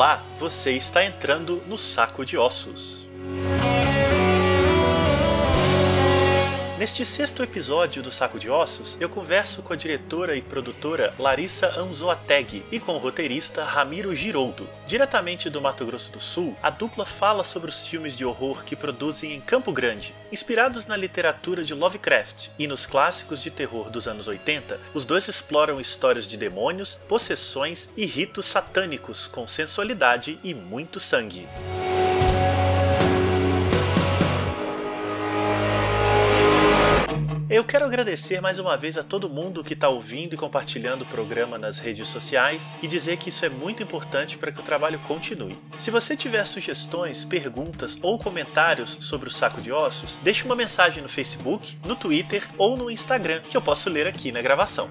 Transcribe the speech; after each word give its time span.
Olá, 0.00 0.22
você 0.38 0.70
está 0.70 1.04
entrando 1.04 1.62
no 1.66 1.76
Saco 1.76 2.24
de 2.24 2.38
Ossos. 2.38 3.06
Neste 6.80 7.04
sexto 7.04 7.42
episódio 7.42 8.02
do 8.02 8.10
Saco 8.10 8.38
de 8.38 8.48
Ossos, 8.48 8.96
eu 8.98 9.06
converso 9.06 9.60
com 9.60 9.74
a 9.74 9.76
diretora 9.76 10.34
e 10.34 10.40
produtora 10.40 11.12
Larissa 11.18 11.78
Anzoateg 11.78 12.64
e 12.72 12.80
com 12.80 12.94
o 12.94 12.98
roteirista 12.98 13.62
Ramiro 13.64 14.14
Giroldo. 14.14 14.66
Diretamente 14.86 15.50
do 15.50 15.60
Mato 15.60 15.84
Grosso 15.84 16.10
do 16.10 16.18
Sul, 16.18 16.56
a 16.62 16.70
dupla 16.70 17.04
fala 17.04 17.44
sobre 17.44 17.68
os 17.68 17.86
filmes 17.86 18.16
de 18.16 18.24
horror 18.24 18.64
que 18.64 18.74
produzem 18.74 19.34
em 19.34 19.42
Campo 19.42 19.70
Grande. 19.72 20.14
Inspirados 20.32 20.86
na 20.86 20.96
literatura 20.96 21.62
de 21.62 21.74
Lovecraft 21.74 22.48
e 22.58 22.66
nos 22.66 22.86
clássicos 22.86 23.42
de 23.42 23.50
terror 23.50 23.90
dos 23.90 24.08
anos 24.08 24.26
80, 24.26 24.80
os 24.94 25.04
dois 25.04 25.28
exploram 25.28 25.82
histórias 25.82 26.26
de 26.26 26.38
demônios, 26.38 26.98
possessões 27.06 27.90
e 27.94 28.06
ritos 28.06 28.46
satânicos 28.46 29.26
com 29.26 29.46
sensualidade 29.46 30.38
e 30.42 30.54
muito 30.54 30.98
sangue. 30.98 31.46
Eu 37.50 37.64
quero 37.64 37.84
agradecer 37.84 38.40
mais 38.40 38.60
uma 38.60 38.76
vez 38.76 38.96
a 38.96 39.02
todo 39.02 39.28
mundo 39.28 39.64
que 39.64 39.74
está 39.74 39.88
ouvindo 39.88 40.34
e 40.34 40.36
compartilhando 40.36 41.02
o 41.02 41.06
programa 41.06 41.58
nas 41.58 41.80
redes 41.80 42.06
sociais 42.06 42.78
e 42.80 42.86
dizer 42.86 43.16
que 43.16 43.28
isso 43.28 43.44
é 43.44 43.48
muito 43.48 43.82
importante 43.82 44.38
para 44.38 44.52
que 44.52 44.60
o 44.60 44.62
trabalho 44.62 45.00
continue. 45.00 45.58
Se 45.76 45.90
você 45.90 46.16
tiver 46.16 46.44
sugestões, 46.44 47.24
perguntas 47.24 47.98
ou 48.02 48.20
comentários 48.20 48.96
sobre 49.00 49.28
o 49.28 49.32
Saco 49.32 49.60
de 49.60 49.72
Ossos, 49.72 50.16
deixe 50.22 50.44
uma 50.44 50.54
mensagem 50.54 51.02
no 51.02 51.08
Facebook, 51.08 51.76
no 51.84 51.96
Twitter 51.96 52.48
ou 52.56 52.76
no 52.76 52.88
Instagram 52.88 53.40
que 53.40 53.56
eu 53.56 53.60
posso 53.60 53.90
ler 53.90 54.06
aqui 54.06 54.30
na 54.30 54.40
gravação. 54.40 54.88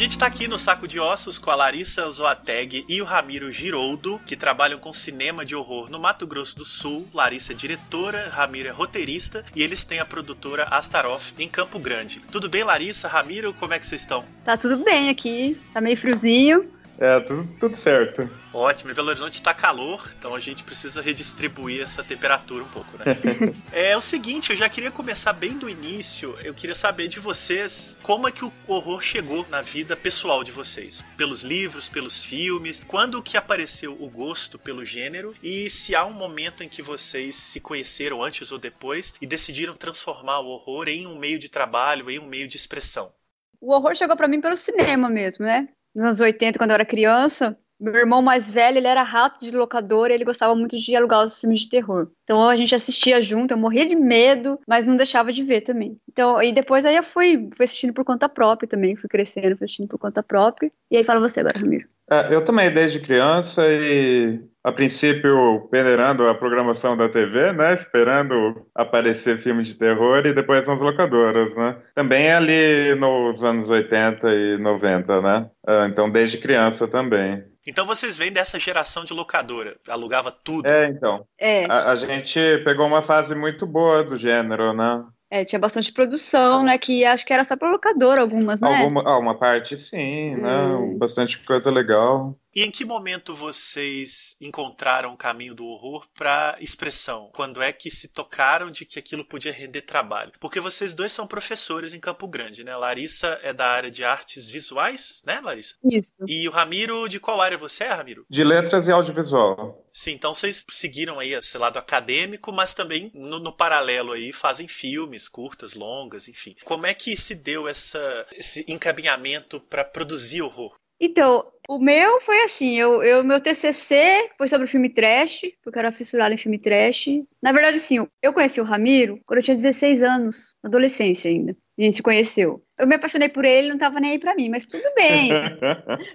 Gente 0.00 0.12
está 0.12 0.24
aqui 0.24 0.48
no 0.48 0.58
Saco 0.58 0.88
de 0.88 0.98
Ossos 0.98 1.38
com 1.38 1.50
a 1.50 1.54
Larissa 1.54 2.10
Zoateg 2.10 2.86
e 2.88 3.02
o 3.02 3.04
Ramiro 3.04 3.52
Giroldo, 3.52 4.18
que 4.24 4.34
trabalham 4.34 4.78
com 4.78 4.94
cinema 4.94 5.44
de 5.44 5.54
horror 5.54 5.90
no 5.90 6.00
Mato 6.00 6.26
Grosso 6.26 6.56
do 6.56 6.64
Sul. 6.64 7.06
Larissa 7.12 7.52
é 7.52 7.54
diretora, 7.54 8.30
Ramiro 8.30 8.66
é 8.66 8.70
roteirista 8.70 9.44
e 9.54 9.62
eles 9.62 9.84
têm 9.84 9.98
a 9.98 10.06
produtora 10.06 10.64
Astaroth 10.70 11.38
em 11.38 11.46
Campo 11.46 11.78
Grande. 11.78 12.22
Tudo 12.32 12.48
bem, 12.48 12.64
Larissa? 12.64 13.08
Ramiro, 13.08 13.52
como 13.52 13.74
é 13.74 13.78
que 13.78 13.86
vocês 13.86 14.00
estão? 14.00 14.24
Tá 14.42 14.56
tudo 14.56 14.78
bem 14.78 15.10
aqui, 15.10 15.60
tá 15.70 15.82
meio 15.82 15.98
friozinho, 15.98 16.66
é, 17.00 17.18
tudo, 17.20 17.48
tudo 17.58 17.76
certo. 17.76 18.28
Ótimo, 18.52 18.90
em 18.90 18.94
Belo 18.94 19.08
Horizonte 19.08 19.34
está 19.34 19.54
calor, 19.54 20.12
então 20.18 20.34
a 20.34 20.40
gente 20.40 20.62
precisa 20.62 21.00
redistribuir 21.00 21.82
essa 21.82 22.04
temperatura 22.04 22.62
um 22.62 22.68
pouco, 22.68 22.98
né? 22.98 23.04
é 23.72 23.96
o 23.96 24.02
seguinte, 24.02 24.50
eu 24.50 24.56
já 24.56 24.68
queria 24.68 24.90
começar 24.90 25.32
bem 25.32 25.56
do 25.56 25.68
início. 25.68 26.36
Eu 26.44 26.52
queria 26.52 26.74
saber 26.74 27.08
de 27.08 27.18
vocês 27.18 27.96
como 28.02 28.28
é 28.28 28.32
que 28.32 28.44
o 28.44 28.52
horror 28.66 29.00
chegou 29.00 29.46
na 29.48 29.62
vida 29.62 29.96
pessoal 29.96 30.44
de 30.44 30.52
vocês. 30.52 31.02
Pelos 31.16 31.42
livros, 31.42 31.88
pelos 31.88 32.22
filmes, 32.22 32.82
quando 32.86 33.22
que 33.22 33.38
apareceu 33.38 33.96
o 33.98 34.10
gosto 34.10 34.58
pelo 34.58 34.84
gênero 34.84 35.34
e 35.42 35.70
se 35.70 35.94
há 35.94 36.04
um 36.04 36.12
momento 36.12 36.62
em 36.62 36.68
que 36.68 36.82
vocês 36.82 37.34
se 37.34 37.60
conheceram 37.60 38.22
antes 38.22 38.52
ou 38.52 38.58
depois 38.58 39.14
e 39.22 39.26
decidiram 39.26 39.74
transformar 39.74 40.40
o 40.40 40.48
horror 40.48 40.86
em 40.86 41.06
um 41.06 41.18
meio 41.18 41.38
de 41.38 41.48
trabalho, 41.48 42.10
em 42.10 42.18
um 42.18 42.26
meio 42.26 42.46
de 42.46 42.56
expressão. 42.56 43.10
O 43.58 43.72
horror 43.72 43.94
chegou 43.94 44.16
para 44.16 44.28
mim 44.28 44.40
pelo 44.40 44.56
cinema 44.56 45.08
mesmo, 45.08 45.46
né? 45.46 45.68
Nos 45.94 46.04
anos 46.04 46.20
80, 46.20 46.58
quando 46.58 46.70
eu 46.70 46.74
era 46.74 46.84
criança, 46.84 47.56
meu 47.80 47.96
irmão 47.96 48.20
mais 48.20 48.52
velho, 48.52 48.76
ele 48.76 48.86
era 48.86 49.02
rato 49.02 49.42
de 49.44 49.56
locador 49.56 50.10
e 50.10 50.14
ele 50.14 50.24
gostava 50.24 50.54
muito 50.54 50.76
de 50.76 50.94
alugar 50.94 51.24
os 51.24 51.40
filmes 51.40 51.60
de 51.60 51.70
terror. 51.70 52.08
Então 52.24 52.46
a 52.46 52.56
gente 52.56 52.74
assistia 52.74 53.22
junto, 53.22 53.52
eu 53.52 53.58
morria 53.58 53.86
de 53.86 53.94
medo, 53.94 54.60
mas 54.68 54.86
não 54.86 54.96
deixava 54.96 55.32
de 55.32 55.42
ver 55.42 55.62
também. 55.62 55.96
Então, 56.08 56.42
e 56.42 56.52
depois 56.52 56.84
aí 56.84 56.96
eu 56.96 57.02
fui, 57.02 57.48
fui 57.56 57.64
assistindo 57.64 57.94
por 57.94 58.04
conta 58.04 58.28
própria 58.28 58.68
também, 58.68 58.96
fui 58.96 59.08
crescendo, 59.08 59.56
fui 59.56 59.64
assistindo 59.64 59.88
por 59.88 59.98
conta 59.98 60.22
própria. 60.22 60.70
E 60.90 60.98
aí 60.98 61.04
fala 61.04 61.20
você 61.20 61.40
agora, 61.40 61.58
Ramiro. 61.58 61.88
É, 62.10 62.34
eu 62.34 62.44
também, 62.44 62.72
desde 62.72 63.00
criança, 63.00 63.62
e 63.68 64.40
a 64.62 64.72
princípio 64.72 65.68
peneirando 65.70 66.28
a 66.28 66.34
programação 66.34 66.96
da 66.96 67.08
TV, 67.08 67.52
né? 67.52 67.74
Esperando 67.74 68.66
aparecer 68.74 69.38
filmes 69.38 69.68
de 69.68 69.74
terror 69.76 70.26
e 70.26 70.34
depois 70.34 70.68
nas 70.68 70.80
locadoras, 70.80 71.54
né? 71.54 71.76
Também 71.94 72.30
ali 72.30 72.94
nos 72.94 73.42
anos 73.42 73.70
80 73.70 74.28
e 74.28 74.58
90, 74.58 75.20
né? 75.22 75.50
É, 75.66 75.86
então, 75.86 76.10
desde 76.10 76.38
criança 76.38 76.86
também. 76.86 77.44
Então 77.66 77.84
vocês 77.84 78.16
vêm 78.16 78.32
dessa 78.32 78.58
geração 78.58 79.04
de 79.04 79.12
locadora, 79.12 79.76
alugava 79.88 80.32
tudo. 80.32 80.66
É, 80.66 80.86
então. 80.88 81.24
É. 81.38 81.66
A, 81.66 81.92
a 81.92 81.96
gente 81.96 82.40
pegou 82.64 82.86
uma 82.86 83.02
fase 83.02 83.34
muito 83.34 83.66
boa 83.66 84.02
do 84.02 84.16
gênero, 84.16 84.72
né? 84.72 85.04
É, 85.30 85.44
tinha 85.44 85.60
bastante 85.60 85.92
produção, 85.92 86.64
né? 86.64 86.76
Que 86.76 87.04
acho 87.04 87.24
que 87.24 87.32
era 87.32 87.44
só 87.44 87.56
para 87.56 87.70
locador 87.70 88.18
algumas, 88.18 88.60
né? 88.60 88.82
Alguma, 88.82 89.02
ah, 89.08 89.18
uma 89.18 89.38
parte 89.38 89.76
sim, 89.78 90.34
né? 90.34 90.66
Hum. 90.66 90.98
Bastante 90.98 91.38
coisa 91.44 91.70
legal. 91.70 92.36
E 92.54 92.62
em 92.64 92.70
que 92.70 92.84
momento 92.84 93.34
vocês 93.34 94.36
encontraram 94.40 95.12
o 95.12 95.16
caminho 95.16 95.54
do 95.54 95.66
horror 95.66 96.06
para 96.14 96.56
expressão? 96.60 97.30
Quando 97.32 97.62
é 97.62 97.72
que 97.72 97.90
se 97.90 98.08
tocaram 98.08 98.70
de 98.70 98.84
que 98.84 98.98
aquilo 98.98 99.24
podia 99.24 99.52
render 99.52 99.82
trabalho? 99.82 100.32
Porque 100.40 100.58
vocês 100.58 100.92
dois 100.92 101.12
são 101.12 101.26
professores 101.26 101.94
em 101.94 102.00
Campo 102.00 102.26
Grande, 102.26 102.64
né? 102.64 102.76
Larissa 102.76 103.38
é 103.42 103.52
da 103.52 103.66
área 103.66 103.90
de 103.90 104.02
artes 104.02 104.48
visuais, 104.48 105.22
né, 105.24 105.40
Larissa? 105.40 105.76
Isso. 105.84 106.12
E 106.26 106.48
o 106.48 106.50
Ramiro, 106.50 107.08
de 107.08 107.20
qual 107.20 107.40
área 107.40 107.56
você 107.56 107.84
é, 107.84 107.92
Ramiro? 107.92 108.26
De 108.28 108.42
letras 108.42 108.88
e 108.88 108.92
audiovisual. 108.92 109.86
Sim, 109.92 110.12
então 110.12 110.34
vocês 110.34 110.64
seguiram 110.70 111.18
aí 111.18 111.34
esse 111.34 111.56
lado 111.56 111.78
acadêmico, 111.78 112.52
mas 112.52 112.74
também 112.74 113.10
no, 113.14 113.38
no 113.38 113.52
paralelo 113.52 114.12
aí 114.12 114.32
fazem 114.32 114.66
filmes, 114.66 115.28
curtas, 115.28 115.74
longas, 115.74 116.28
enfim. 116.28 116.56
Como 116.64 116.86
é 116.86 116.94
que 116.94 117.16
se 117.16 117.34
deu 117.34 117.68
essa, 117.68 118.26
esse 118.32 118.64
encaminhamento 118.68 119.60
para 119.60 119.84
produzir 119.84 120.42
horror? 120.42 120.74
Então, 121.00 121.50
o 121.66 121.78
meu 121.78 122.20
foi 122.20 122.42
assim, 122.42 122.76
eu, 122.76 123.02
eu, 123.02 123.24
meu 123.24 123.40
TCC 123.40 124.28
foi 124.36 124.48
sobre 124.48 124.64
o 124.64 124.68
filme 124.68 124.90
trash, 124.90 125.42
porque 125.62 125.78
eu 125.78 125.80
era 125.80 125.92
fissurada 125.92 126.34
em 126.34 126.36
filme 126.36 126.58
trash. 126.58 127.06
Na 127.40 127.52
verdade, 127.52 127.76
assim, 127.76 128.06
eu 128.20 128.32
conheci 128.32 128.60
o 128.60 128.64
Ramiro 128.64 129.18
quando 129.24 129.38
eu 129.38 129.44
tinha 129.44 129.54
16 129.54 130.02
anos, 130.02 130.56
na 130.62 130.68
adolescência 130.68 131.30
ainda. 131.30 131.56
A 131.78 131.82
gente 131.82 131.96
se 131.96 132.02
conheceu. 132.02 132.62
Eu 132.78 132.86
me 132.86 132.96
apaixonei 132.96 133.28
por 133.28 133.44
ele, 133.44 133.70
não 133.70 133.78
tava 133.78 134.00
nem 134.00 134.10
aí 134.10 134.18
pra 134.18 134.34
mim, 134.34 134.50
mas 134.50 134.66
tudo 134.66 134.82
bem. 134.94 135.30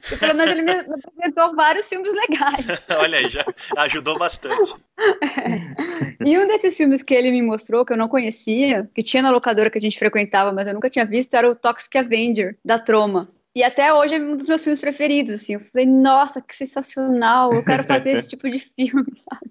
Porque 0.01 0.17
pelo 0.19 0.35
menos 0.35 0.51
ele 0.51 0.61
me 0.61 0.71
apresentou 0.71 1.55
vários 1.55 1.89
filmes 1.89 2.13
legais. 2.13 2.83
Olha 2.99 3.17
aí, 3.17 3.29
já 3.29 3.45
ajudou 3.77 4.19
bastante. 4.19 4.75
É. 4.99 6.27
E 6.27 6.37
um 6.37 6.47
desses 6.47 6.77
filmes 6.77 7.01
que 7.01 7.15
ele 7.15 7.31
me 7.31 7.41
mostrou, 7.41 7.85
que 7.85 7.93
eu 7.93 7.97
não 7.97 8.09
conhecia, 8.09 8.89
que 8.93 9.01
tinha 9.01 9.23
na 9.23 9.31
locadora 9.31 9.69
que 9.71 9.77
a 9.77 9.81
gente 9.81 9.97
frequentava, 9.97 10.51
mas 10.51 10.67
eu 10.67 10.73
nunca 10.73 10.89
tinha 10.89 11.05
visto, 11.05 11.33
era 11.33 11.49
o 11.49 11.55
Toxic 11.55 11.97
Avenger, 11.97 12.57
da 12.63 12.77
Troma. 12.77 13.33
E 13.55 13.63
até 13.63 13.93
hoje 13.93 14.15
é 14.15 14.19
um 14.19 14.35
dos 14.35 14.47
meus 14.47 14.61
filmes 14.61 14.81
preferidos, 14.81 15.35
assim. 15.35 15.53
Eu 15.53 15.61
falei, 15.61 15.85
nossa, 15.85 16.41
que 16.41 16.53
sensacional, 16.53 17.53
eu 17.53 17.63
quero 17.63 17.85
fazer 17.85 18.11
esse 18.11 18.27
tipo 18.29 18.49
de 18.49 18.59
filme, 18.59 19.05
sabe? 19.15 19.49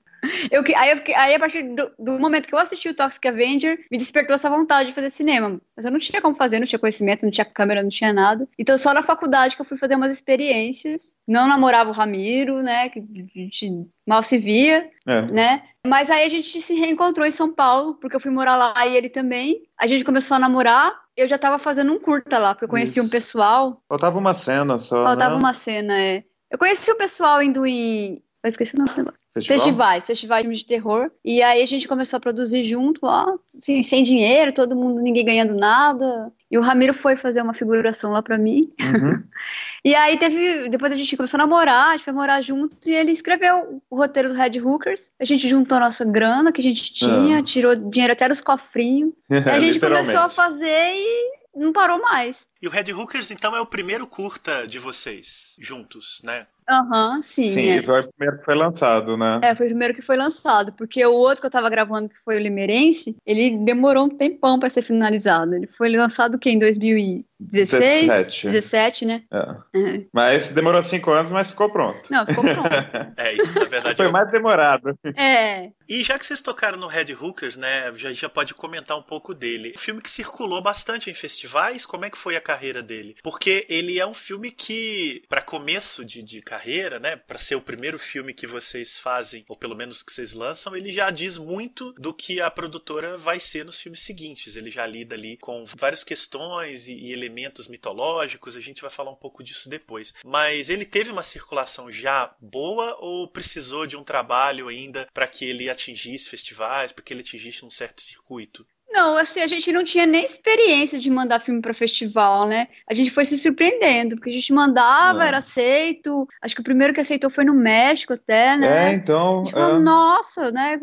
Eu, 0.50 0.62
aí, 0.76 0.90
eu 0.90 1.16
aí, 1.16 1.34
a 1.34 1.38
partir 1.38 1.62
do, 1.62 1.90
do, 1.98 2.18
momento 2.18 2.46
que 2.46 2.54
eu 2.54 2.58
assisti 2.58 2.88
o 2.88 2.94
Toxic 2.94 3.26
Avenger, 3.26 3.84
me 3.90 3.98
despertou 3.98 4.34
essa 4.34 4.50
vontade 4.50 4.88
de 4.88 4.94
fazer 4.94 5.10
cinema. 5.10 5.60
Mas 5.76 5.84
eu 5.84 5.90
não 5.90 5.98
tinha 5.98 6.20
como 6.20 6.34
fazer, 6.34 6.58
não 6.58 6.66
tinha 6.66 6.78
conhecimento, 6.78 7.24
não 7.24 7.30
tinha 7.30 7.44
câmera, 7.44 7.82
não 7.82 7.90
tinha 7.90 8.12
nada. 8.12 8.48
Então, 8.58 8.76
só 8.76 8.92
na 8.94 9.02
faculdade 9.02 9.56
que 9.56 9.62
eu 9.62 9.66
fui 9.66 9.76
fazer 9.76 9.96
umas 9.96 10.12
experiências. 10.12 11.16
Não 11.26 11.48
namorava 11.48 11.90
o 11.90 11.94
Ramiro, 11.94 12.62
né? 12.62 12.88
Que 12.88 13.00
a 13.00 13.38
gente 13.38 13.86
mal 14.06 14.22
se 14.22 14.38
via, 14.38 14.90
é. 15.06 15.22
né? 15.22 15.62
Mas 15.86 16.10
aí 16.10 16.24
a 16.24 16.28
gente 16.28 16.60
se 16.60 16.74
reencontrou 16.74 17.26
em 17.26 17.30
São 17.30 17.52
Paulo, 17.52 17.94
porque 17.94 18.16
eu 18.16 18.20
fui 18.20 18.30
morar 18.30 18.56
lá 18.56 18.86
e 18.86 18.96
ele 18.96 19.08
também. 19.08 19.62
A 19.78 19.86
gente 19.86 20.04
começou 20.04 20.36
a 20.36 20.40
namorar. 20.40 20.92
Eu 21.16 21.28
já 21.28 21.38
tava 21.38 21.58
fazendo 21.58 21.92
um 21.92 21.98
curta 21.98 22.38
lá, 22.38 22.54
porque 22.54 22.64
eu 22.64 22.68
conheci 22.68 22.98
Isso. 22.98 23.06
um 23.06 23.10
pessoal. 23.10 23.80
Faltava 23.88 24.18
uma 24.18 24.34
cena 24.34 24.78
só. 24.78 25.04
Faltava 25.04 25.34
né? 25.34 25.40
uma 25.40 25.52
cena, 25.52 25.98
é. 25.98 26.24
Eu 26.50 26.58
conheci 26.58 26.90
o 26.90 26.96
pessoal 26.96 27.42
indo 27.42 27.66
em, 27.66 28.22
Eu 28.44 28.48
esqueci 28.48 28.76
o 28.76 28.78
nome 28.78 28.90
do 28.90 28.98
negócio. 28.98 29.24
Festival? 29.32 29.58
Festivais, 29.58 30.06
festivais 30.06 30.42
de 30.42 30.44
filme 30.44 30.56
de 30.56 30.66
terror. 30.66 31.10
E 31.24 31.42
aí 31.42 31.62
a 31.62 31.66
gente 31.66 31.88
começou 31.88 32.18
a 32.18 32.20
produzir 32.20 32.60
junto 32.60 33.06
lá, 33.06 33.24
assim, 33.48 33.82
sem 33.82 34.04
dinheiro, 34.04 34.52
todo 34.52 34.76
mundo, 34.76 35.00
ninguém 35.00 35.24
ganhando 35.24 35.54
nada. 35.54 36.30
E 36.50 36.58
o 36.58 36.60
Ramiro 36.60 36.92
foi 36.92 37.16
fazer 37.16 37.40
uma 37.40 37.54
figuração 37.54 38.12
lá 38.12 38.22
pra 38.22 38.36
mim. 38.36 38.70
Uhum. 38.78 39.22
e 39.82 39.94
aí 39.94 40.18
teve. 40.18 40.68
Depois 40.68 40.92
a 40.92 40.94
gente 40.94 41.16
começou 41.16 41.38
a 41.38 41.42
namorar, 41.42 41.88
a 41.88 41.96
gente 41.96 42.04
foi 42.04 42.12
morar 42.12 42.42
juntos 42.42 42.86
e 42.86 42.92
ele 42.92 43.12
escreveu 43.12 43.82
o 43.88 43.96
roteiro 43.96 44.28
do 44.28 44.34
Red 44.34 44.60
Hookers. 44.60 45.10
A 45.18 45.24
gente 45.24 45.48
juntou 45.48 45.78
a 45.78 45.80
nossa 45.80 46.04
grana 46.04 46.52
que 46.52 46.60
a 46.60 46.64
gente 46.64 46.92
tinha, 46.92 47.38
uhum. 47.38 47.44
tirou 47.44 47.74
dinheiro 47.74 48.12
até 48.12 48.28
dos 48.28 48.42
cofrinhos. 48.42 49.14
e 49.30 49.36
a 49.36 49.58
gente 49.58 49.80
começou 49.80 50.20
a 50.20 50.28
fazer 50.28 50.92
e 50.92 51.44
não 51.56 51.72
parou 51.72 52.00
mais. 52.00 52.46
E 52.60 52.66
o 52.66 52.70
Red 52.70 52.92
Hookers, 52.92 53.30
então, 53.30 53.56
é 53.56 53.60
o 53.60 53.66
primeiro 53.66 54.06
curta 54.06 54.66
de 54.66 54.78
vocês, 54.78 55.56
juntos, 55.60 56.20
né? 56.24 56.46
Aham, 56.68 57.16
uhum, 57.16 57.22
sim. 57.22 57.48
Sim, 57.48 57.68
é. 57.68 57.82
foi 57.82 58.00
o 58.00 58.08
primeiro 58.08 58.38
que 58.38 58.44
foi 58.44 58.54
lançado, 58.54 59.16
né? 59.16 59.40
É, 59.42 59.54
foi 59.54 59.66
o 59.66 59.68
primeiro 59.68 59.94
que 59.94 60.02
foi 60.02 60.16
lançado, 60.16 60.72
porque 60.72 61.04
o 61.04 61.12
outro 61.12 61.40
que 61.40 61.46
eu 61.46 61.50
tava 61.50 61.68
gravando, 61.68 62.08
que 62.08 62.18
foi 62.24 62.36
o 62.36 62.40
Limerense, 62.40 63.16
ele 63.26 63.58
demorou 63.58 64.06
um 64.06 64.08
tempão 64.08 64.58
para 64.58 64.68
ser 64.68 64.82
finalizado. 64.82 65.54
Ele 65.54 65.66
foi 65.66 65.94
lançado 65.94 66.38
que 66.38 66.48
em 66.48 66.58
2016? 66.58 68.06
17. 68.06 68.46
17, 68.46 69.04
né? 69.04 69.22
É. 69.30 69.78
Uhum. 69.78 70.06
Mas 70.12 70.48
demorou 70.48 70.82
cinco 70.82 71.10
anos, 71.10 71.30
mas 71.30 71.50
ficou 71.50 71.68
pronto. 71.68 72.10
Não, 72.10 72.24
ficou 72.24 72.42
pronto. 72.42 72.68
é, 73.16 73.34
isso 73.34 73.54
na 73.54 73.64
verdade 73.64 73.96
foi 73.96 74.08
mais 74.08 74.30
demorado. 74.30 74.98
É. 75.16 75.70
E 75.86 76.02
já 76.02 76.18
que 76.18 76.24
vocês 76.24 76.40
tocaram 76.40 76.78
no 76.78 76.86
Red 76.86 77.12
Hookers, 77.12 77.56
né, 77.56 77.92
já, 77.96 78.12
já 78.12 78.28
pode 78.28 78.54
comentar 78.54 78.96
um 78.96 79.02
pouco 79.02 79.34
dele. 79.34 79.74
filme 79.76 80.00
que 80.00 80.10
circulou 80.10 80.62
bastante 80.62 81.10
em 81.10 81.14
festivais, 81.14 81.84
como 81.84 82.06
é 82.06 82.10
que 82.10 82.16
foi 82.16 82.36
a 82.36 82.40
carreira 82.40 82.82
dele? 82.82 83.16
Porque 83.22 83.66
ele 83.68 83.98
é 83.98 84.06
um 84.06 84.14
filme 84.14 84.50
que, 84.50 85.22
para 85.28 85.42
começo 85.42 86.04
de, 86.04 86.22
de 86.22 86.40
carreira, 86.40 86.53
né, 86.98 87.16
para 87.16 87.38
ser 87.38 87.54
o 87.54 87.60
primeiro 87.60 87.98
filme 87.98 88.34
que 88.34 88.46
vocês 88.46 88.98
fazem, 88.98 89.44
ou 89.48 89.56
pelo 89.56 89.76
menos 89.76 90.02
que 90.02 90.12
vocês 90.12 90.32
lançam, 90.32 90.76
ele 90.76 90.92
já 90.92 91.10
diz 91.10 91.38
muito 91.38 91.92
do 91.94 92.12
que 92.12 92.40
a 92.40 92.50
produtora 92.50 93.16
vai 93.16 93.40
ser 93.40 93.64
nos 93.64 93.80
filmes 93.80 94.00
seguintes. 94.00 94.56
Ele 94.56 94.70
já 94.70 94.86
lida 94.86 95.14
ali 95.14 95.36
com 95.36 95.64
várias 95.76 96.04
questões 96.04 96.88
e, 96.88 96.94
e 96.94 97.12
elementos 97.12 97.68
mitológicos, 97.68 98.56
a 98.56 98.60
gente 98.60 98.82
vai 98.82 98.90
falar 98.90 99.10
um 99.10 99.16
pouco 99.16 99.42
disso 99.42 99.68
depois. 99.68 100.12
Mas 100.24 100.70
ele 100.70 100.84
teve 100.84 101.10
uma 101.10 101.22
circulação 101.22 101.90
já 101.90 102.34
boa 102.40 102.96
ou 103.00 103.28
precisou 103.28 103.86
de 103.86 103.96
um 103.96 104.04
trabalho 104.04 104.68
ainda 104.68 105.08
para 105.12 105.26
que 105.26 105.44
ele 105.44 105.70
atingisse 105.70 106.28
festivais, 106.28 106.92
para 106.92 107.02
que 107.02 107.12
ele 107.12 107.20
atingisse 107.20 107.64
um 107.64 107.70
certo 107.70 108.00
circuito? 108.00 108.66
Não, 108.94 109.16
assim, 109.16 109.40
a 109.40 109.46
gente 109.48 109.72
não 109.72 109.82
tinha 109.82 110.06
nem 110.06 110.24
experiência 110.24 111.00
de 111.00 111.10
mandar 111.10 111.40
filme 111.40 111.60
para 111.60 111.74
festival, 111.74 112.46
né? 112.46 112.68
A 112.88 112.94
gente 112.94 113.10
foi 113.10 113.24
se 113.24 113.36
surpreendendo, 113.36 114.14
porque 114.14 114.30
a 114.30 114.32
gente 114.32 114.52
mandava, 114.52 115.24
é. 115.24 115.26
era 115.26 115.38
aceito. 115.38 116.28
Acho 116.40 116.54
que 116.54 116.60
o 116.60 116.64
primeiro 116.64 116.94
que 116.94 117.00
aceitou 117.00 117.28
foi 117.28 117.42
no 117.42 117.54
México 117.54 118.12
até, 118.12 118.56
né? 118.56 118.92
É, 118.92 118.94
então. 118.94 119.42
Tipo, 119.42 119.58
é. 119.58 119.78
nossa, 119.80 120.52
né? 120.52 120.78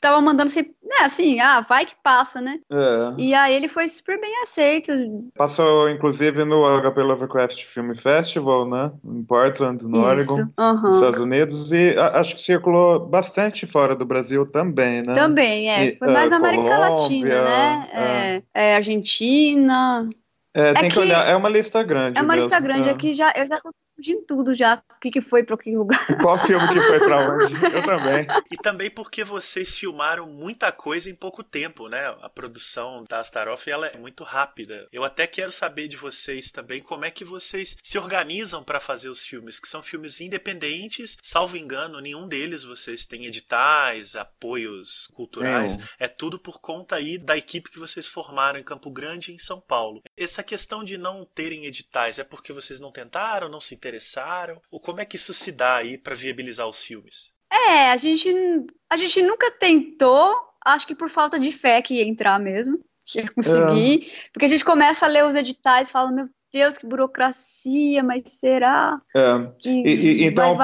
Tava 0.00 0.20
mandando 0.20 0.50
assim, 0.50 0.62
né, 0.82 0.96
assim, 1.02 1.40
ah, 1.40 1.60
vai 1.60 1.84
que 1.84 1.94
passa, 2.02 2.40
né? 2.40 2.58
É. 2.70 3.14
E 3.18 3.34
aí 3.34 3.54
ele 3.54 3.68
foi 3.68 3.88
super 3.88 4.20
bem 4.20 4.42
aceito. 4.42 4.92
Passou, 5.36 5.88
inclusive, 5.88 6.44
no 6.44 6.62
HP 6.80 7.02
Lovecraft 7.02 7.64
Film 7.64 7.94
Festival, 7.94 8.68
né? 8.68 8.90
Em 9.04 9.22
Portland, 9.24 9.84
no 9.84 9.98
Isso. 9.98 10.32
Oregon, 10.32 10.52
uhum. 10.58 10.82
nos 10.82 10.96
Estados 10.96 11.20
Unidos, 11.20 11.72
e 11.72 11.96
acho 12.14 12.34
que 12.34 12.40
circulou 12.40 13.06
bastante 13.06 13.66
fora 13.66 13.94
do 13.94 14.04
Brasil 14.04 14.46
também, 14.46 15.02
né? 15.02 15.14
Também, 15.14 15.70
é. 15.70 15.96
Foi 15.96 16.08
mais 16.08 16.30
na 16.30 16.36
América 16.36 16.62
Colômbia, 16.62 16.90
Latina, 16.90 17.44
né? 17.44 17.88
É. 17.92 18.42
é, 18.54 18.70
é 18.70 18.76
Argentina. 18.76 20.08
É, 20.54 20.72
tem 20.72 20.86
é 20.86 20.88
que, 20.88 20.94
que, 20.94 21.00
olhar, 21.00 21.28
é 21.28 21.36
uma 21.36 21.48
lista 21.48 21.82
grande. 21.82 22.18
É 22.18 22.22
uma 22.22 22.34
mesmo. 22.34 22.48
lista 22.48 22.60
grande, 22.60 22.88
é. 22.88 22.92
aqui 22.92 23.12
já, 23.12 23.32
eu 23.36 23.46
já 23.46 23.60
de 23.98 24.16
tudo 24.22 24.54
já. 24.54 24.82
O 24.96 25.00
que, 25.00 25.10
que 25.10 25.20
foi 25.20 25.42
para 25.42 25.56
que 25.56 25.76
lugar. 25.76 26.06
Qual 26.20 26.38
filme 26.38 26.66
que 26.68 26.80
foi 26.80 26.98
para 26.98 27.34
onde? 27.34 27.54
Eu 27.54 27.82
também. 27.82 28.26
E 28.50 28.56
também 28.56 28.90
porque 28.90 29.24
vocês 29.24 29.76
filmaram 29.76 30.26
muita 30.26 30.70
coisa 30.72 31.10
em 31.10 31.14
pouco 31.14 31.42
tempo, 31.42 31.88
né? 31.88 32.06
A 32.22 32.28
produção 32.28 33.04
da 33.08 33.18
Astaroth 33.20 33.66
ela 33.66 33.86
é 33.88 33.96
muito 33.96 34.24
rápida. 34.24 34.88
Eu 34.92 35.04
até 35.04 35.26
quero 35.26 35.52
saber 35.52 35.88
de 35.88 35.96
vocês 35.96 36.50
também 36.50 36.80
como 36.80 37.04
é 37.04 37.10
que 37.10 37.24
vocês 37.24 37.76
se 37.82 37.98
organizam 37.98 38.62
para 38.62 38.80
fazer 38.80 39.08
os 39.08 39.22
filmes, 39.22 39.60
que 39.60 39.68
são 39.68 39.82
filmes 39.82 40.20
independentes, 40.20 41.16
salvo 41.22 41.56
engano, 41.56 42.00
nenhum 42.00 42.26
deles 42.26 42.64
vocês 42.64 43.04
têm 43.04 43.26
editais, 43.26 44.16
apoios 44.16 45.08
culturais. 45.14 45.78
É 45.98 46.08
tudo 46.08 46.38
por 46.38 46.60
conta 46.60 46.96
aí 46.96 47.18
da 47.18 47.36
equipe 47.36 47.70
que 47.70 47.78
vocês 47.78 48.06
formaram 48.06 48.58
em 48.58 48.64
Campo 48.64 48.90
Grande 48.90 49.30
e 49.30 49.34
em 49.34 49.38
São 49.38 49.60
Paulo. 49.60 50.02
Essa 50.16 50.42
questão 50.42 50.82
de 50.82 50.98
não 50.98 51.24
terem 51.24 51.66
editais 51.66 52.18
é 52.18 52.24
porque 52.24 52.52
vocês 52.52 52.80
não 52.80 52.90
tentaram, 52.90 53.48
não 53.48 53.60
se 53.60 53.74
interessaram 53.74 53.87
interessaram? 53.88 54.60
Ou 54.70 54.78
como 54.78 55.00
é 55.00 55.04
que 55.04 55.16
isso 55.16 55.32
se 55.32 55.50
dá 55.50 55.76
aí 55.76 55.96
para 55.96 56.14
viabilizar 56.14 56.68
os 56.68 56.82
filmes? 56.82 57.32
É, 57.50 57.90
a 57.90 57.96
gente, 57.96 58.30
a 58.90 58.96
gente 58.96 59.22
nunca 59.22 59.50
tentou, 59.52 60.34
acho 60.64 60.86
que 60.86 60.94
por 60.94 61.08
falta 61.08 61.40
de 61.40 61.50
fé 61.50 61.80
que 61.80 61.94
ia 61.94 62.06
entrar 62.06 62.38
mesmo, 62.38 62.78
que 63.06 63.20
ia 63.20 63.30
conseguir, 63.30 64.06
é. 64.06 64.28
porque 64.32 64.44
a 64.44 64.48
gente 64.48 64.64
começa 64.64 65.06
a 65.06 65.08
ler 65.08 65.24
os 65.24 65.34
editais 65.34 65.88
e 65.88 65.92
fala, 65.92 66.12
meu 66.12 66.26
Deus, 66.52 66.78
que 66.78 66.86
burocracia, 66.86 68.02
mas 68.02 68.22
será? 68.26 69.00
É. 69.14 69.50
Que 69.58 69.70
e, 69.70 70.22
e, 70.22 70.24
então, 70.24 70.56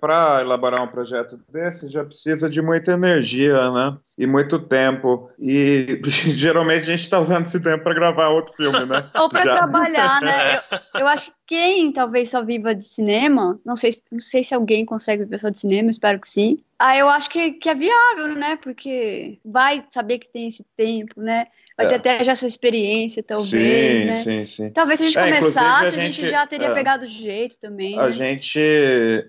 para 0.00 0.40
elaborar 0.40 0.82
um 0.82 0.88
projeto 0.88 1.36
desse, 1.48 1.88
já 1.88 2.04
precisa 2.04 2.48
de 2.48 2.60
muita 2.60 2.92
energia, 2.92 3.70
né? 3.70 3.96
E 4.18 4.26
muito 4.26 4.58
tempo. 4.58 5.30
E 5.38 6.00
geralmente 6.36 6.82
a 6.82 6.96
gente 6.96 7.00
está 7.00 7.18
usando 7.18 7.44
esse 7.44 7.60
tempo 7.60 7.82
para 7.82 7.94
gravar 7.94 8.28
outro 8.28 8.52
filme, 8.54 8.84
né? 8.84 9.04
Ou 9.18 9.28
para 9.28 9.42
trabalhar, 9.42 10.20
né? 10.20 10.60
Eu, 10.94 11.00
eu, 11.00 11.06
acho 11.06 11.30
que 11.30 11.42
quem 11.52 11.92
talvez 11.92 12.30
só 12.30 12.42
viva 12.42 12.74
de 12.74 12.86
cinema, 12.86 13.60
não 13.64 13.76
sei, 13.76 13.90
não 14.10 14.20
sei 14.20 14.42
se 14.42 14.54
alguém 14.54 14.86
consegue 14.86 15.24
viver 15.24 15.38
só 15.38 15.50
de 15.50 15.58
cinema, 15.58 15.90
espero 15.90 16.18
que 16.18 16.28
sim. 16.28 16.58
Ah, 16.78 16.96
eu 16.96 17.08
acho 17.08 17.30
que, 17.30 17.52
que 17.52 17.68
é 17.68 17.74
viável, 17.76 18.34
né? 18.34 18.58
Porque 18.60 19.38
vai 19.44 19.84
saber 19.92 20.18
que 20.18 20.32
tem 20.32 20.48
esse 20.48 20.64
tempo, 20.76 21.20
né? 21.20 21.46
Vai 21.76 21.86
é. 21.86 21.88
ter 21.90 21.94
até 21.94 22.24
já 22.24 22.32
essa 22.32 22.46
experiência, 22.46 23.22
talvez, 23.22 23.98
sim, 23.98 24.04
né? 24.04 24.16
Sim, 24.24 24.46
sim. 24.46 24.70
Talvez 24.70 24.98
se 24.98 25.06
a 25.06 25.08
gente 25.08 25.18
é, 25.18 25.38
começasse, 25.38 25.86
a 25.86 25.90
gente, 25.90 25.98
a 25.98 26.08
gente, 26.08 26.30
já 26.30 26.44
teria 26.44 26.68
é, 26.68 26.74
pegado 26.74 27.04
o 27.04 27.08
jeito 27.08 27.56
também. 27.60 27.96
A, 27.96 28.06
né? 28.06 28.12
gente, 28.12 28.58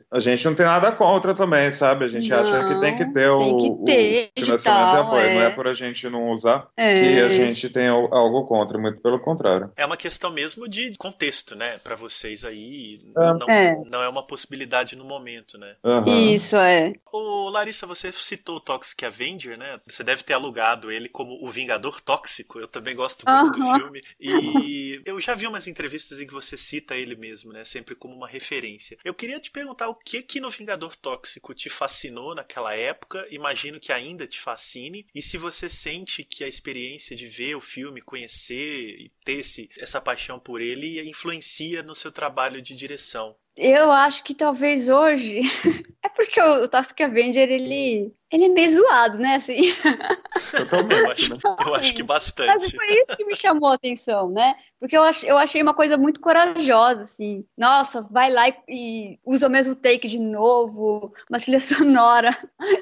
a 0.09 0.19
gente 0.19 0.43
não 0.45 0.55
tem 0.55 0.65
nada 0.65 0.91
contra 0.91 1.35
também, 1.35 1.69
sabe? 1.71 2.05
A 2.05 2.07
gente 2.07 2.27
não, 2.27 2.39
acha 2.39 2.67
que 2.69 2.79
tem 2.79 2.95
que 2.95 3.05
ter 3.13 3.29
o, 3.29 3.37
tem 3.37 3.57
que 3.57 3.85
ter 3.85 4.31
o 4.51 4.57
financiamento 4.83 4.95
e 4.95 5.07
apoio. 5.07 5.33
Não 5.33 5.41
é, 5.41 5.45
é 5.45 5.49
por 5.49 5.67
a 5.67 5.73
gente 5.73 6.09
não 6.09 6.29
usar 6.31 6.67
é. 6.75 7.03
e 7.03 7.21
a 7.21 7.29
gente 7.29 7.69
tem 7.69 7.87
algo 7.87 8.45
contra, 8.45 8.77
muito 8.77 9.01
pelo 9.01 9.19
contrário. 9.19 9.71
É 9.75 9.85
uma 9.85 9.97
questão 9.97 10.31
mesmo 10.31 10.67
de 10.67 10.95
contexto, 10.97 11.55
né? 11.55 11.77
Para 11.79 11.95
vocês 11.95 12.45
aí, 12.45 12.99
é. 13.15 13.33
não 13.33 13.49
é. 13.49 13.83
não 13.85 14.01
é 14.01 14.09
uma 14.09 14.25
possibilidade 14.25 14.95
no 14.95 15.03
momento, 15.03 15.57
né? 15.57 15.75
Uhum. 15.83 16.33
Isso, 16.33 16.55
é. 16.55 16.93
Ô, 17.11 17.49
Larissa, 17.49 17.85
você 17.85 18.11
citou 18.11 18.57
o 18.57 18.61
Toxic 18.61 19.05
Avenger, 19.05 19.57
né? 19.57 19.79
Você 19.87 20.03
deve 20.03 20.23
ter 20.23 20.33
alugado 20.33 20.91
ele 20.91 21.09
como 21.09 21.37
o 21.41 21.49
Vingador 21.49 22.01
Tóxico. 22.01 22.59
Eu 22.59 22.67
também 22.67 22.95
gosto 22.95 23.25
muito 23.27 23.59
uhum. 23.59 23.73
do 23.73 23.79
filme. 23.79 24.01
E 24.19 25.01
eu 25.05 25.19
já 25.19 25.35
vi 25.35 25.47
umas 25.47 25.67
entrevistas 25.67 26.19
em 26.19 26.27
que 26.27 26.33
você 26.33 26.57
cita 26.57 26.95
ele 26.95 27.15
mesmo, 27.15 27.51
né? 27.51 27.63
Sempre 27.63 27.95
como 27.95 28.15
uma 28.15 28.27
referência. 28.27 28.97
Eu 29.03 29.13
queria 29.13 29.39
te 29.39 29.51
perguntar 29.51 29.89
o 29.89 29.95
que 29.95 30.21
que 30.21 30.39
no 30.39 30.49
Vingador 30.49 30.95
Tóxico 30.95 31.53
te 31.53 31.69
fascinou 31.69 32.35
naquela 32.35 32.75
época, 32.75 33.25
imagino 33.29 33.79
que 33.79 33.91
ainda 33.91 34.27
te 34.27 34.39
fascine, 34.63 35.05
e 35.13 35.21
se 35.21 35.37
você 35.37 35.67
sente 35.67 36.23
que 36.23 36.43
a 36.43 36.47
experiência 36.47 37.15
de 37.15 37.27
ver 37.27 37.55
o 37.55 37.61
filme, 37.61 38.01
conhecer 38.01 38.99
e 38.99 39.11
ter 39.25 39.39
esse, 39.39 39.69
essa 39.77 39.99
paixão 39.99 40.39
por 40.39 40.61
ele 40.61 41.01
influencia 41.07 41.83
no 41.83 41.93
seu 41.93 42.11
trabalho 42.11 42.61
de 42.61 42.75
direção. 42.75 43.35
Eu 43.55 43.91
acho 43.91 44.23
que 44.23 44.33
talvez 44.33 44.89
hoje. 44.89 45.41
é 46.01 46.09
porque 46.09 46.41
o 46.41 46.67
Toxic 46.67 47.03
Avenger, 47.03 47.49
ele 47.51 48.11
ele 48.33 48.45
é 48.45 48.49
meio 48.49 48.69
zoado, 48.69 49.19
né? 49.19 49.35
Assim. 49.35 49.61
Totalmente. 50.57 50.99
Eu 50.99 51.09
acho, 51.11 51.67
eu 51.67 51.75
acho 51.75 51.93
que 51.93 52.01
bastante. 52.01 52.47
Mas 52.47 52.71
foi 52.71 52.87
isso 52.87 53.15
que 53.15 53.25
me 53.25 53.35
chamou 53.35 53.69
a 53.69 53.75
atenção, 53.75 54.31
né? 54.31 54.55
Porque 54.79 54.97
eu, 54.97 55.03
ach, 55.03 55.23
eu 55.23 55.37
achei 55.37 55.61
uma 55.61 55.75
coisa 55.75 55.97
muito 55.97 56.19
corajosa, 56.19 57.03
assim. 57.03 57.45
Nossa, 57.55 58.01
vai 58.01 58.31
lá 58.31 58.49
e, 58.49 58.55
e, 58.67 59.19
usa 59.23 59.47
o 59.47 59.51
mesmo 59.51 59.75
take 59.75 60.07
de 60.07 60.19
novo, 60.19 61.13
uma 61.29 61.39
trilha 61.39 61.59
sonora 61.61 62.35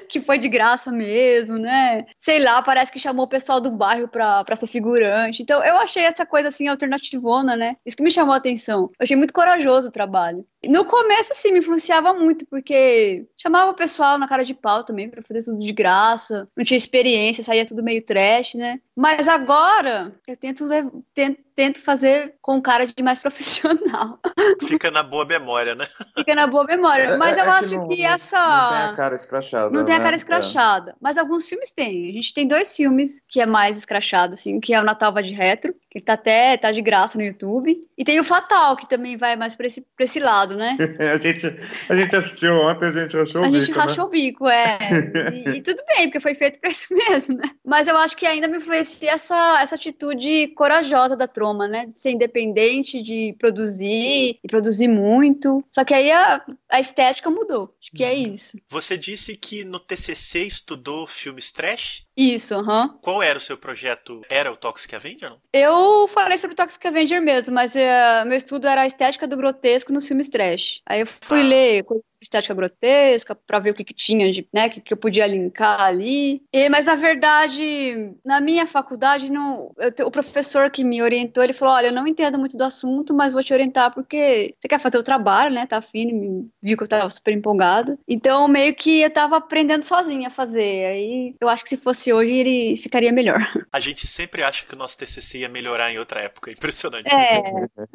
que 0.08 0.20
foi 0.20 0.38
de 0.38 0.48
graça 0.48 0.90
mesmo, 0.90 1.58
né? 1.58 2.06
Sei 2.18 2.38
lá, 2.38 2.62
parece 2.62 2.90
que 2.90 2.98
chamou 2.98 3.26
o 3.26 3.28
pessoal 3.28 3.60
do 3.60 3.70
bairro 3.70 4.08
pra, 4.08 4.42
pra 4.42 4.56
ser 4.56 4.66
figurante. 4.66 5.42
Então, 5.42 5.62
eu 5.62 5.76
achei 5.76 6.02
essa 6.02 6.24
coisa, 6.24 6.48
assim, 6.48 6.66
alternativona, 6.66 7.56
né? 7.56 7.76
Isso 7.84 7.96
que 7.96 8.02
me 8.02 8.10
chamou 8.10 8.32
a 8.32 8.38
atenção. 8.38 8.90
Eu 8.98 9.04
achei 9.04 9.16
muito 9.16 9.34
corajoso 9.34 9.88
o 9.88 9.92
trabalho. 9.92 10.46
No 10.66 10.84
começo, 10.84 11.32
assim, 11.32 11.52
me 11.52 11.58
influenciava 11.58 12.14
muito, 12.14 12.46
porque 12.46 13.26
chamava 13.36 13.70
o 13.70 13.76
pessoal 13.76 14.18
na 14.18 14.26
cara 14.26 14.44
de 14.44 14.54
pau 14.54 14.82
também 14.82 15.10
pra 15.10 15.22
fazer 15.22 15.41
fazer 15.42 15.50
tudo 15.50 15.62
de 15.62 15.72
graça, 15.72 16.48
não 16.56 16.64
tinha 16.64 16.76
experiência, 16.78 17.44
saía 17.44 17.66
tudo 17.66 17.82
meio 17.82 18.04
trash, 18.04 18.54
né? 18.54 18.80
Mas 18.96 19.26
agora 19.26 20.12
eu 20.26 20.36
tento, 20.36 20.68
tento, 21.14 21.38
tento 21.54 21.82
fazer 21.82 22.34
com 22.40 22.60
cara 22.60 22.86
de 22.86 23.02
mais 23.02 23.20
profissional. 23.20 24.18
Fica 24.62 24.90
na 24.90 25.02
boa 25.02 25.24
memória, 25.24 25.74
né? 25.74 25.86
Fica 26.16 26.34
na 26.34 26.46
boa 26.46 26.64
memória. 26.64 27.02
É, 27.04 27.16
Mas 27.16 27.36
é, 27.36 27.40
eu 27.40 27.44
é 27.44 27.48
acho 27.48 27.68
que, 27.70 27.76
não, 27.76 27.88
que 27.88 28.04
essa. 28.04 28.38
Não 28.38 28.68
tem 28.68 28.92
a 28.92 28.96
cara 28.96 29.16
escrachada. 29.16 29.70
Não 29.70 29.84
tem 29.84 29.94
a 29.94 29.98
né? 29.98 30.04
cara 30.04 30.16
escrachada. 30.16 30.90
É. 30.92 30.94
Mas 31.00 31.18
alguns 31.18 31.48
filmes 31.48 31.70
tem. 31.70 32.10
A 32.10 32.12
gente 32.12 32.34
tem 32.34 32.46
dois 32.46 32.74
filmes 32.74 33.22
que 33.28 33.40
é 33.40 33.46
mais 33.46 33.78
escrachado, 33.78 34.34
assim, 34.34 34.60
que 34.60 34.74
é 34.74 34.80
o 34.80 34.84
Natal 34.84 35.12
Vai 35.12 35.22
de 35.22 35.32
Retro, 35.32 35.74
que 35.90 36.00
tá 36.00 36.14
até 36.14 36.56
tá 36.56 36.70
de 36.70 36.82
graça 36.82 37.16
no 37.18 37.24
YouTube. 37.24 37.80
E 37.96 38.04
tem 38.04 38.20
o 38.20 38.24
Fatal, 38.24 38.76
que 38.76 38.88
também 38.88 39.16
vai 39.16 39.36
mais 39.36 39.54
pra 39.54 39.66
esse, 39.66 39.82
pra 39.96 40.04
esse 40.04 40.20
lado, 40.20 40.56
né? 40.56 40.76
a, 41.14 41.16
gente, 41.16 41.46
a 41.88 41.94
gente 41.94 42.16
assistiu 42.16 42.54
ontem, 42.54 42.86
a 42.86 42.92
gente 42.92 43.16
rachou 43.16 43.42
o 43.42 43.44
bico. 43.44 43.56
A 43.56 43.60
gente 43.60 43.72
rachou 43.72 44.04
né? 44.04 44.08
o 44.08 44.10
bico, 44.10 44.48
é. 44.48 44.78
E, 45.30 45.58
e, 45.58 45.62
tudo 45.62 45.82
bem, 45.86 46.06
porque 46.06 46.20
foi 46.20 46.34
feito 46.34 46.58
pra 46.58 46.70
isso 46.70 46.88
mesmo, 46.94 47.36
né? 47.36 47.50
Mas 47.64 47.86
eu 47.86 47.96
acho 47.96 48.16
que 48.16 48.26
ainda 48.26 48.48
me 48.48 48.58
influencia 48.58 49.12
essa, 49.12 49.60
essa 49.60 49.74
atitude 49.74 50.48
corajosa 50.48 51.16
da 51.16 51.28
Troma, 51.28 51.68
né? 51.68 51.86
De 51.86 51.98
ser 51.98 52.10
independente, 52.10 53.02
de 53.02 53.34
produzir 53.38 54.38
e 54.42 54.48
produzir 54.48 54.88
muito. 54.88 55.64
Só 55.72 55.84
que 55.84 55.94
aí 55.94 56.10
a, 56.10 56.44
a 56.70 56.80
estética 56.80 57.30
mudou. 57.30 57.74
Acho 57.80 57.90
que 57.92 58.04
é 58.04 58.12
uhum. 58.12 58.32
isso. 58.32 58.58
Você 58.68 58.96
disse 58.96 59.36
que 59.36 59.64
no 59.64 59.78
TCC 59.78 60.44
estudou 60.44 61.06
filmes 61.06 61.50
trash? 61.50 62.04
Isso, 62.16 62.54
aham. 62.54 62.82
Uhum. 62.82 62.98
Qual 63.00 63.22
era 63.22 63.38
o 63.38 63.40
seu 63.40 63.56
projeto? 63.56 64.22
Era 64.28 64.52
o 64.52 64.56
Toxic 64.56 64.94
Avenger? 64.94 65.30
Não? 65.30 65.38
Eu 65.52 66.06
falei 66.08 66.36
sobre 66.36 66.54
o 66.54 66.56
Toxic 66.56 66.86
Avenger 66.86 67.22
mesmo, 67.22 67.54
mas 67.54 67.74
uh, 67.74 68.26
meu 68.26 68.36
estudo 68.36 68.66
era 68.66 68.82
a 68.82 68.86
estética 68.86 69.26
do 69.26 69.36
grotesco 69.36 69.92
nos 69.92 70.06
filmes 70.06 70.28
trash. 70.28 70.82
Aí 70.86 71.00
eu 71.00 71.08
fui 71.22 71.40
ah. 71.40 71.44
ler 71.44 71.84
coisas 71.84 72.11
estética 72.22 72.54
grotesca, 72.54 73.34
para 73.34 73.58
ver 73.58 73.70
o 73.70 73.74
que, 73.74 73.84
que 73.84 73.94
tinha, 73.94 74.30
de, 74.30 74.46
né, 74.52 74.68
que, 74.68 74.80
que 74.80 74.92
eu 74.92 74.96
podia 74.96 75.26
linkar 75.26 75.80
ali. 75.80 76.42
E, 76.52 76.68
mas 76.68 76.84
na 76.84 76.94
verdade, 76.94 78.12
na 78.24 78.40
minha 78.40 78.66
faculdade, 78.66 79.30
não, 79.30 79.72
eu, 79.78 80.06
o 80.06 80.10
professor 80.10 80.70
que 80.70 80.84
me 80.84 81.02
orientou, 81.02 81.42
ele 81.42 81.52
falou: 81.52 81.74
olha, 81.74 81.86
eu 81.88 81.92
não 81.92 82.06
entendo 82.06 82.38
muito 82.38 82.56
do 82.56 82.64
assunto, 82.64 83.14
mas 83.14 83.32
vou 83.32 83.42
te 83.42 83.52
orientar 83.52 83.92
porque 83.92 84.54
você 84.58 84.68
quer 84.68 84.80
fazer 84.80 84.98
o 84.98 85.02
trabalho, 85.02 85.54
né? 85.54 85.66
Tá 85.66 85.78
afim, 85.78 86.50
viu 86.62 86.76
que 86.76 86.82
eu 86.82 86.88
tava 86.88 87.10
super 87.10 87.32
empolgada. 87.32 87.98
Então, 88.08 88.46
meio 88.48 88.74
que 88.74 89.00
eu 89.00 89.10
tava 89.10 89.36
aprendendo 89.36 89.82
sozinha 89.82 90.28
a 90.28 90.30
fazer. 90.30 90.86
Aí 90.86 91.34
eu 91.40 91.48
acho 91.48 91.62
que 91.62 91.70
se 91.70 91.76
fosse 91.76 92.12
hoje, 92.12 92.32
ele 92.32 92.76
ficaria 92.76 93.12
melhor. 93.12 93.38
A 93.72 93.80
gente 93.80 94.06
sempre 94.06 94.42
acha 94.42 94.66
que 94.66 94.74
o 94.74 94.78
nosso 94.78 94.98
TCC 94.98 95.38
ia 95.38 95.48
melhorar 95.48 95.90
em 95.90 95.98
outra 95.98 96.20
época. 96.20 96.50
Impressionante. 96.50 97.12
É, 97.12 97.38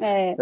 é. 0.00 0.36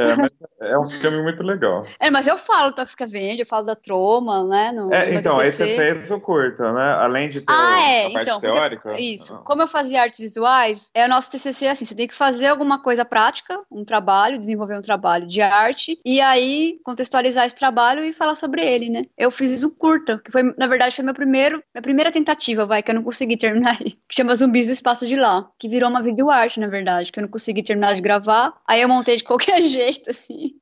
É, 0.61 0.73
é 0.73 0.79
um 0.79 0.89
filme 0.89 1.23
muito 1.23 1.43
legal. 1.43 1.87
É, 2.01 2.11
mas 2.11 2.27
eu 2.27 2.39
falo 2.39 2.73
Toxic 2.73 3.03
Avenger, 3.03 3.41
eu 3.41 3.47
falo 3.47 3.67
da 3.67 3.76
Troma, 3.83 4.45
né? 4.45 4.73
No, 4.73 4.93
é, 4.93 5.15
então, 5.15 5.39
aí 5.39 5.51
você 5.51 5.77
fez 5.77 6.11
o 6.11 6.21
curta, 6.21 6.73
né? 6.73 6.93
Além 6.95 7.29
de 7.29 7.41
ter 7.41 7.53
ah, 7.53 7.81
é, 7.81 8.07
a 8.07 8.11
parte 8.11 8.29
então, 8.29 8.41
teórica. 8.41 9.01
Isso. 9.01 9.35
Ah. 9.35 9.39
Como 9.45 9.63
eu 9.63 9.69
fazia 9.69 10.03
artes 10.03 10.19
visuais, 10.19 10.91
é 10.95 11.05
o 11.05 11.09
nosso 11.09 11.31
TCC 11.31 11.69
assim, 11.69 11.85
você 11.85 11.95
tem 11.95 12.09
que 12.09 12.15
fazer 12.15 12.49
alguma 12.49 12.83
coisa 12.83 13.05
prática, 13.05 13.61
um 13.71 13.85
trabalho, 13.85 14.39
desenvolver 14.39 14.77
um 14.77 14.83
trabalho 14.83 15.27
de 15.27 15.41
arte, 15.41 15.99
e 16.05 16.21
aí 16.21 16.79
contextualizar 16.85 17.47
esse 17.47 17.57
trabalho 17.57 18.05
e 18.05 18.13
falar 18.13 18.35
sobre 18.35 18.65
ele, 18.65 18.89
né? 18.89 19.07
Eu 19.17 19.31
fiz 19.31 19.63
um 19.63 19.71
curta, 19.71 20.21
que 20.25 20.31
foi, 20.31 20.43
na 20.57 20.67
verdade, 20.67 20.95
foi 20.95 21.05
meu 21.05 21.15
primeiro, 21.15 21.63
minha 21.75 21.83
primeira 21.83 22.11
tentativa, 22.11 22.67
vai, 22.67 22.83
que 22.83 22.91
eu 22.91 22.95
não 22.95 23.03
consegui 23.03 23.37
terminar 23.37 23.77
aí, 23.81 23.93
que 24.09 24.15
chama 24.15 24.35
Zumbis 24.35 24.67
do 24.67 24.73
Espaço 24.73 25.07
de 25.07 25.17
Lá, 25.17 25.49
que 25.59 25.69
virou 25.69 25.91
uma 25.91 26.03
videoarte, 26.03 26.61
na 26.61 26.69
verdade, 26.69 27.13
que 27.13 27.19
eu 27.19 27.23
não 27.23 27.31
consegui 27.31 27.63
terminar 27.63 27.95
de 27.95 28.01
gravar, 28.01 28.55
aí 28.67 28.81
eu 28.81 28.89
montei 28.89 29.17
de 29.17 29.25
qualquer 29.25 29.61
jeito, 29.63 30.11
assim. 30.11 30.55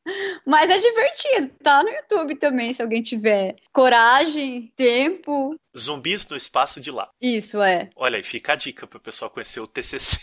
Mas 0.47 0.71
é 0.71 0.79
divertido, 0.79 1.51
tá 1.63 1.83
no 1.83 1.91
YouTube 1.91 2.37
também, 2.37 2.73
se 2.73 2.83
alguém 2.83 3.03
tiver 3.05 3.57
coragem, 3.73 4.73
tempo. 4.77 5.57
Zumbis 5.77 6.27
no 6.29 6.37
espaço 6.37 6.81
de 6.81 6.91
lá. 6.91 7.11
Isso, 7.21 7.63
é. 7.63 7.91
Olha 7.97 8.17
aí, 8.17 8.23
fica 8.23 8.53
a 8.53 8.57
dica 8.57 8.87
pro 8.87 9.01
pessoal 9.01 9.31
conhecer 9.31 9.61
o 9.61 9.67
TCC 9.67 10.19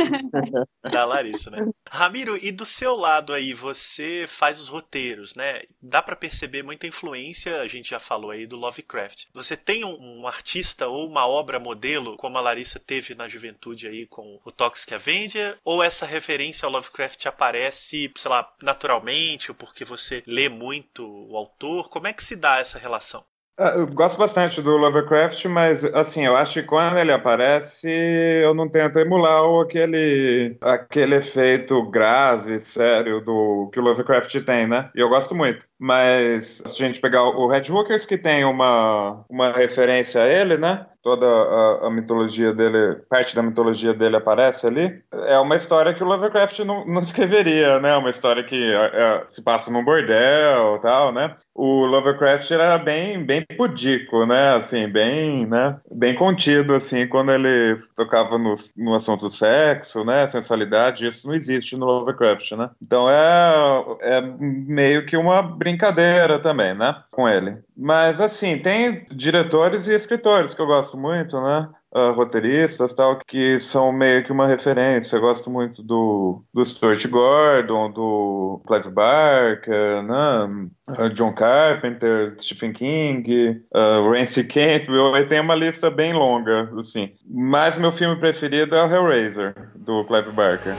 da 0.90 1.04
Larissa, 1.04 1.50
né? 1.50 1.66
Ramiro, 1.88 2.38
e 2.42 2.50
do 2.52 2.64
seu 2.64 2.94
lado 2.94 3.32
aí, 3.32 3.52
você 3.52 4.26
faz 4.28 4.60
os 4.60 4.68
roteiros, 4.68 5.34
né? 5.34 5.62
Dá 5.82 6.02
para 6.02 6.16
perceber 6.16 6.62
muita 6.62 6.86
influência, 6.86 7.60
a 7.60 7.66
gente 7.66 7.90
já 7.90 8.00
falou 8.00 8.30
aí, 8.30 8.46
do 8.46 8.56
Lovecraft. 8.56 9.26
Você 9.32 9.56
tem 9.56 9.84
um, 9.84 10.20
um, 10.20 10.26
artista 10.26 10.88
ou 10.88 11.06
uma 11.06 11.26
obra 11.26 11.58
modelo, 11.58 12.16
como 12.16 12.38
a 12.38 12.40
Larissa 12.40 12.78
teve 12.78 13.14
na 13.14 13.28
juventude 13.28 13.86
aí 13.88 14.06
com 14.06 14.40
o 14.44 14.52
Toxic 14.52 14.92
Avenger? 14.94 15.58
Ou 15.64 15.82
essa 15.82 16.06
referência 16.06 16.66
ao 16.66 16.72
Lovecraft 16.72 17.26
aparece, 17.26 18.12
sei 18.16 18.30
lá, 18.30 18.52
naturalmente, 18.62 19.50
ou 19.50 19.54
porque 19.54 19.84
você 19.84 20.22
lê 20.26 20.48
muito 20.48 21.04
o 21.06 21.36
autor? 21.36 21.88
Como 21.88 22.06
é 22.06 22.12
que 22.12 22.24
se 22.24 22.36
dá 22.36 22.58
essa 22.58 22.78
relação? 22.78 23.24
Ah, 23.56 23.74
eu 23.76 23.86
gosto 23.86 24.18
bastante 24.18 24.60
do 24.60 24.76
Lovecraft, 24.76 25.44
mas 25.44 25.84
assim, 25.84 26.26
eu 26.26 26.36
acho 26.36 26.54
que 26.60 26.66
quando 26.66 26.98
ele 26.98 27.12
aparece, 27.12 27.88
eu 27.88 28.52
não 28.52 28.68
tento 28.68 28.98
emular 28.98 29.42
aquele, 29.62 30.56
aquele 30.60 31.14
efeito 31.16 31.88
grave, 31.88 32.58
sério, 32.60 33.20
do 33.20 33.70
que 33.72 33.78
o 33.78 33.82
Lovecraft 33.82 34.42
tem, 34.44 34.66
né? 34.66 34.90
E 34.92 34.98
eu 35.00 35.08
gosto 35.08 35.36
muito. 35.36 35.68
Mas 35.78 36.62
se 36.66 36.82
a 36.82 36.88
gente 36.88 37.00
pegar 37.00 37.22
o 37.22 37.46
Red 37.46 37.70
Hookers, 37.70 38.04
que 38.04 38.18
tem 38.18 38.44
uma, 38.44 39.24
uma 39.28 39.52
referência 39.52 40.22
a 40.24 40.28
ele, 40.28 40.56
né? 40.56 40.86
Toda 41.04 41.26
a, 41.26 41.86
a, 41.86 41.90
mitologia 41.90 42.52
dele, 42.54 42.96
parte 43.10 43.36
da 43.36 43.42
mitologia 43.42 43.92
dele 43.92 44.16
aparece 44.16 44.66
ali. 44.66 45.02
É 45.28 45.38
uma 45.38 45.54
história 45.54 45.92
que 45.92 46.02
o 46.02 46.06
Lovecraft 46.06 46.60
não, 46.60 46.86
não 46.86 47.02
escreveria, 47.02 47.78
né? 47.78 47.94
Uma 47.94 48.08
história 48.08 48.42
que 48.42 48.56
é, 48.56 48.86
é, 48.86 49.24
se 49.28 49.42
passa 49.42 49.70
num 49.70 49.84
bordel 49.84 50.78
tal, 50.80 51.12
né? 51.12 51.36
O 51.54 51.84
Lovecraft 51.84 52.50
era 52.50 52.78
bem, 52.78 53.22
bem 53.22 53.44
pudico, 53.56 54.24
né? 54.24 54.54
Assim, 54.54 54.88
bem, 54.88 55.46
né? 55.46 55.78
Bem 55.92 56.14
contido, 56.14 56.74
assim, 56.74 57.06
quando 57.06 57.30
ele 57.30 57.78
tocava 57.94 58.38
no, 58.38 58.54
no 58.74 58.94
assunto 58.94 59.28
sexo, 59.28 60.04
né? 60.04 60.26
Sensualidade, 60.26 61.06
isso 61.06 61.28
não 61.28 61.34
existe 61.34 61.76
no 61.76 61.84
Lovecraft, 61.84 62.52
né? 62.52 62.70
Então 62.82 63.10
é, 63.10 63.84
é 64.00 64.20
meio 64.22 65.04
que 65.04 65.18
uma 65.18 65.42
brincadeira 65.42 66.38
também, 66.38 66.72
né? 66.72 66.96
Com 67.10 67.28
ele. 67.28 67.58
Mas, 67.76 68.20
assim, 68.20 68.58
tem 68.58 69.06
diretores 69.10 69.88
e 69.88 69.94
escritores 69.94 70.54
que 70.54 70.62
eu 70.62 70.66
gosto 70.66 70.96
muito, 70.96 71.40
né? 71.40 71.68
Uh, 71.92 72.12
roteiristas 72.12 72.92
tal, 72.92 73.18
que 73.24 73.58
são 73.60 73.92
meio 73.92 74.24
que 74.24 74.32
uma 74.32 74.46
referência. 74.46 75.16
Eu 75.16 75.20
gosto 75.20 75.48
muito 75.48 75.82
do, 75.82 76.42
do 76.52 76.64
Stuart 76.64 77.06
Gordon, 77.08 77.90
do 77.90 78.60
Clive 78.66 78.90
Barker, 78.90 80.02
né? 80.02 80.68
Uh, 80.88 81.10
John 81.10 81.32
Carpenter, 81.32 82.34
Stephen 82.38 82.72
King, 82.72 83.62
uh, 83.74 84.10
Ramsey 84.10 84.44
Campbell. 84.44 85.14
Aí 85.14 85.24
tem 85.26 85.40
uma 85.40 85.54
lista 85.54 85.90
bem 85.90 86.12
longa, 86.12 86.70
assim. 86.76 87.12
Mas 87.28 87.78
meu 87.78 87.92
filme 87.92 88.16
preferido 88.16 88.74
é 88.74 88.84
o 88.84 88.90
Hellraiser, 88.90 89.54
do 89.76 90.04
Clive 90.04 90.32
Barker. 90.32 90.74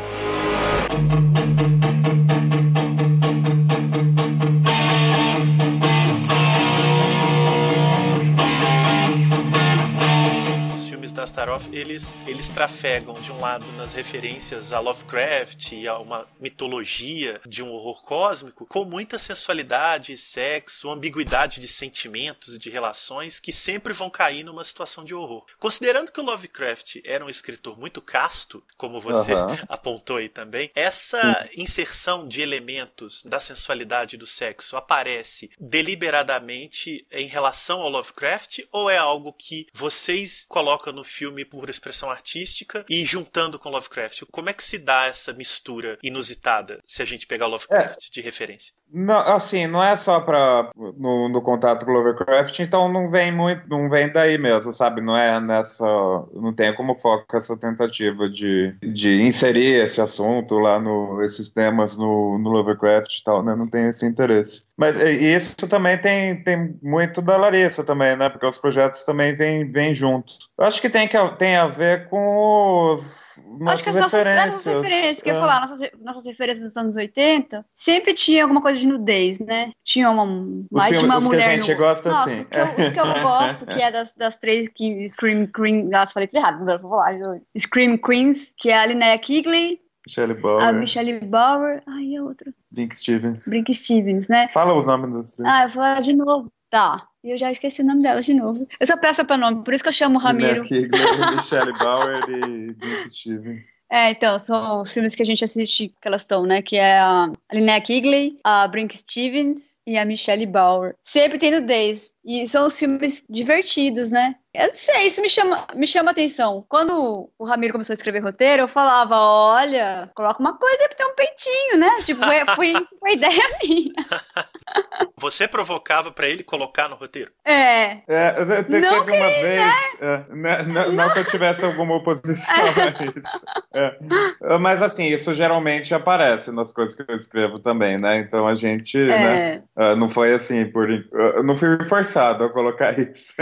Eles, 11.75 12.15
eles 12.25 12.47
trafegam 12.47 13.19
de 13.19 13.33
um 13.33 13.37
lado 13.37 13.69
nas 13.73 13.91
referências 13.91 14.71
a 14.71 14.79
Lovecraft 14.79 15.73
e 15.73 15.87
a 15.87 15.97
uma 15.97 16.25
mitologia 16.39 17.41
de 17.45 17.61
um 17.61 17.69
horror 17.69 18.01
cósmico, 18.01 18.65
com 18.65 18.85
muita 18.85 19.17
sensualidade, 19.17 20.15
sexo, 20.15 20.89
ambiguidade 20.89 21.59
de 21.59 21.67
sentimentos 21.67 22.55
e 22.55 22.59
de 22.59 22.69
relações 22.69 23.41
que 23.41 23.51
sempre 23.51 23.91
vão 23.91 24.09
cair 24.09 24.43
numa 24.43 24.63
situação 24.63 25.03
de 25.03 25.13
horror. 25.13 25.45
Considerando 25.59 26.11
que 26.11 26.19
o 26.19 26.23
Lovecraft 26.23 27.01
era 27.03 27.25
um 27.25 27.29
escritor 27.29 27.77
muito 27.77 28.01
casto, 28.01 28.63
como 28.77 29.01
você 29.01 29.33
apontou 29.67 30.17
aí 30.17 30.29
também, 30.29 30.71
essa 30.73 31.45
Sim. 31.51 31.61
inserção 31.61 32.25
de 32.25 32.41
elementos 32.41 33.21
da 33.23 33.39
sensualidade 33.39 34.15
e 34.15 34.19
do 34.19 34.25
sexo 34.25 34.77
aparece 34.77 35.51
deliberadamente 35.59 37.05
em 37.11 37.27
relação 37.27 37.81
ao 37.81 37.89
Lovecraft 37.89 38.59
ou 38.71 38.89
é 38.89 38.97
algo 38.97 39.33
que 39.33 39.67
vocês 39.73 40.45
colocam 40.47 40.93
no 40.93 41.03
filme 41.03 41.43
por 41.43 41.64
expressão 41.71 42.09
artística 42.09 42.85
e 42.89 43.05
juntando 43.05 43.59
com 43.59 43.69
Lovecraft. 43.69 44.23
Como 44.31 44.49
é 44.49 44.53
que 44.53 44.63
se 44.63 44.77
dá 44.77 45.05
essa 45.05 45.33
mistura 45.33 45.97
inusitada 46.03 46.81
se 46.85 47.01
a 47.01 47.05
gente 47.05 47.27
pegar 47.27 47.47
Lovecraft 47.47 48.07
é. 48.07 48.11
de 48.11 48.21
referência? 48.21 48.73
Não, 48.91 49.17
assim, 49.19 49.67
não 49.67 49.83
é 49.83 49.95
só 49.95 50.21
para 50.21 50.69
no, 50.75 51.27
no, 51.27 51.41
contato 51.41 51.85
com 51.85 51.91
Lovecraft, 51.91 52.59
então 52.59 52.87
não 52.87 53.09
vem 53.09 53.31
muito, 53.31 53.67
não 53.67 53.89
vem 53.89 54.11
daí 54.11 54.37
mesmo, 54.37 54.71
sabe? 54.71 55.01
Não 55.01 55.17
é 55.17 55.39
nessa, 55.41 55.85
não 56.33 56.53
tem 56.53 56.73
como 56.73 56.95
foco 56.95 57.35
essa 57.35 57.57
tentativa 57.57 58.29
de, 58.29 58.73
de 58.81 59.21
inserir 59.21 59.83
esse 59.83 59.99
assunto 59.99 60.57
lá 60.59 60.79
no 60.79 61.21
esses 61.21 61.49
temas 61.49 61.97
no, 61.97 62.37
no 62.37 62.49
Lovecraft 62.49 63.19
e 63.19 63.23
tal, 63.23 63.43
né? 63.43 63.55
Não 63.55 63.67
tem 63.67 63.87
esse 63.87 64.05
interesse. 64.05 64.63
Mas 64.77 65.01
isso 65.01 65.67
também 65.67 65.97
tem, 65.97 66.43
tem 66.43 66.77
muito 66.81 67.21
da 67.21 67.37
Larissa 67.37 67.83
também, 67.83 68.15
né? 68.15 68.29
Porque 68.29 68.45
os 68.45 68.57
projetos 68.57 69.03
também 69.03 69.33
vêm, 69.33 69.69
vêm 69.69 69.93
junto. 69.93 70.33
Eu 70.57 70.65
acho 70.65 70.79
que 70.79 70.89
tem, 70.89 71.07
que 71.07 71.17
tem 71.37 71.55
a 71.55 71.67
ver 71.67 72.07
com 72.09 72.93
os 72.93 73.43
nossas 73.59 73.73
acho 73.73 73.83
que 73.83 73.89
as 73.89 73.95
nossas, 73.95 74.23
referências. 74.23 74.65
Nossas 74.65 74.83
referências, 74.83 75.21
que 75.21 75.29
eu 75.29 75.35
é. 75.35 75.39
falar, 75.39 75.59
nossas, 75.61 75.79
nossas 76.01 76.25
referências 76.25 76.67
dos 76.67 76.77
anos 76.77 76.97
80, 76.97 77.65
sempre 77.73 78.13
tinha 78.13 78.43
alguma 78.43 78.61
coisa 78.61 78.74
de 78.79 78.87
nudez, 78.87 79.39
né? 79.39 79.71
Tinha 79.83 80.09
uma, 80.09 80.25
mais 80.71 80.89
filme, 80.89 80.99
de 80.99 81.05
uma 81.05 81.17
os 81.17 81.25
mulher. 81.25 81.43
que 81.43 81.49
a 81.49 81.55
gente 81.55 81.71
no... 81.71 81.77
gosta, 81.77 82.09
Nossa, 82.09 82.29
sim. 82.29 82.41
Os 82.41 82.47
que, 82.47 82.59
eu, 82.59 82.85
os 82.85 82.93
que 82.93 82.99
eu 82.99 83.23
gosto, 83.23 83.65
que 83.65 83.81
é 83.81 83.91
das, 83.91 84.13
das 84.15 84.35
três 84.35 84.67
que 84.67 85.07
Scream 85.07 85.47
Queen. 85.47 85.89
Nossa, 85.89 86.13
falei 86.13 86.27
tudo 86.27 86.39
errado, 86.39 86.65
não 86.65 86.79
vou 86.79 86.91
falar. 86.91 87.39
Scream 87.57 87.97
Queens, 87.97 88.53
que 88.57 88.69
é 88.69 88.77
a 88.77 88.85
Linnea 88.85 89.17
Kigley, 89.17 89.79
Michelle 90.05 90.33
a 90.33 90.35
Bauer, 90.35 90.73
Michelle 90.73 91.19
Bauer. 91.19 91.81
Ai, 91.87 92.15
a 92.15 92.23
outra. 92.23 92.53
Brink 92.71 92.95
Stevens. 92.95 93.47
Brink 93.47 93.73
Stevens, 93.73 94.27
né? 94.27 94.49
Fala 94.49 94.77
os 94.77 94.85
nomes 94.85 95.11
das 95.11 95.31
três. 95.31 95.49
Ah, 95.49 95.63
eu 95.63 95.69
vou 95.69 95.75
falar 95.75 96.01
de 96.01 96.13
novo. 96.13 96.51
Tá. 96.69 97.07
E 97.23 97.31
eu 97.31 97.37
já 97.37 97.49
esqueci 97.49 97.81
o 97.81 97.85
nome 97.85 98.03
delas 98.03 98.25
de 98.25 98.33
novo. 98.33 98.67
Eu 98.79 98.85
só 98.85 98.97
peço 98.97 99.25
pra 99.25 99.37
nome, 99.37 99.63
por 99.63 99.73
isso 99.73 99.83
que 99.83 99.89
eu 99.89 99.93
chamo 99.93 100.17
o 100.17 100.21
Ramiro. 100.21 100.63
Linnea 100.63 100.89
Kigley, 100.89 100.91
Michelle 101.35 101.73
Bauer 101.73 102.23
e 102.29 102.73
Brink 102.73 103.09
Stevens. 103.09 103.65
É, 103.91 104.11
então, 104.11 104.37
são 104.39 104.81
os 104.81 104.93
filmes 104.93 105.15
que 105.15 105.21
a 105.21 105.25
gente 105.25 105.43
assiste 105.45 105.89
que 106.01 106.07
elas 106.07 106.21
estão, 106.21 106.45
né? 106.45 106.61
Que 106.61 106.75
é 106.77 106.99
a 106.99 107.31
Linnea 107.53 107.79
Kigley, 107.81 108.39
a 108.43 108.67
Brink 108.67 108.97
Stevens 108.97 109.77
e 109.85 109.97
a 109.97 110.05
Michelle 110.05 110.45
Bauer. 110.45 110.95
Sempre 111.03 111.37
tem 111.37 111.51
nudez. 111.51 112.11
E 112.25 112.47
são 112.47 112.65
os 112.65 112.77
filmes 112.77 113.23
divertidos, 113.29 114.09
né? 114.09 114.35
Eu 114.55 114.67
não 114.67 114.73
sei, 114.73 115.05
isso 115.07 115.21
me 115.21 115.29
chama, 115.29 115.67
me 115.75 115.87
chama 115.87 116.11
atenção. 116.11 116.65
Quando 116.69 117.29
o 117.37 117.45
Ramiro 117.45 117.73
começou 117.73 117.93
a 117.93 117.95
escrever 117.95 118.19
roteiro, 118.19 118.63
eu 118.63 118.67
falava, 118.67 119.15
olha, 119.17 120.09
coloca 120.15 120.39
uma 120.39 120.57
coisa 120.57 120.81
aí 120.81 120.87
pra 120.87 120.97
ter 120.97 121.05
um 121.05 121.15
peitinho, 121.15 121.77
né? 121.77 121.89
Tipo, 122.03 122.23
foi, 122.23 122.45
foi, 122.55 122.67
isso 122.81 122.97
foi 122.99 123.13
ideia 123.13 123.31
minha. 123.63 123.93
Você 125.17 125.47
provocava 125.47 126.11
pra 126.11 126.27
ele 126.27 126.43
colocar 126.43 126.89
no 126.89 126.95
roteiro? 126.95 127.31
É, 127.45 128.01
É, 128.07 128.31
te- 128.31 128.63
teve 128.63 128.81
Não 128.81 128.97
uma 129.03 129.05
vez, 129.05 129.73
é, 130.01 130.23
né, 130.29 130.63
não, 130.63 130.91
não 130.91 131.13
que 131.13 131.19
eu 131.19 131.25
tivesse 131.25 131.63
alguma 131.65 131.95
oposição 131.95 132.53
a 132.55 133.03
isso. 133.19 133.45
É. 133.73 134.57
Mas 134.59 134.81
assim, 134.81 135.05
isso 135.05 135.33
geralmente 135.33 135.93
aparece 135.93 136.51
nas 136.51 136.71
coisas 136.71 136.95
que 136.95 137.09
eu 137.09 137.15
escrevo 137.15 137.59
também, 137.59 137.97
né? 137.97 138.19
Então 138.19 138.47
a 138.47 138.53
gente, 138.53 138.97
né? 138.97 139.55
é. 139.55 139.61
ah, 139.75 139.95
não 139.95 140.09
foi 140.09 140.33
assim, 140.33 140.65
por, 140.65 140.89
eu 140.89 141.43
não 141.43 141.55
fui 141.55 141.83
forçado 141.85 142.43
a 142.43 142.49
colocar 142.49 142.97
isso. 142.99 143.33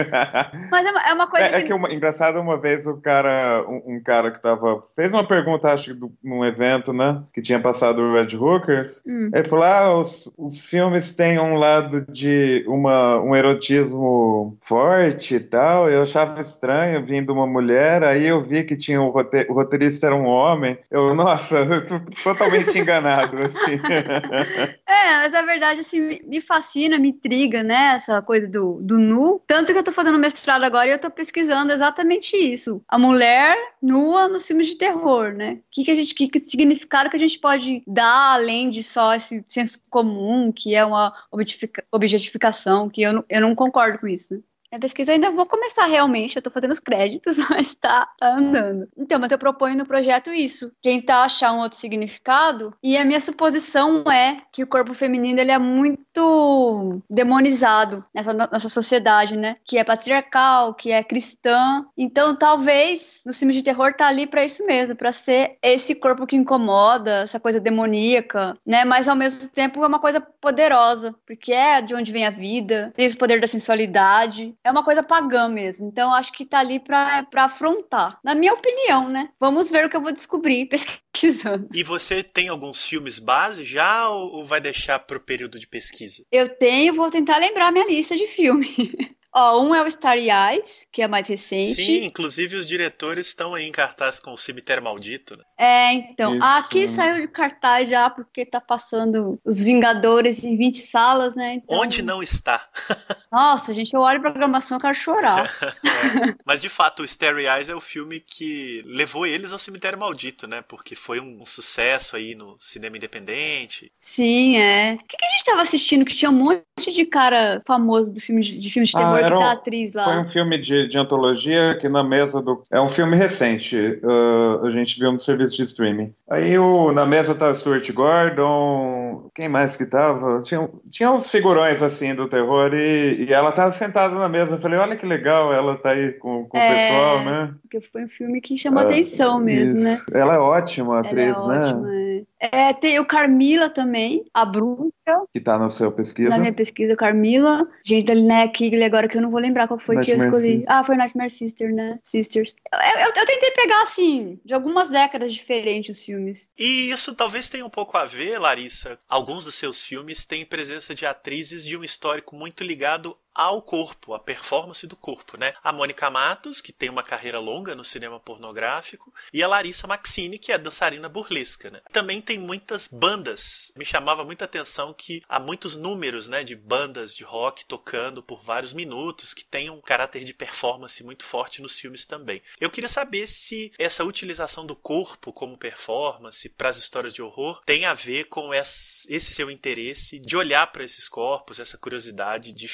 Mas 0.71 0.85
é 0.85 0.91
uma, 1.03 1.09
é 1.09 1.13
uma 1.13 1.27
coisa 1.27 1.45
É, 1.45 1.55
é 1.59 1.61
que 1.63 1.73
uma, 1.73 1.91
engraçado 1.93 2.39
uma 2.39 2.57
vez 2.59 2.87
o 2.87 2.97
cara, 3.01 3.63
um, 3.67 3.95
um 3.95 4.03
cara 4.03 4.31
que 4.31 4.41
tava 4.41 4.83
fez 4.95 5.13
uma 5.13 5.27
pergunta, 5.27 5.71
acho 5.71 5.93
que 5.93 5.99
do- 5.99 6.11
num 6.23 6.43
evento, 6.45 6.91
né, 6.93 7.21
que 7.33 7.41
tinha 7.41 7.59
passado 7.59 8.01
o 8.01 8.13
Red 8.13 8.35
Hookers. 8.35 9.01
Hum. 9.07 9.29
Ele 9.33 9.43
falou: 9.43 9.65
"Ah, 9.65 9.97
os, 9.97 10.33
os 10.37 10.65
filmes 10.65 11.11
têm 11.15 11.39
um 11.39 11.55
lado 11.55 12.05
de 12.09 12.63
uma, 12.67 13.19
um 13.21 13.35
erotismo 13.35 14.57
forte 14.61 15.35
e 15.35 15.39
tal". 15.39 15.89
Eu 15.89 16.03
achava 16.03 16.39
estranho 16.39 17.05
vindo 17.05 17.33
uma 17.33 17.47
mulher, 17.47 18.03
aí 18.03 18.27
eu 18.27 18.39
vi 18.41 18.63
que 18.63 18.75
tinha 18.75 19.01
o, 19.01 19.09
rote- 19.09 19.47
o 19.49 19.53
roteirista 19.53 20.07
era 20.07 20.15
um 20.15 20.25
homem. 20.25 20.77
Eu, 20.89 21.13
nossa, 21.13 21.57
eu 21.65 21.83
tô 21.85 21.99
totalmente 22.23 22.77
enganado 22.77 23.37
assim. 23.37 23.79
É, 24.85 25.15
mas 25.17 25.33
a 25.33 25.41
verdade, 25.41 25.79
assim, 25.79 25.99
me- 25.99 26.21
me 26.25 26.39
fascina, 26.41 26.99
me 26.99 27.09
intriga, 27.09 27.63
né, 27.63 27.93
essa 27.95 28.21
coisa 28.21 28.47
do, 28.47 28.79
do 28.81 28.97
nu. 28.99 29.41
Tanto 29.47 29.73
que 29.73 29.79
eu 29.79 29.83
tô 29.83 29.91
fazendo 29.91 30.19
mestrado 30.19 30.63
agora 30.63 30.87
e 30.87 30.92
eu 30.93 30.99
tô 30.99 31.09
pesquisando 31.09 31.71
exatamente 31.71 32.35
isso. 32.37 32.83
A 32.87 32.97
mulher 32.97 33.55
nua 33.81 34.27
nos 34.27 34.45
filmes 34.45 34.67
de 34.67 34.75
terror, 34.75 35.33
né? 35.33 35.61
Que, 35.71 35.83
que 35.83 35.91
a 35.91 35.95
gente, 35.95 36.13
que, 36.13 36.27
que 36.27 36.39
significado 36.39 37.09
que 37.09 37.15
a 37.15 37.19
gente 37.19 37.39
pode 37.39 37.83
dar 37.87 38.33
além 38.33 38.69
de 38.69 38.83
só 38.83 39.13
esse 39.13 39.43
senso 39.49 39.81
comum, 39.89 40.51
que 40.51 40.75
é 40.75 40.85
uma 40.85 41.13
objetifica- 41.31 41.83
objetificação, 41.91 42.89
que 42.89 43.01
eu 43.01 43.23
eu 43.29 43.41
não 43.41 43.55
concordo 43.55 43.99
com 43.99 44.07
isso, 44.07 44.35
né? 44.35 44.41
Minha 44.73 44.79
pesquisa 44.79 45.11
ainda 45.11 45.29
vou 45.29 45.45
começar 45.45 45.85
realmente, 45.85 46.35
eu 46.35 46.41
tô 46.41 46.49
fazendo 46.49 46.71
os 46.71 46.79
créditos, 46.79 47.37
mas 47.47 47.75
tá, 47.75 48.07
tá 48.17 48.33
andando. 48.35 48.87
Então, 48.97 49.19
mas 49.19 49.31
eu 49.31 49.37
proponho 49.37 49.77
no 49.77 49.85
projeto 49.85 50.33
isso, 50.33 50.71
tentar 50.81 51.21
achar 51.25 51.53
um 51.53 51.59
outro 51.59 51.77
significado, 51.77 52.73
e 52.81 52.97
a 52.97 53.05
minha 53.05 53.19
suposição 53.19 54.03
é 54.11 54.37
que 54.51 54.63
o 54.63 54.67
corpo 54.67 54.95
feminino 54.95 55.39
ele 55.39 55.51
é 55.51 55.59
muito 55.59 57.03
demonizado 57.07 58.03
nessa 58.15 58.33
no- 58.33 58.49
nossa 58.51 58.67
sociedade, 58.67 59.37
né? 59.37 59.57
Que 59.63 59.77
é 59.77 59.83
patriarcal, 59.83 60.73
que 60.73 60.91
é 60.91 61.03
cristã. 61.03 61.85
Então, 61.95 62.35
talvez 62.35 63.21
no 63.27 63.31
filme 63.33 63.53
de 63.53 63.61
terror 63.61 63.93
tá 63.93 64.07
ali 64.07 64.25
pra 64.25 64.43
isso 64.43 64.65
mesmo, 64.65 64.95
pra 64.95 65.11
ser 65.11 65.55
esse 65.61 65.93
corpo 65.93 66.25
que 66.25 66.35
incomoda, 66.35 67.21
essa 67.21 67.39
coisa 67.39 67.59
demoníaca, 67.59 68.57
né? 68.65 68.83
Mas 68.85 69.07
ao 69.07 69.15
mesmo 69.15 69.47
tempo 69.49 69.83
é 69.83 69.87
uma 69.87 69.99
coisa 69.99 70.19
poderosa, 70.19 71.13
porque 71.27 71.53
é 71.53 71.79
de 71.79 71.93
onde 71.93 72.11
vem 72.11 72.25
a 72.25 72.31
vida, 72.31 72.91
tem 72.95 73.05
esse 73.05 73.15
poder 73.15 73.39
da 73.39 73.45
sensualidade, 73.45 74.55
é 74.63 74.71
uma 74.71 74.83
coisa 74.83 75.03
pagã 75.03 75.47
mesmo. 75.47 75.87
Então, 75.87 76.13
acho 76.13 76.31
que 76.31 76.45
tá 76.45 76.59
ali 76.59 76.79
pra 76.79 77.25
afrontar. 77.35 78.19
Na 78.23 78.35
minha 78.35 78.53
opinião, 78.53 79.09
né? 79.09 79.29
Vamos 79.39 79.69
ver 79.69 79.85
o 79.85 79.89
que 79.89 79.95
eu 79.95 80.01
vou 80.01 80.11
descobrir 80.11 80.65
pesquisando. 81.13 81.69
E 81.73 81.83
você 81.83 82.23
tem 82.23 82.49
alguns 82.49 82.83
filmes 82.83 83.19
base 83.19 83.63
já 83.63 84.09
ou 84.09 84.33
ou 84.33 84.43
vai 84.43 84.59
deixar 84.59 84.99
pro 84.99 85.19
período 85.19 85.59
de 85.59 85.67
pesquisa? 85.67 86.23
Eu 86.31 86.49
tenho, 86.57 86.93
vou 86.93 87.09
tentar 87.09 87.37
lembrar 87.37 87.71
minha 87.71 87.87
lista 87.87 88.15
de 88.15 88.27
filme. 88.27 88.67
Ó, 89.35 89.61
um 89.63 89.73
é 89.73 89.81
o 89.81 89.87
Starry 89.87 90.29
Eyes, 90.29 90.85
que 90.91 91.01
é 91.01 91.07
mais 91.07 91.27
recente. 91.27 91.81
Sim, 91.81 92.05
inclusive 92.05 92.55
os 92.55 92.67
diretores 92.67 93.27
estão 93.27 93.55
aí 93.55 93.65
em 93.65 93.71
cartaz 93.71 94.19
com 94.19 94.31
o 94.31 94.37
Cemitério 94.37 94.83
Maldito, 94.83 95.35
né? 95.35 95.43
É, 95.57 95.93
então. 95.93 96.35
Isso. 96.35 96.43
Aqui 96.43 96.87
saiu 96.87 97.21
de 97.21 97.27
cartaz 97.27 97.89
já, 97.89 98.09
porque 98.09 98.45
tá 98.45 98.61
passando 98.61 99.39
Os 99.43 99.61
Vingadores 99.61 100.43
em 100.43 100.55
20 100.55 100.77
salas, 100.79 101.35
né? 101.35 101.55
Então, 101.55 101.79
Onde 101.79 102.01
não 102.01 102.21
está? 102.21 102.67
Nossa, 103.31 103.73
gente, 103.73 103.93
eu 103.93 104.01
olho 104.01 104.19
a 104.19 104.21
programação 104.21 104.77
e 104.77 104.81
quero 104.81 104.95
chorar. 104.95 105.51
É, 105.83 106.35
Mas 106.45 106.61
de 106.61 106.69
fato, 106.69 107.01
o 107.01 107.05
Starry 107.05 107.45
Eyes 107.45 107.69
é 107.69 107.75
o 107.75 107.79
filme 107.79 108.19
que 108.19 108.83
levou 108.85 109.25
eles 109.25 109.53
ao 109.53 109.59
Cemitério 109.59 109.97
Maldito, 109.97 110.47
né? 110.47 110.61
Porque 110.61 110.95
foi 110.95 111.19
um, 111.19 111.41
um 111.41 111.45
sucesso 111.45 112.15
aí 112.15 112.35
no 112.35 112.55
cinema 112.59 112.97
independente. 112.97 113.91
Sim, 113.97 114.57
é. 114.57 114.95
O 114.95 114.97
que, 115.05 115.17
que 115.17 115.25
a 115.25 115.29
gente 115.29 115.43
tava 115.45 115.61
assistindo? 115.61 116.05
Que 116.05 116.15
tinha 116.15 116.29
um 116.31 116.33
monte 116.33 116.91
de 116.91 117.05
cara 117.05 117.61
famoso 117.65 118.11
do 118.13 118.19
filme 118.19 118.41
de, 118.41 118.59
de 118.59 118.69
filme 118.69 118.85
de 118.85 118.95
Ah, 118.95 118.99
terror 118.99 119.22
era 119.25 119.35
que 119.35 119.41
tá 119.41 119.47
um- 119.49 119.51
atriz 119.51 119.93
lá. 119.93 120.03
Foi 120.05 120.17
um 120.19 120.25
filme 120.25 120.57
de, 120.57 120.87
de 120.87 120.97
antologia 120.97 121.77
que 121.79 121.87
na 121.89 122.03
mesa 122.03 122.41
do. 122.41 122.63
É 122.71 122.79
um 122.81 122.89
filme 122.89 123.15
recente, 123.15 123.99
ah, 124.03 124.61
a 124.65 124.69
gente 124.69 124.99
viu 124.99 125.11
no 125.11 125.19
serviço 125.19 125.55
de 125.57 125.63
streaming. 125.63 126.13
Aí 126.29 126.57
o, 126.57 126.91
na 126.91 127.05
mesa 127.05 127.35
tava 127.35 127.53
Stuart 127.53 127.89
Gordon, 127.91 129.29
quem 129.33 129.47
mais 129.49 129.75
que 129.75 129.85
tava? 129.85 130.41
Tinha, 130.41 130.69
tinha 130.89 131.11
uns 131.11 131.29
figurões 131.29 131.81
assim 131.83 132.13
do 132.15 132.27
terror 132.27 132.73
e, 132.73 133.25
e 133.27 133.33
ela 133.33 133.51
tava 133.51 133.71
sentada 133.71 134.15
na 134.15 134.29
mesa. 134.29 134.53
Eu 134.55 134.61
falei, 134.61 134.79
olha 134.79 134.95
que 134.95 135.05
legal, 135.05 135.53
ela 135.53 135.77
tá 135.77 135.91
aí 135.91 136.13
com, 136.13 136.45
com 136.45 136.57
É, 136.57 136.65
o 136.67 136.73
pessoal, 136.77 137.23
né? 137.23 137.53
Porque 137.61 137.81
foi 137.81 138.05
um 138.05 138.09
filme 138.09 138.41
que 138.41 138.57
chamou 138.57 138.79
Ah, 138.79 138.83
atenção 138.83 139.39
mesmo, 139.39 139.81
né? 139.81 139.93
Isso. 139.93 140.05
Ela 140.13 140.35
é 140.35 140.39
ótima 140.39 141.01
Ela 141.05 141.21
é 141.21 141.29
atriz, 141.29 141.45
né? 141.45 141.57
ótima, 141.59 141.95
é. 141.95 142.23
É, 142.39 142.73
tem 142.73 142.99
o 142.99 143.05
Carmila 143.07 143.69
também, 143.69 144.25
a 144.33 144.45
bruxa, 144.45 144.91
Que 145.33 145.39
tá 145.39 145.57
no 145.59 145.69
seu 145.69 145.91
pesquisa. 145.91 146.29
na 146.29 146.39
minha 146.39 146.53
pesquisa, 146.53 146.95
Carmila. 146.95 147.67
Gente, 147.83 148.05
da 148.05 148.13
Linnea 148.13 148.47
Kigley, 148.49 148.83
agora 148.83 149.07
que 149.07 149.17
eu 149.17 149.21
não 149.21 149.29
vou 149.31 149.39
lembrar 149.39 149.67
qual 149.67 149.79
foi 149.79 149.95
que 149.99 150.11
eu 150.11 150.17
Nightmare 150.17 150.29
escolhi. 150.35 150.53
Sisters. 150.57 150.75
Ah, 150.77 150.83
foi 150.83 150.95
Nightmare 150.95 151.29
Sister, 151.29 151.73
né? 151.73 151.99
Sisters. 152.03 152.55
Eu, 152.71 152.79
eu- 153.01 153.11
eu 153.15 153.25
tentei 153.25 153.51
pegar, 153.51 153.81
assim, 153.81 154.39
de 154.45 154.53
algumas 154.53 154.89
décadas 154.89 155.33
diferentes 155.33 155.97
os 155.97 156.05
filmes. 156.05 156.49
E 156.57 156.89
isso 156.91 157.13
talvez 157.15 157.49
tenha 157.49 157.65
um 157.65 157.69
pouco 157.69 157.97
a 157.97 158.05
ver, 158.05 158.37
Larissa. 158.39 158.97
Alguns 159.09 159.43
dos 159.45 159.55
seus 159.55 159.83
filmes 159.83 160.25
têm 160.25 160.45
presença 160.45 160.93
de 160.95 161.05
atrizes 161.05 161.65
de 161.65 161.75
um 161.75 161.83
histórico 161.83 162.35
muito 162.35 162.63
ligado 162.63 163.17
ao 163.33 163.61
corpo, 163.61 164.13
à 164.13 164.19
performance 164.19 164.85
do 164.85 164.95
corpo, 164.95 165.37
né? 165.37 165.53
A 165.63 165.71
Mônica 165.71 166.09
Matos, 166.09 166.61
que 166.61 166.71
tem 166.71 166.89
uma 166.89 167.03
carreira 167.03 167.39
longa 167.39 167.75
no 167.75 167.83
cinema 167.83 168.19
pornográfico, 168.19 169.13
e 169.31 169.41
a 169.41 169.47
Larissa 169.47 169.87
Maxine, 169.87 170.37
que 170.37 170.51
é 170.51 170.57
dançarina 170.57 171.09
burlesca, 171.09 171.69
né? 171.69 171.81
Também 171.91 172.21
tem 172.21 172.37
muitas 172.37 172.87
bandas. 172.87 173.71
Me 173.75 173.85
chamava 173.85 174.23
muita 174.23 174.45
atenção 174.45 174.93
que 174.93 175.23
há 175.27 175.39
muitos 175.39 175.75
números, 175.75 176.27
né, 176.27 176.43
de 176.43 176.55
bandas 176.55 177.15
de 177.15 177.23
rock 177.23 177.65
tocando 177.65 178.21
por 178.21 178.41
vários 178.41 178.73
minutos, 178.73 179.33
que 179.33 179.43
tem 179.43 179.69
um 179.69 179.81
caráter 179.81 180.23
de 180.23 180.33
performance 180.33 181.03
muito 181.03 181.23
forte 181.23 181.61
nos 181.61 181.79
filmes 181.79 182.05
também. 182.05 182.41
Eu 182.59 182.69
queria 182.69 182.87
saber 182.87 183.27
se 183.27 183.71
essa 183.77 184.03
utilização 184.03 184.65
do 184.65 184.75
corpo 184.75 185.33
como 185.33 185.57
performance 185.57 186.47
para 186.49 186.69
as 186.69 186.77
histórias 186.77 187.13
de 187.13 187.21
horror 187.21 187.61
tem 187.65 187.85
a 187.85 187.93
ver 187.93 188.25
com 188.25 188.53
esse 188.53 189.33
seu 189.33 189.49
interesse 189.49 190.19
de 190.19 190.37
olhar 190.37 190.67
para 190.71 190.83
esses 190.83 191.07
corpos, 191.07 191.59
essa 191.59 191.77
curiosidade 191.77 192.53
de 192.53 192.67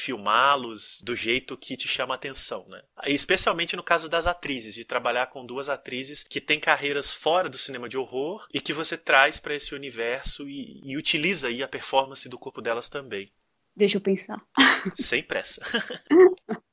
filmá-los 0.49 1.01
do 1.03 1.15
jeito 1.15 1.55
que 1.57 1.75
te 1.77 1.87
chama 1.87 2.13
a 2.13 2.17
atenção, 2.17 2.65
né? 2.67 2.81
E 3.05 3.13
Especialmente 3.13 3.75
no 3.75 3.83
caso 3.83 4.07
das 4.09 4.25
atrizes, 4.27 4.73
de 4.75 4.83
trabalhar 4.85 5.27
com 5.27 5.45
duas 5.45 5.69
atrizes 5.69 6.23
que 6.23 6.39
têm 6.41 6.59
carreiras 6.59 7.13
fora 7.13 7.47
do 7.49 7.57
cinema 7.57 7.87
de 7.89 7.97
horror 7.97 8.45
e 8.53 8.59
que 8.61 8.73
você 8.73 8.97
traz 8.97 9.39
para 9.39 9.55
esse 9.55 9.73
universo 9.75 10.47
e, 10.49 10.81
e 10.83 10.97
utiliza 10.97 11.47
aí 11.47 11.61
a 11.63 11.67
performance 11.67 12.27
do 12.29 12.37
corpo 12.39 12.61
delas 12.61 12.89
também, 12.89 13.31
Deixa 13.75 13.97
eu 13.97 14.01
pensar. 14.01 14.41
sem 14.95 15.23
pressa. 15.23 15.61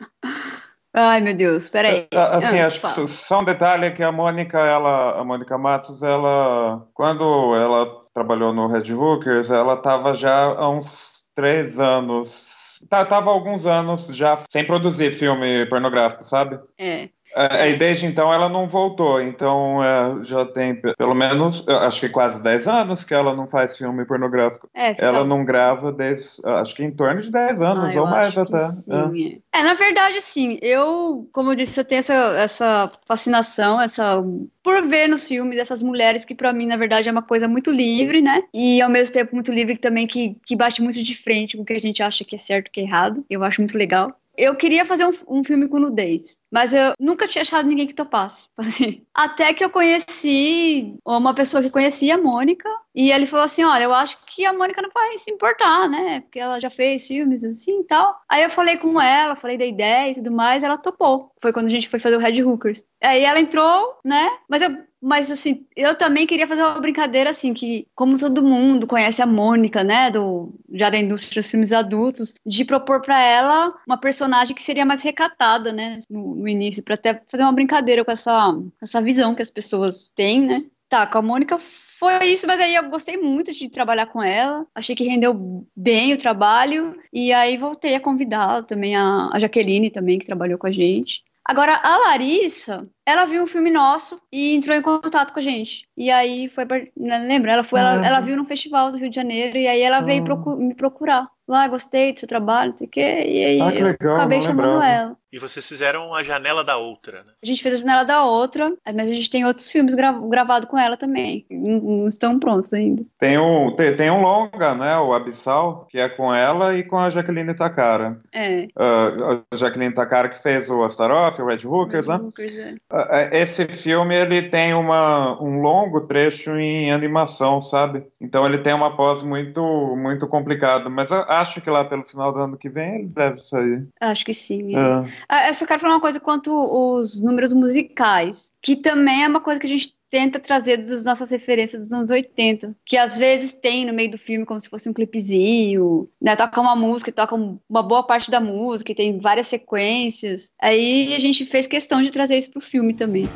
Ai, 0.92 1.20
meu 1.20 1.36
Deus, 1.36 1.68
peraí. 1.68 2.08
Ah, 2.12 2.38
Assim, 2.38 2.58
Ah, 2.58 2.66
acho 2.66 2.76
que 2.76 2.82
fala. 2.82 2.88
só- 2.88 3.06
só 3.06 3.40
um 3.40 3.44
detalhe 3.44 3.86
é 3.86 3.90
que 3.90 4.02
a 4.02 4.10
Mônica, 4.10 4.58
ela, 4.58 5.20
a 5.20 5.24
Mônica 5.24 5.58
Matos, 5.58 6.02
ela, 6.02 6.88
quando 6.94 7.22
ela 7.54 8.02
trabalhou 8.14 8.52
no 8.54 8.66
Red 8.68 8.92
Hookers, 8.94 9.50
ela 9.50 9.74
estava 9.74 10.14
já 10.14 10.44
há 10.44 10.70
uns 10.70 11.28
três 11.34 11.78
anos, 11.78 12.65
tava 12.86 13.30
há 13.30 13.32
alguns 13.32 13.66
anos 13.66 14.06
já 14.08 14.42
sem 14.48 14.64
produzir 14.64 15.12
filme 15.12 15.66
pornográfico, 15.66 16.24
sabe? 16.24 16.58
É. 16.78 17.08
É, 17.34 17.70
e 17.70 17.76
desde 17.76 18.06
então 18.06 18.32
ela 18.32 18.48
não 18.48 18.66
voltou, 18.66 19.20
então 19.20 19.82
é, 19.84 20.24
já 20.24 20.44
tem 20.44 20.74
pelo 20.74 21.14
menos, 21.14 21.66
acho 21.68 22.00
que 22.00 22.08
quase 22.08 22.42
10 22.42 22.68
anos 22.68 23.04
que 23.04 23.12
ela 23.12 23.34
não 23.34 23.46
faz 23.46 23.76
filme 23.76 24.04
pornográfico. 24.06 24.68
É, 24.74 24.94
fica... 24.94 25.06
Ela 25.06 25.24
não 25.24 25.44
grava 25.44 25.92
desde, 25.92 26.40
acho 26.44 26.74
que 26.74 26.82
em 26.82 26.90
torno 26.90 27.20
de 27.20 27.30
10 27.30 27.62
anos, 27.62 27.96
ah, 27.96 28.00
ou 28.00 28.06
mais 28.06 28.36
até. 28.36 28.58
Sim. 28.60 29.40
É. 29.52 29.60
é. 29.60 29.62
na 29.62 29.74
verdade, 29.74 30.20
sim, 30.20 30.58
eu, 30.62 31.28
como 31.32 31.52
eu 31.52 31.54
disse, 31.54 31.78
eu 31.78 31.84
tenho 31.84 31.98
essa, 31.98 32.14
essa 32.14 32.92
fascinação, 33.06 33.80
essa 33.80 34.22
por 34.62 34.82
ver 34.82 35.08
nos 35.08 35.28
filmes 35.28 35.56
dessas 35.56 35.80
mulheres 35.80 36.24
que 36.24 36.34
para 36.34 36.52
mim 36.52 36.66
na 36.66 36.76
verdade 36.76 37.08
é 37.08 37.12
uma 37.12 37.22
coisa 37.22 37.46
muito 37.46 37.70
livre, 37.70 38.20
né? 38.20 38.42
E 38.52 38.82
ao 38.82 38.90
mesmo 38.90 39.14
tempo 39.14 39.34
muito 39.34 39.52
livre 39.52 39.76
também 39.76 40.06
que, 40.08 40.36
que 40.44 40.56
bate 40.56 40.82
muito 40.82 41.00
de 41.00 41.14
frente 41.14 41.56
com 41.56 41.62
o 41.62 41.66
que 41.66 41.72
a 41.72 41.80
gente 41.80 42.02
acha 42.02 42.24
que 42.24 42.34
é 42.34 42.38
certo, 42.38 42.70
que 42.72 42.80
é 42.80 42.82
errado. 42.82 43.24
Eu 43.30 43.44
acho 43.44 43.60
muito 43.60 43.78
legal 43.78 44.12
eu 44.36 44.54
queria 44.56 44.84
fazer 44.84 45.06
um, 45.06 45.38
um, 45.38 45.44
filme 45.44 45.68
com 45.68 45.78
nudez, 45.78 46.38
mas 46.52 46.74
eu 46.74 46.92
nunca 46.98 47.26
tinha 47.26 47.42
achado 47.42 47.68
ninguém 47.68 47.86
que 47.86 47.94
topasse. 47.94 48.48
Assim. 48.56 49.04
Até 49.14 49.52
que 49.52 49.64
eu 49.64 49.70
conheci 49.70 50.96
uma 51.04 51.34
pessoa 51.34 51.62
que 51.62 51.70
conhecia 51.70 52.14
a 52.16 52.18
Mônica, 52.18 52.68
e 52.96 53.12
ele 53.12 53.26
falou 53.26 53.44
assim: 53.44 53.62
Olha, 53.62 53.84
eu 53.84 53.92
acho 53.92 54.18
que 54.24 54.46
a 54.46 54.54
Mônica 54.54 54.80
não 54.80 54.88
vai 54.92 55.18
se 55.18 55.30
importar, 55.30 55.86
né? 55.86 56.22
Porque 56.22 56.40
ela 56.40 56.58
já 56.58 56.70
fez 56.70 57.06
filmes 57.06 57.44
assim 57.44 57.80
e 57.80 57.84
tal. 57.84 58.16
Aí 58.26 58.42
eu 58.42 58.48
falei 58.48 58.78
com 58.78 59.00
ela, 59.00 59.36
falei 59.36 59.58
da 59.58 59.66
ideia 59.66 60.10
e 60.10 60.14
tudo 60.14 60.32
mais, 60.32 60.64
ela 60.64 60.78
topou. 60.78 61.30
Foi 61.40 61.52
quando 61.52 61.66
a 61.66 61.70
gente 61.70 61.90
foi 61.90 62.00
fazer 62.00 62.16
o 62.16 62.18
Red 62.18 62.42
Hookers. 62.42 62.82
Aí 63.02 63.22
ela 63.22 63.38
entrou, 63.38 63.98
né? 64.02 64.30
Mas 64.48 64.62
eu 64.62 64.70
mas 65.00 65.30
assim, 65.30 65.66
eu 65.76 65.96
também 65.96 66.26
queria 66.26 66.46
fazer 66.46 66.62
uma 66.62 66.80
brincadeira 66.80 67.30
assim, 67.30 67.52
que 67.54 67.86
como 67.94 68.18
todo 68.18 68.42
mundo 68.42 68.86
conhece 68.86 69.22
a 69.22 69.26
Mônica, 69.26 69.84
né, 69.84 70.10
do 70.10 70.54
já 70.72 70.90
da 70.90 70.98
indústria 70.98 71.40
dos 71.40 71.50
filmes 71.50 71.72
adultos, 71.72 72.34
de 72.44 72.64
propor 72.64 73.00
para 73.00 73.20
ela 73.20 73.74
uma 73.86 73.98
personagem 73.98 74.54
que 74.54 74.62
seria 74.62 74.84
mais 74.84 75.02
recatada, 75.02 75.72
né, 75.72 76.02
no, 76.08 76.34
no 76.34 76.48
início, 76.48 76.82
para 76.82 76.94
até 76.94 77.22
fazer 77.28 77.42
uma 77.42 77.52
brincadeira 77.52 78.04
com 78.04 78.10
essa 78.10 78.56
essa 78.82 79.00
visão 79.00 79.34
que 79.34 79.42
as 79.42 79.50
pessoas 79.50 80.10
têm, 80.14 80.46
né? 80.46 80.64
Tá, 80.88 81.06
com 81.06 81.18
a 81.18 81.22
Mônica 81.22 81.58
foi 81.98 82.26
isso, 82.26 82.46
mas 82.46 82.60
aí 82.60 82.74
eu 82.74 82.88
gostei 82.90 83.16
muito 83.16 83.52
de 83.52 83.68
trabalhar 83.68 84.06
com 84.06 84.22
ela. 84.22 84.66
Achei 84.74 84.94
que 84.94 85.04
rendeu 85.04 85.66
bem 85.74 86.12
o 86.12 86.18
trabalho. 86.18 86.94
E 87.12 87.32
aí 87.32 87.56
voltei 87.56 87.94
a 87.94 88.00
convidá-la 88.00 88.62
também, 88.62 88.94
a, 88.94 89.30
a 89.32 89.38
Jaqueline 89.38 89.90
também, 89.90 90.18
que 90.18 90.26
trabalhou 90.26 90.58
com 90.58 90.66
a 90.66 90.70
gente. 90.70 91.24
Agora, 91.48 91.80
a 91.80 91.98
Larissa, 91.98 92.88
ela 93.06 93.24
viu 93.24 93.40
um 93.40 93.46
filme 93.46 93.70
nosso 93.70 94.20
e 94.32 94.56
entrou 94.56 94.76
em 94.76 94.82
contato 94.82 95.32
com 95.32 95.38
a 95.38 95.42
gente. 95.42 95.88
E 95.96 96.10
aí 96.10 96.48
foi, 96.48 96.64
né, 96.96 97.18
lembra? 97.18 97.52
Ela 97.52 97.62
foi, 97.62 97.78
ela, 97.78 98.04
ela, 98.04 98.20
viu 98.20 98.36
no 98.36 98.44
festival 98.44 98.90
do 98.90 98.98
Rio 98.98 99.08
de 99.08 99.14
Janeiro 99.14 99.56
e 99.56 99.68
aí 99.68 99.80
ela 99.80 100.00
veio 100.00 100.22
ah. 100.22 100.24
procu 100.24 100.56
me 100.56 100.74
procurar. 100.74 101.28
Lá, 101.48 101.68
gostei 101.68 102.12
do 102.12 102.18
seu 102.18 102.28
trabalho, 102.28 102.70
não 102.70 102.76
sei 102.76 102.86
o 102.86 102.90
quê. 102.90 103.00
E 103.00 103.44
aí 103.44 103.60
ah, 103.60 103.74
eu 103.74 103.86
legal, 103.86 104.16
acabei 104.16 104.40
chamando 104.40 104.72
lembrava. 104.72 104.86
ela. 104.86 105.16
E 105.32 105.38
vocês 105.38 105.68
fizeram 105.68 106.14
a 106.14 106.22
janela 106.22 106.64
da 106.64 106.78
outra, 106.78 107.18
né? 107.18 107.32
A 107.42 107.46
gente 107.46 107.62
fez 107.62 107.74
a 107.74 107.78
janela 107.78 108.04
da 108.04 108.24
outra, 108.24 108.72
mas 108.86 109.10
a 109.10 109.12
gente 109.12 109.28
tem 109.28 109.44
outros 109.44 109.70
filmes 109.70 109.94
gra 109.94 110.10
gravados 110.30 110.66
com 110.66 110.78
ela 110.78 110.96
também. 110.96 111.44
Não, 111.50 111.80
não, 111.80 112.08
estão 112.08 112.38
prontos 112.38 112.72
ainda. 112.72 113.04
Tem 113.18 113.36
um, 113.36 113.74
tem, 113.76 113.94
tem, 113.94 114.10
um 114.10 114.22
longa, 114.22 114.74
né? 114.74 114.96
O 114.98 115.12
Abissal, 115.12 115.86
que 115.90 115.98
é 115.98 116.08
com 116.08 116.34
ela 116.34 116.74
e 116.74 116.84
com 116.84 116.98
a 116.98 117.10
Jaqueline 117.10 117.54
Takara. 117.54 118.18
É. 118.32 118.68
Uh, 118.78 119.44
a 119.52 119.56
Jaqueline 119.56 119.92
Takara 119.92 120.30
que 120.30 120.42
fez 120.42 120.70
o 120.70 120.82
Astaroth, 120.82 121.38
o 121.38 121.44
Red 121.44 121.66
Hookers, 121.66 122.06
Red 122.06 122.14
né? 122.14 122.24
Hookers, 122.24 122.58
é. 122.58 122.72
Uh, 122.90 123.34
esse 123.34 123.66
filme, 123.66 124.16
ele 124.16 124.48
tem 124.48 124.72
uma, 124.72 125.38
um 125.42 125.60
longo 125.60 126.02
trecho 126.02 126.56
em 126.56 126.90
animação, 126.92 127.60
sabe? 127.60 128.06
Então 128.18 128.46
ele 128.46 128.58
tem 128.58 128.72
uma 128.72 128.96
pós 128.96 129.22
muito, 129.22 129.60
muito 129.96 130.26
complicada. 130.28 130.88
Mas 130.88 131.10
eu 131.10 131.20
acho 131.40 131.60
que 131.60 131.70
lá 131.70 131.84
pelo 131.84 132.04
final 132.04 132.32
do 132.32 132.40
ano 132.40 132.56
que 132.56 132.68
vem 132.68 132.96
ele 132.96 133.08
deve 133.08 133.40
sair. 133.40 133.86
Acho 134.00 134.24
que 134.24 134.34
sim. 134.34 134.76
É. 134.76 135.04
Ah, 135.28 135.48
eu 135.48 135.54
só 135.54 135.66
quero 135.66 135.80
falar 135.80 135.94
uma 135.94 136.00
coisa 136.00 136.20
quanto 136.20 136.52
os 136.52 137.20
números 137.20 137.52
musicais, 137.52 138.52
que 138.62 138.76
também 138.76 139.24
é 139.24 139.28
uma 139.28 139.40
coisa 139.40 139.60
que 139.60 139.66
a 139.66 139.70
gente 139.70 139.96
tenta 140.10 140.38
trazer 140.38 140.76
das 140.76 141.04
nossas 141.04 141.30
referências 141.30 141.82
dos 141.82 141.92
anos 141.92 142.10
80, 142.10 142.76
que 142.84 142.96
às 142.96 143.18
vezes 143.18 143.52
tem 143.52 143.84
no 143.84 143.92
meio 143.92 144.10
do 144.10 144.18
filme 144.18 144.46
como 144.46 144.60
se 144.60 144.68
fosse 144.68 144.88
um 144.88 144.92
clipezinho, 144.92 146.08
né? 146.20 146.36
Toca 146.36 146.60
uma 146.60 146.76
música, 146.76 147.10
toca 147.10 147.34
uma 147.34 147.82
boa 147.82 148.04
parte 148.04 148.30
da 148.30 148.40
música, 148.40 148.92
e 148.92 148.94
tem 148.94 149.18
várias 149.18 149.48
sequências. 149.48 150.50
Aí 150.60 151.14
a 151.14 151.18
gente 151.18 151.44
fez 151.44 151.66
questão 151.66 152.02
de 152.02 152.10
trazer 152.10 152.36
isso 152.36 152.50
pro 152.50 152.60
filme 152.60 152.94
também. 152.94 153.26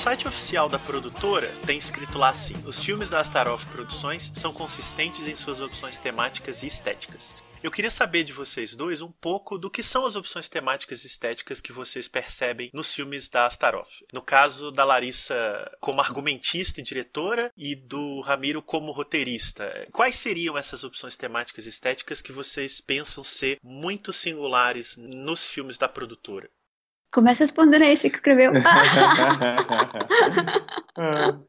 Site 0.00 0.26
oficial 0.26 0.66
da 0.66 0.78
produtora 0.78 1.54
tem 1.66 1.76
escrito 1.76 2.16
lá 2.16 2.30
assim: 2.30 2.54
os 2.64 2.82
filmes 2.82 3.10
da 3.10 3.20
Astaroth 3.20 3.66
Produções 3.66 4.32
são 4.34 4.50
consistentes 4.50 5.28
em 5.28 5.36
suas 5.36 5.60
opções 5.60 5.98
temáticas 5.98 6.62
e 6.62 6.68
estéticas. 6.68 7.34
Eu 7.62 7.70
queria 7.70 7.90
saber 7.90 8.24
de 8.24 8.32
vocês 8.32 8.74
dois 8.74 9.02
um 9.02 9.12
pouco 9.12 9.58
do 9.58 9.70
que 9.70 9.82
são 9.82 10.06
as 10.06 10.16
opções 10.16 10.48
temáticas 10.48 11.04
e 11.04 11.06
estéticas 11.06 11.60
que 11.60 11.70
vocês 11.70 12.08
percebem 12.08 12.70
nos 12.72 12.94
filmes 12.94 13.28
da 13.28 13.44
Astaroth. 13.44 14.02
No 14.10 14.22
caso 14.22 14.70
da 14.70 14.86
Larissa 14.86 15.70
como 15.80 16.00
argumentista 16.00 16.80
e 16.80 16.82
diretora 16.82 17.52
e 17.54 17.74
do 17.74 18.20
Ramiro 18.20 18.62
como 18.62 18.92
roteirista. 18.92 19.86
Quais 19.92 20.16
seriam 20.16 20.56
essas 20.56 20.82
opções 20.82 21.14
temáticas 21.14 21.66
e 21.66 21.68
estéticas 21.68 22.22
que 22.22 22.32
vocês 22.32 22.80
pensam 22.80 23.22
ser 23.22 23.58
muito 23.62 24.14
singulares 24.14 24.96
nos 24.96 25.46
filmes 25.46 25.76
da 25.76 25.86
produtora? 25.86 26.48
Começa 27.12 27.42
respondendo 27.44 27.82
aí, 27.82 27.96
você 27.96 28.08
que 28.08 28.16
escreveu. 28.16 28.52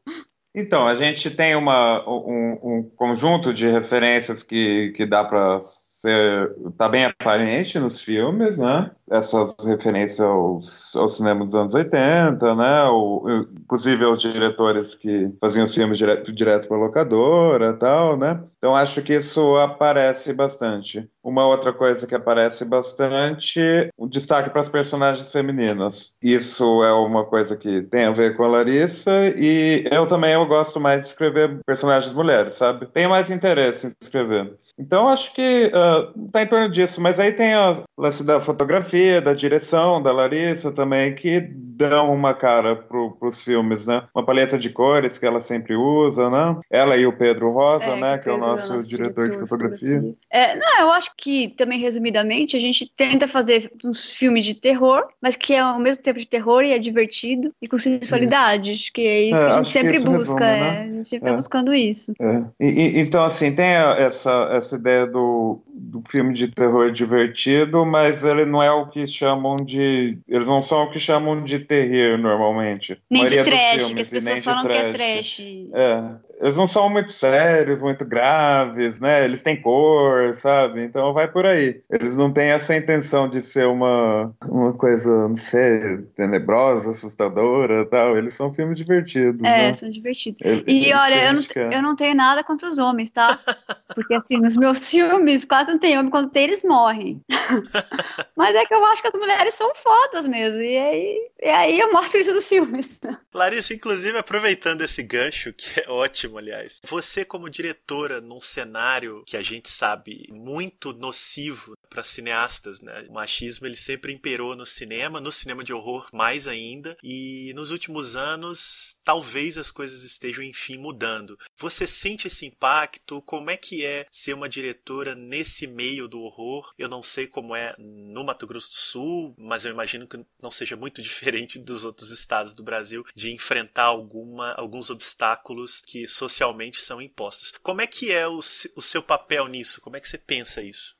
então, 0.54 0.86
a 0.86 0.94
gente 0.94 1.30
tem 1.30 1.54
uma, 1.54 2.04
um, 2.08 2.58
um 2.62 2.90
conjunto 2.96 3.52
de 3.52 3.70
referências 3.70 4.42
que, 4.42 4.92
que 4.96 5.06
dá 5.06 5.22
para 5.22 5.58
ser 6.02 6.52
tá 6.76 6.88
bem 6.88 7.04
aparente 7.04 7.78
nos 7.78 8.00
filmes, 8.00 8.58
né? 8.58 8.90
Essas 9.08 9.54
referências 9.64 10.20
aos, 10.20 10.96
ao 10.96 11.08
cinema 11.08 11.46
dos 11.46 11.54
anos 11.54 11.74
80, 11.74 12.54
né? 12.56 12.84
O, 12.86 13.46
inclusive 13.60 14.04
aos 14.04 14.20
diretores 14.20 14.94
que 14.94 15.32
faziam 15.40 15.64
os 15.64 15.74
filmes 15.74 15.98
direto, 15.98 16.32
direto 16.32 16.66
para 16.66 16.76
locadora 16.76 17.74
tal, 17.74 18.16
né? 18.16 18.42
Então 18.58 18.74
acho 18.74 19.02
que 19.02 19.14
isso 19.14 19.56
aparece 19.56 20.32
bastante. 20.32 21.08
Uma 21.22 21.46
outra 21.46 21.72
coisa 21.72 22.06
que 22.06 22.14
aparece 22.14 22.64
bastante, 22.64 23.60
o 23.96 24.08
destaque 24.08 24.50
para 24.50 24.60
as 24.60 24.68
personagens 24.68 25.30
femininas. 25.30 26.14
Isso 26.20 26.82
é 26.82 26.92
uma 26.92 27.24
coisa 27.24 27.56
que 27.56 27.82
tem 27.82 28.06
a 28.06 28.10
ver 28.10 28.36
com 28.36 28.44
a 28.44 28.48
Larissa 28.48 29.10
e 29.36 29.84
eu 29.90 30.06
também 30.06 30.32
eu 30.32 30.46
gosto 30.46 30.80
mais 30.80 31.02
de 31.02 31.08
escrever 31.08 31.60
personagens 31.64 32.12
mulheres, 32.12 32.54
sabe? 32.54 32.86
Tenho 32.86 33.10
mais 33.10 33.30
interesse 33.30 33.86
em 33.86 33.90
escrever. 34.00 34.56
Então, 34.82 35.08
acho 35.08 35.32
que 35.32 35.40
está 35.66 36.40
uh, 36.40 36.42
em 36.42 36.46
torno 36.46 36.68
disso. 36.68 37.00
Mas 37.00 37.20
aí 37.20 37.30
tem 37.32 37.54
a 37.54 37.80
lance 37.96 38.24
da 38.24 38.40
fotografia, 38.40 39.20
da 39.20 39.32
direção, 39.32 40.02
da 40.02 40.12
Larissa 40.12 40.72
também, 40.72 41.14
que 41.14 41.40
dão 41.40 42.12
uma 42.12 42.34
cara 42.34 42.74
para 42.76 43.28
os 43.28 43.42
filmes, 43.42 43.86
né? 43.86 44.02
Uma 44.14 44.24
paleta 44.24 44.58
de 44.58 44.70
cores 44.70 45.18
que 45.18 45.26
ela 45.26 45.40
sempre 45.40 45.76
usa, 45.76 46.28
né? 46.28 46.56
Ela 46.70 46.96
e 46.96 47.06
o 47.06 47.12
Pedro 47.12 47.52
Rosa, 47.52 47.90
é, 47.90 48.00
né? 48.00 48.18
Que, 48.18 48.28
é 48.28 48.32
o 48.32 48.38
nosso, 48.38 48.72
é 48.72 48.74
nosso 48.76 48.88
diretor, 48.88 49.24
diretor, 49.24 49.32
de 49.32 49.48
fotografia. 49.48 49.96
fotografia. 49.96 50.16
É, 50.30 50.56
não, 50.56 50.80
eu 50.80 50.90
acho 50.90 51.10
que, 51.16 51.48
também 51.48 51.78
resumidamente, 51.78 52.56
a 52.56 52.60
gente 52.60 52.90
tenta 52.94 53.28
fazer 53.28 53.70
uns 53.84 54.10
filmes 54.10 54.44
de 54.44 54.54
terror, 54.54 55.06
mas 55.20 55.36
que 55.36 55.54
é 55.54 55.60
ao 55.60 55.78
mesmo 55.78 56.02
tempo 56.02 56.18
de 56.18 56.26
terror 56.26 56.64
e 56.64 56.72
é 56.72 56.78
divertido 56.78 57.52
e 57.62 57.68
com 57.68 57.78
sensualidade. 57.78 58.72
Acho 58.72 58.92
que 58.92 59.02
é 59.02 59.22
isso 59.22 59.40
é, 59.40 59.46
que 59.46 59.52
a 59.52 59.56
gente 59.56 59.68
sempre 59.68 60.00
busca. 60.00 60.44
Resume, 60.44 60.60
né? 60.60 60.76
é, 60.76 60.80
a 60.80 60.92
gente 60.92 61.08
sempre 61.08 61.24
está 61.24 61.32
é. 61.32 61.36
buscando 61.36 61.74
isso. 61.74 62.12
E, 62.60 62.66
e, 62.66 63.00
então, 63.00 63.24
assim, 63.24 63.54
tem 63.54 63.66
essa, 63.66 64.50
essa 64.52 64.71
ideia 64.76 65.06
do, 65.06 65.60
do 65.72 66.02
filme 66.08 66.32
de 66.32 66.48
terror 66.48 66.90
divertido, 66.90 67.84
mas 67.84 68.24
ele 68.24 68.44
não 68.44 68.62
é 68.62 68.70
o 68.70 68.86
que 68.86 69.06
chamam 69.06 69.56
de. 69.56 70.18
Eles 70.28 70.46
não 70.46 70.60
são 70.60 70.84
o 70.84 70.90
que 70.90 70.98
chamam 70.98 71.42
de 71.42 71.58
terror 71.60 72.18
normalmente. 72.18 72.98
Nem 73.10 73.26
de 73.26 73.42
trash, 73.42 73.92
que 73.92 74.00
as 74.00 74.10
pessoas 74.10 74.44
falam 74.44 74.64
que 74.64 74.76
é 74.76 74.92
trash. 74.92 75.40
É, 75.74 76.02
eles 76.42 76.56
não 76.56 76.66
são 76.66 76.88
muito 76.90 77.12
sérios, 77.12 77.80
muito 77.80 78.04
graves, 78.04 78.98
né? 78.98 79.24
Eles 79.24 79.42
têm 79.42 79.62
cor, 79.62 80.34
sabe? 80.34 80.82
Então 80.82 81.12
vai 81.12 81.30
por 81.30 81.46
aí. 81.46 81.80
Eles 81.88 82.16
não 82.16 82.32
têm 82.32 82.50
essa 82.50 82.74
intenção 82.74 83.28
de 83.28 83.40
ser 83.40 83.68
uma, 83.68 84.34
uma 84.44 84.72
coisa, 84.72 85.28
não 85.28 85.36
sei, 85.36 85.98
tenebrosa, 86.16 86.90
assustadora 86.90 87.86
tal. 87.86 88.18
Eles 88.18 88.34
são 88.34 88.52
filmes 88.52 88.76
divertidos. 88.76 89.40
É, 89.44 89.68
né? 89.68 89.72
são 89.72 89.88
divertidos. 89.88 90.40
e 90.66 90.92
olha, 90.92 91.26
eu 91.26 91.32
não, 91.32 91.72
eu 91.72 91.82
não 91.82 91.94
tenho 91.94 92.16
nada 92.16 92.42
contra 92.42 92.68
os 92.68 92.80
homens, 92.80 93.08
tá? 93.08 93.38
Porque 93.94 94.14
assim, 94.14 94.38
nos 94.38 94.56
meus 94.56 94.90
filmes 94.90 95.44
quase 95.44 95.70
não 95.70 95.78
tem 95.78 95.96
homem, 95.96 96.10
quando 96.10 96.28
tem 96.28 96.42
eles 96.42 96.64
morrem. 96.64 97.20
Mas 98.36 98.56
é 98.56 98.64
que 98.64 98.74
eu 98.74 98.84
acho 98.86 99.00
que 99.00 99.08
as 99.08 99.14
mulheres 99.14 99.54
são 99.54 99.72
fodas 99.76 100.26
mesmo. 100.26 100.60
E 100.60 100.76
aí, 100.76 101.30
e 101.40 101.48
aí 101.48 101.78
eu 101.78 101.92
mostro 101.92 102.18
isso 102.18 102.34
nos 102.34 102.48
filmes. 102.48 102.98
Larissa, 103.32 103.74
inclusive, 103.74 104.18
aproveitando 104.18 104.82
esse 104.82 105.04
gancho, 105.04 105.52
que 105.52 105.80
é 105.80 105.88
ótimo 105.88 106.31
aliás. 106.38 106.80
Você, 106.84 107.24
como 107.24 107.50
diretora, 107.50 108.20
num 108.20 108.40
cenário 108.40 109.24
que 109.26 109.36
a 109.36 109.42
gente 109.42 109.68
sabe 109.68 110.26
muito 110.30 110.92
nocivo 110.92 111.76
para 111.88 112.02
cineastas, 112.02 112.80
né? 112.80 113.06
O 113.08 113.14
machismo 113.14 113.66
ele 113.66 113.76
sempre 113.76 114.12
imperou 114.12 114.54
no 114.56 114.66
cinema, 114.66 115.20
no 115.20 115.32
cinema 115.32 115.64
de 115.64 115.72
horror 115.72 116.08
mais 116.12 116.46
ainda, 116.46 116.96
e 117.02 117.52
nos 117.54 117.70
últimos 117.70 118.16
anos 118.16 118.96
talvez 119.04 119.58
as 119.58 119.70
coisas 119.70 120.02
estejam 120.02 120.44
enfim 120.44 120.76
mudando. 120.76 121.38
Você 121.56 121.86
sente 121.86 122.26
esse 122.26 122.46
impacto? 122.46 123.20
Como 123.22 123.50
é 123.50 123.56
que 123.56 123.72
que 123.72 123.86
é 123.86 124.04
ser 124.10 124.34
uma 124.34 124.50
diretora 124.50 125.14
nesse 125.14 125.66
meio 125.66 126.06
do 126.06 126.20
horror. 126.20 126.74
Eu 126.76 126.90
não 126.90 127.02
sei 127.02 127.26
como 127.26 127.56
é 127.56 127.74
no 127.78 128.22
Mato 128.22 128.46
Grosso 128.46 128.68
do 128.68 128.76
Sul, 128.76 129.34
mas 129.38 129.64
eu 129.64 129.72
imagino 129.72 130.06
que 130.06 130.22
não 130.42 130.50
seja 130.50 130.76
muito 130.76 131.00
diferente 131.02 131.58
dos 131.58 131.86
outros 131.86 132.10
estados 132.10 132.52
do 132.52 132.62
Brasil 132.62 133.02
de 133.14 133.32
enfrentar 133.32 133.84
alguma, 133.84 134.52
alguns 134.52 134.90
obstáculos 134.90 135.80
que 135.80 136.06
socialmente 136.12 136.78
são 136.80 137.00
impostos. 137.00 137.52
Como 137.62 137.80
é 137.80 137.86
que 137.86 138.12
é 138.12 138.26
o, 138.28 138.38
o 138.38 138.82
seu 138.82 139.02
papel 139.02 139.46
nisso? 139.48 139.80
Como 139.80 139.96
é 139.96 140.00
que 140.00 140.08
você 140.08 140.18
pensa 140.18 140.62
isso? 140.62 140.94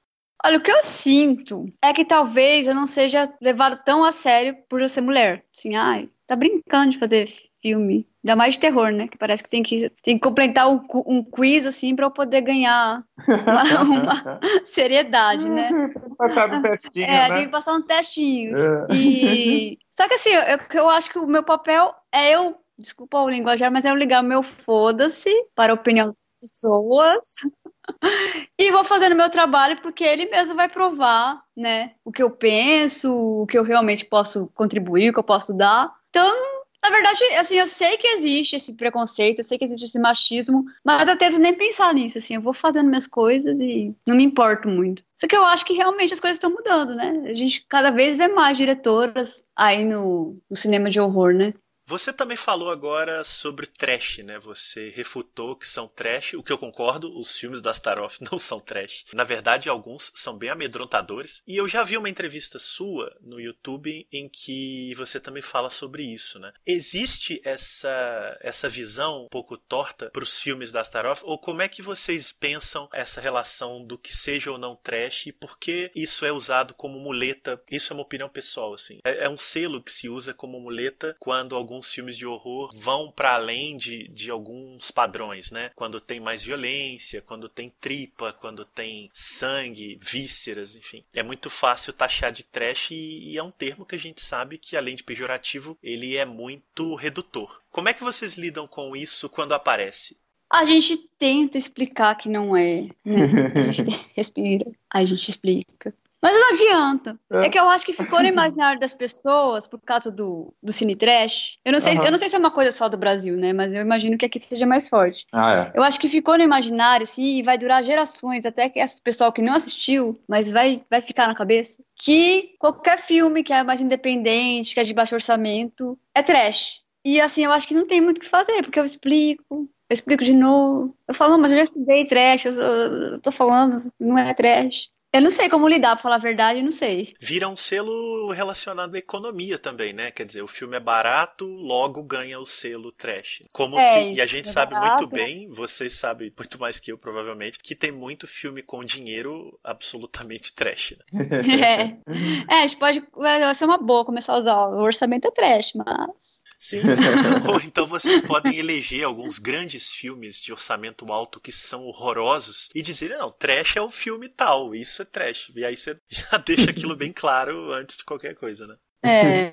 Olha, 0.45 0.59
o 0.59 0.61
que 0.61 0.73
eu 0.73 0.83
sinto 0.83 1.67
é 1.81 1.93
que 1.93 2.05
talvez 2.05 2.67
eu 2.67 2.75
não 2.75 2.87
seja 2.87 3.33
levado 3.41 3.81
tão 3.85 4.03
a 4.03 4.11
sério 4.11 4.57
por 4.69 4.83
eu 4.83 4.89
ser 4.89 5.01
mulher. 5.01 5.45
Assim, 5.57 5.77
ai, 5.77 6.09
tá 6.27 6.35
brincando 6.35 6.91
de 6.91 6.99
fazer 6.99 7.29
filme. 7.63 8.09
Ainda 8.25 8.37
mais 8.37 8.55
de 8.55 8.61
terror, 8.61 8.91
né? 8.91 9.07
Que 9.07 9.17
parece 9.17 9.43
que 9.43 9.49
tem 9.49 9.63
que, 9.63 9.89
tem 10.03 10.17
que 10.17 10.23
completar 10.23 10.69
um, 10.69 10.81
um 11.07 11.23
quiz, 11.23 11.65
assim, 11.65 11.95
pra 11.95 12.07
eu 12.07 12.11
poder 12.11 12.41
ganhar 12.41 13.05
uma, 13.29 13.83
uma 13.83 14.41
seriedade, 14.65 15.49
né? 15.49 15.71
Passar 16.19 16.53
um 16.53 16.63
testinho, 16.63 17.05
É, 17.05 17.29
né? 17.29 17.35
tem 17.37 17.45
que 17.45 17.51
passar 17.51 17.75
um 17.75 17.83
testinho. 17.83 18.57
É. 18.57 18.95
E... 18.95 19.79
Só 19.91 20.09
que 20.09 20.15
assim, 20.15 20.31
eu, 20.31 20.59
eu 20.75 20.89
acho 20.89 21.11
que 21.11 21.19
o 21.19 21.27
meu 21.27 21.43
papel 21.45 21.95
é 22.13 22.35
eu, 22.35 22.57
desculpa 22.79 23.21
o 23.21 23.29
linguajar, 23.29 23.71
mas 23.71 23.85
é 23.85 23.91
eu 23.91 23.97
ligar 23.97 24.23
o 24.23 24.27
meu 24.27 24.43
foda-se 24.43 25.31
para 25.55 25.73
a 25.73 25.75
opinião 25.75 26.09
das 26.09 26.21
pessoas 26.41 27.37
e 28.59 28.71
vou 28.73 28.85
fazendo 28.85 29.15
meu 29.15 29.31
trabalho 29.31 29.81
porque 29.81 30.05
ele 30.05 30.27
mesmo 30.27 30.55
vai 30.55 30.69
provar, 30.69 31.43
né, 31.57 31.95
o 32.05 32.11
que 32.11 32.23
eu 32.23 32.31
penso, 32.31 33.15
o 33.15 33.47
que 33.47 33.59
eu 33.59 33.63
realmente 33.63 34.05
posso 34.05 34.49
contribuir, 34.55 35.11
o 35.11 35.13
que 35.13 35.21
eu 35.21 35.25
posso 35.25 35.55
dar. 35.55 35.93
Então, 36.11 36.63
na 36.83 36.91
verdade, 36.91 37.23
assim, 37.39 37.55
eu 37.55 37.67
sei 37.69 37.97
que 37.97 38.09
existe 38.09 38.57
esse 38.57 38.75
preconceito, 38.75 39.39
eu 39.39 39.45
sei 39.45 39.57
que 39.57 39.65
existe 39.65 39.85
esse 39.85 40.01
machismo, 40.01 40.65
mas 40.85 41.07
eu 41.07 41.17
tento 41.17 41.39
nem 41.39 41.57
pensar 41.57 41.95
nisso, 41.95 42.19
assim, 42.19 42.35
eu 42.35 42.43
vou 42.43 42.53
fazendo 42.53 42.89
minhas 42.89 43.07
coisas 43.07 43.61
e 43.61 43.95
não 44.05 44.17
me 44.17 44.25
importo 44.25 44.69
muito. 44.69 45.05
Só 45.17 45.29
que 45.29 45.37
eu 45.37 45.45
acho 45.45 45.65
que 45.65 45.75
realmente 45.75 46.13
as 46.13 46.19
coisas 46.19 46.37
estão 46.37 46.51
mudando, 46.51 46.97
né? 46.97 47.23
A 47.27 47.33
gente 47.33 47.65
cada 47.69 47.93
vez 47.93 48.17
vê 48.17 48.27
mais 48.27 48.59
diretoras 48.59 49.45
aí 49.55 49.85
no, 49.85 50.37
no 50.51 50.57
cinema 50.57 50.91
de 50.91 51.01
horror, 51.01 51.33
né? 51.33 51.55
Você 51.93 52.11
também 52.11 52.39
falou 52.39 52.71
agora 52.71 53.23
sobre 53.23 53.67
trash, 53.67 54.21
né? 54.25 54.39
Você 54.39 54.89
refutou 54.89 55.55
que 55.55 55.69
são 55.69 55.87
trash, 55.87 56.33
o 56.33 56.43
que 56.43 56.51
eu 56.51 56.57
concordo, 56.57 57.15
os 57.21 57.37
filmes 57.37 57.61
da 57.61 57.71
Staroff 57.71 58.17
não 58.33 58.39
são 58.39 58.59
trash. 58.59 59.05
Na 59.13 59.25
verdade, 59.25 59.69
alguns 59.69 60.11
são 60.15 60.35
bem 60.39 60.49
amedrontadores. 60.49 61.43
E 61.47 61.55
eu 61.55 61.69
já 61.69 61.83
vi 61.83 61.99
uma 61.99 62.09
entrevista 62.09 62.59
sua 62.59 63.15
no 63.21 63.39
YouTube 63.39 64.09
em 64.11 64.27
que 64.27 64.95
você 64.95 65.21
também 65.21 65.43
fala 65.43 65.69
sobre 65.69 66.03
isso, 66.03 66.39
né? 66.39 66.55
Existe 66.67 67.43
essa, 67.45 68.39
essa 68.41 68.71
visão 68.71 69.27
um 69.27 69.29
pouco 69.29 69.59
torta 69.59 70.09
para 70.09 70.23
os 70.23 70.41
filmes 70.41 70.73
da 70.73 70.81
Staroff? 70.81 71.21
Ou 71.27 71.39
como 71.39 71.61
é 71.61 71.69
que 71.69 71.83
vocês 71.83 72.33
pensam 72.33 72.89
essa 72.91 73.21
relação 73.21 73.85
do 73.85 73.99
que 73.99 74.17
seja 74.17 74.51
ou 74.51 74.57
não 74.57 74.77
trash 74.77 75.27
e 75.27 75.33
por 75.33 75.59
que 75.59 75.91
isso 75.95 76.25
é 76.25 76.33
usado 76.33 76.73
como 76.73 76.99
muleta? 76.99 77.63
Isso 77.71 77.93
é 77.93 77.95
uma 77.95 78.03
opinião 78.03 78.31
pessoal, 78.31 78.73
assim. 78.73 78.99
É, 79.05 79.25
é 79.25 79.29
um 79.29 79.37
selo 79.37 79.83
que 79.83 79.93
se 79.93 80.09
usa 80.09 80.33
como 80.33 80.59
muleta 80.59 81.15
quando 81.21 81.55
alguns 81.55 81.82
filmes 81.91 82.17
de 82.17 82.27
horror 82.27 82.71
vão 82.75 83.11
para 83.11 83.35
além 83.35 83.77
de, 83.77 84.09
de 84.09 84.31
alguns 84.31 84.91
padrões, 84.91 85.51
né? 85.51 85.71
Quando 85.75 86.01
tem 86.01 86.21
mais 86.21 86.43
violência, 86.43 87.23
quando 87.23 87.49
tem 87.49 87.73
tripa, 87.81 88.33
quando 88.33 88.65
tem 88.65 89.11
sangue, 89.13 89.99
vísceras, 90.01 90.77
enfim. 90.77 91.05
É 91.15 91.23
muito 91.23 91.49
fácil 91.49 91.93
taxar 91.93 92.33
de 92.33 92.43
trash 92.43 92.91
e, 92.91 93.31
e 93.31 93.39
é 93.39 93.43
um 93.43 93.51
termo 93.51 93.87
que 93.87 93.95
a 93.95 93.99
gente 93.99 94.21
sabe 94.21 94.59
que, 94.59 94.77
além 94.77 94.95
de 94.95 95.03
pejorativo, 95.03 95.79
ele 95.83 96.17
é 96.17 96.25
muito 96.25 96.95
redutor. 96.95 97.63
Como 97.71 97.89
é 97.89 97.95
que 97.95 98.05
vocês 98.05 98.35
lidam 98.35 98.67
com 98.67 98.95
isso 98.95 99.29
quando 99.29 99.53
aparece? 99.53 100.17
A 100.53 100.67
gente 100.67 100.99
tenta 101.19 101.57
explicar 101.57 102.15
que 102.15 102.29
não 102.29 102.55
é, 102.55 102.87
né? 103.03 103.51
A 103.55 103.71
gente 103.73 103.85
respira, 104.15 104.71
a 104.91 105.03
gente 105.03 105.31
explica. 105.31 105.95
Mas 106.23 106.33
não 106.33 106.51
adianta. 106.51 107.19
É. 107.31 107.47
é 107.47 107.49
que 107.49 107.59
eu 107.59 107.69
acho 107.69 107.85
que 107.85 107.93
ficou 107.93 108.21
no 108.21 108.29
imaginário 108.29 108.79
das 108.79 108.95
pessoas 108.95 109.67
por 109.67 109.81
causa 109.81 110.09
do, 110.11 110.55
do 110.63 110.73
cine 110.73 110.95
trash. 110.95 111.59
Eu 111.65 111.73
não, 111.73 111.81
sei, 111.81 111.99
uhum. 111.99 112.05
eu 112.05 112.11
não 112.13 112.19
sei 112.19 112.29
se 112.29 112.37
é 112.37 112.39
uma 112.39 112.53
coisa 112.53 112.71
só 112.71 112.89
do 112.89 112.97
Brasil, 112.97 113.37
né? 113.37 113.53
Mas 113.53 113.75
eu 113.75 113.81
imagino 113.81 114.17
que 114.17 114.25
aqui 114.25 114.39
seja 114.39 114.65
mais 114.65 114.89
forte. 114.89 115.27
Ah, 115.33 115.73
é. 115.75 115.79
Eu 115.79 115.83
acho 115.83 115.99
que 115.99 116.09
ficou 116.09 116.39
no 116.39 116.45
imaginário, 116.45 117.03
assim, 117.03 117.39
e 117.39 117.43
vai 117.43 117.59
durar 117.59 117.83
gerações, 117.83 118.47
até 118.47 118.69
que 118.69 118.79
esse 118.79 119.03
pessoal 119.03 119.33
que 119.33 119.43
não 119.43 119.55
assistiu, 119.55 120.17
mas 120.29 120.51
vai, 120.51 120.85
vai 120.89 121.03
ficar 121.03 121.27
na 121.27 121.35
cabeça, 121.35 121.83
que 121.97 122.55
qualquer 122.59 122.99
filme 122.99 123.43
que 123.43 123.53
é 123.53 123.65
mais 123.65 123.81
independente, 123.81 124.75
que 124.75 124.81
é 124.81 124.85
de 124.85 124.95
baixo 124.95 125.17
orçamento, 125.17 125.99
é 126.15 126.23
trash. 126.23 126.83
E 127.05 127.21
assim, 127.21 127.45
eu 127.45 127.51
acho 127.51 127.67
que 127.67 127.75
não 127.75 127.87
tem 127.87 128.01
muito 128.01 128.19
o 128.19 128.21
que 128.21 128.29
fazer, 128.29 128.63
porque 128.63 128.79
eu 128.79 128.85
explico, 128.85 129.69
eu 129.91 129.95
explico 129.95 130.23
de 130.23 130.35
novo. 130.35 130.97
Eu 131.09 131.15
falo, 131.15 131.37
mas 131.37 131.51
eu 131.51 131.59
já 131.59 131.65
estudei 131.65 132.07
trash, 132.07 132.45
eu, 132.45 132.53
eu 132.53 133.21
tô 133.21 133.33
falando, 133.33 133.93
não 133.99 134.17
é 134.17 134.33
trash. 134.35 134.89
Eu 135.13 135.21
não 135.21 135.31
sei 135.31 135.49
como 135.49 135.69
lidar, 135.69 135.95
pra 135.95 136.03
falar 136.03 136.15
a 136.15 136.19
verdade, 136.19 136.61
eu 136.61 136.65
não 136.65 136.71
sei. 136.71 137.15
Vira 137.21 137.47
um 137.49 137.57
selo 137.57 138.31
relacionado 138.31 138.95
à 138.95 138.99
economia 138.99 139.59
também, 139.59 139.93
né? 139.93 140.11
Quer 140.11 140.25
dizer, 140.25 140.41
o 140.43 140.49
filme 140.49 140.77
é 140.77 140.81
barato, 140.81 141.45
logo 141.47 142.03
ganha 142.03 142.41
o 142.41 142.47
selo 142.47 142.91
trash. 142.91 143.43
Como 143.53 143.79
É, 143.79 143.93
se, 143.93 143.99
isso, 144.07 144.15
e 144.15 144.21
a 144.23 144.27
gente 144.27 144.49
é 144.49 144.53
sabe 144.53 144.73
barato. 144.73 145.03
muito 145.03 145.15
bem, 145.15 145.49
vocês 145.51 145.93
sabem 145.93 146.33
muito 146.37 146.59
mais 146.59 146.81
que 146.81 146.91
eu 146.91 146.97
provavelmente, 146.97 147.59
que 147.59 147.75
tem 147.75 147.93
muito 147.93 148.27
filme 148.27 148.63
com 148.63 148.83
dinheiro 148.83 149.59
absolutamente 149.63 150.55
trash. 150.55 150.95
Né? 151.13 151.23
É. 151.63 152.55
é, 152.55 152.63
a 152.63 152.67
gente 152.67 152.77
pode. 152.79 153.03
Vai 153.15 153.55
ser 153.55 153.67
uma 153.67 153.79
boa 153.79 154.05
começar 154.05 154.33
a 154.33 154.39
usar. 154.39 154.57
O 154.69 154.83
orçamento 154.83 155.27
é 155.27 155.31
trash, 155.31 155.73
mas. 155.75 156.42
Sim, 156.63 156.83
sim. 156.83 156.83
Ou 157.53 157.61
então 157.61 157.85
vocês 157.85 158.21
podem 158.21 158.57
eleger 158.57 159.03
alguns 159.03 159.41
grandes 159.41 159.93
filmes 159.93 160.41
de 160.41 160.53
orçamento 160.53 161.13
alto 161.13 161.41
que 161.41 161.51
são 161.51 161.83
horrorosos 161.83 162.69
e 162.73 162.81
dizer, 162.81 163.11
não, 163.11 163.33
trash 163.33 163.75
é 163.75 163.81
o 163.81 163.91
filme 163.91 164.29
tal, 164.29 164.73
isso 164.73 165.03
é 165.03 165.05
trash. 165.05 165.51
E 165.57 165.65
aí 165.65 165.77
você 165.77 165.97
já 166.09 166.39
deixa 166.47 166.71
aquilo 166.71 166.95
bem 166.95 167.13
claro 167.13 167.73
antes 167.73 167.97
de 167.97 168.05
qualquer 168.05 168.37
coisa, 168.37 168.69
né? 168.69 168.77
É. 169.05 169.51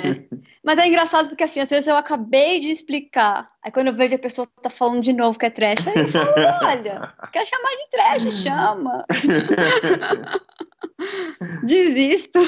Mas 0.63 0.77
é 0.77 0.85
engraçado 0.85 1.29
porque 1.29 1.43
assim, 1.43 1.59
às 1.59 1.71
vezes 1.71 1.87
eu 1.87 1.97
acabei 1.97 2.59
de 2.59 2.69
explicar. 2.69 3.47
Aí 3.65 3.71
quando 3.71 3.87
eu 3.87 3.95
vejo 3.95 4.13
a 4.13 4.19
pessoa 4.19 4.47
tá 4.61 4.69
falando 4.69 5.01
de 5.01 5.11
novo 5.11 5.39
que 5.39 5.47
é 5.47 5.49
trash, 5.49 5.87
aí 5.87 5.95
eu 5.95 6.09
falo, 6.09 6.31
olha, 6.61 7.11
quer 7.33 7.47
chamar 7.47 7.71
de 7.71 7.89
trash, 7.89 8.43
chama. 8.43 9.03
Desisto. 11.65 12.39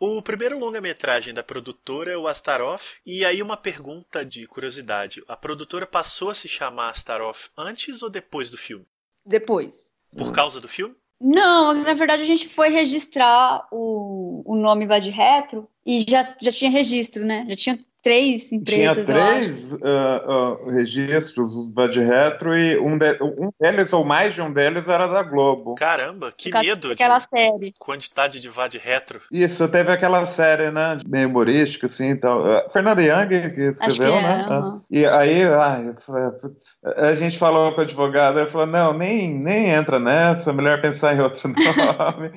O 0.00 0.22
primeiro 0.22 0.58
longa-metragem 0.58 1.34
da 1.34 1.42
produtora 1.42 2.12
é 2.12 2.16
o 2.16 2.28
Astaroth, 2.28 3.00
e 3.04 3.24
aí 3.24 3.42
uma 3.42 3.56
pergunta 3.56 4.24
de 4.24 4.46
curiosidade. 4.46 5.24
A 5.26 5.36
produtora 5.36 5.86
passou 5.86 6.30
a 6.30 6.34
se 6.34 6.46
chamar 6.46 6.90
Astaroth 6.90 7.50
antes 7.56 8.00
ou 8.00 8.08
depois 8.08 8.48
do 8.48 8.56
filme? 8.56 8.86
Depois. 9.26 9.92
Por 10.16 10.32
causa 10.32 10.60
do 10.60 10.68
filme? 10.68 10.94
Não, 11.20 11.74
na 11.74 11.94
verdade 11.94 12.22
a 12.22 12.26
gente 12.26 12.48
foi 12.48 12.68
registrar 12.68 13.66
o, 13.72 14.44
o 14.46 14.54
nome 14.54 14.86
Bad 14.86 15.10
Retro 15.10 15.68
e 15.84 16.04
já, 16.08 16.36
já 16.40 16.52
tinha 16.52 16.70
registro, 16.70 17.24
né? 17.24 17.44
Já 17.48 17.56
tinha 17.56 17.84
três 18.02 18.48
Tinha 18.48 18.92
empresas, 18.92 18.98
acho. 18.98 19.06
três 19.06 19.74
ah, 19.82 20.22
ah, 20.26 20.70
registros 20.72 21.54
do 21.54 21.68
Bad 21.68 21.98
Retro 22.00 22.56
e 22.56 22.78
um, 22.78 22.96
de- 22.96 23.18
um 23.22 23.50
deles, 23.60 23.92
ou 23.92 24.04
mais 24.04 24.34
de 24.34 24.42
um 24.42 24.52
deles, 24.52 24.88
era 24.88 25.06
da 25.06 25.22
Globo. 25.22 25.74
Caramba, 25.74 26.32
que 26.36 26.50
medo 26.52 26.82
de 26.82 26.88
daquela 26.88 27.18
série. 27.20 27.74
quantidade 27.78 28.40
de 28.40 28.48
VAD 28.48 28.78
retro. 28.78 29.20
Isso, 29.30 29.68
teve 29.68 29.90
aquela 29.90 30.24
série, 30.26 30.70
né, 30.70 30.98
meio 31.06 31.28
humorística, 31.28 31.86
assim, 31.86 32.08
então, 32.08 32.32
ah, 32.46 32.68
Fernanda 32.70 33.02
Young 33.02 33.28
que 33.54 33.60
escreveu, 33.62 34.12
que 34.12 34.18
é, 34.18 34.22
né? 34.22 34.46
aham. 34.48 34.76
Ah, 34.76 34.80
E 34.90 35.06
aí, 35.06 35.42
ai, 35.44 35.88
eu 35.88 35.94
falei, 36.00 36.30
putz, 36.40 36.78
a 36.96 37.12
gente 37.14 37.38
falou 37.38 37.72
com 37.72 37.80
o 37.80 37.84
advogado, 37.84 38.38
ele 38.38 38.48
falou, 38.50 38.66
não, 38.66 38.92
nem, 38.96 39.32
nem 39.34 39.70
entra 39.70 39.98
nessa, 39.98 40.52
melhor 40.52 40.80
pensar 40.80 41.14
em 41.14 41.20
outro 41.20 41.48
nome. 41.48 42.30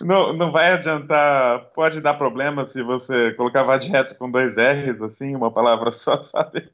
não, 0.00 0.32
não 0.32 0.52
vai 0.52 0.72
adiantar, 0.72 1.60
pode 1.74 2.00
dar 2.00 2.14
problema 2.14 2.66
se 2.66 2.82
você 2.82 3.32
colocar 3.32 3.62
VAD 3.62 3.88
Retro 3.88 4.14
com 4.16 4.30
dois 4.30 4.56
R's, 4.56 5.00
assim, 5.06 5.34
uma 5.34 5.50
palavra 5.50 5.90
só, 5.90 6.20
sabe? 6.24 6.68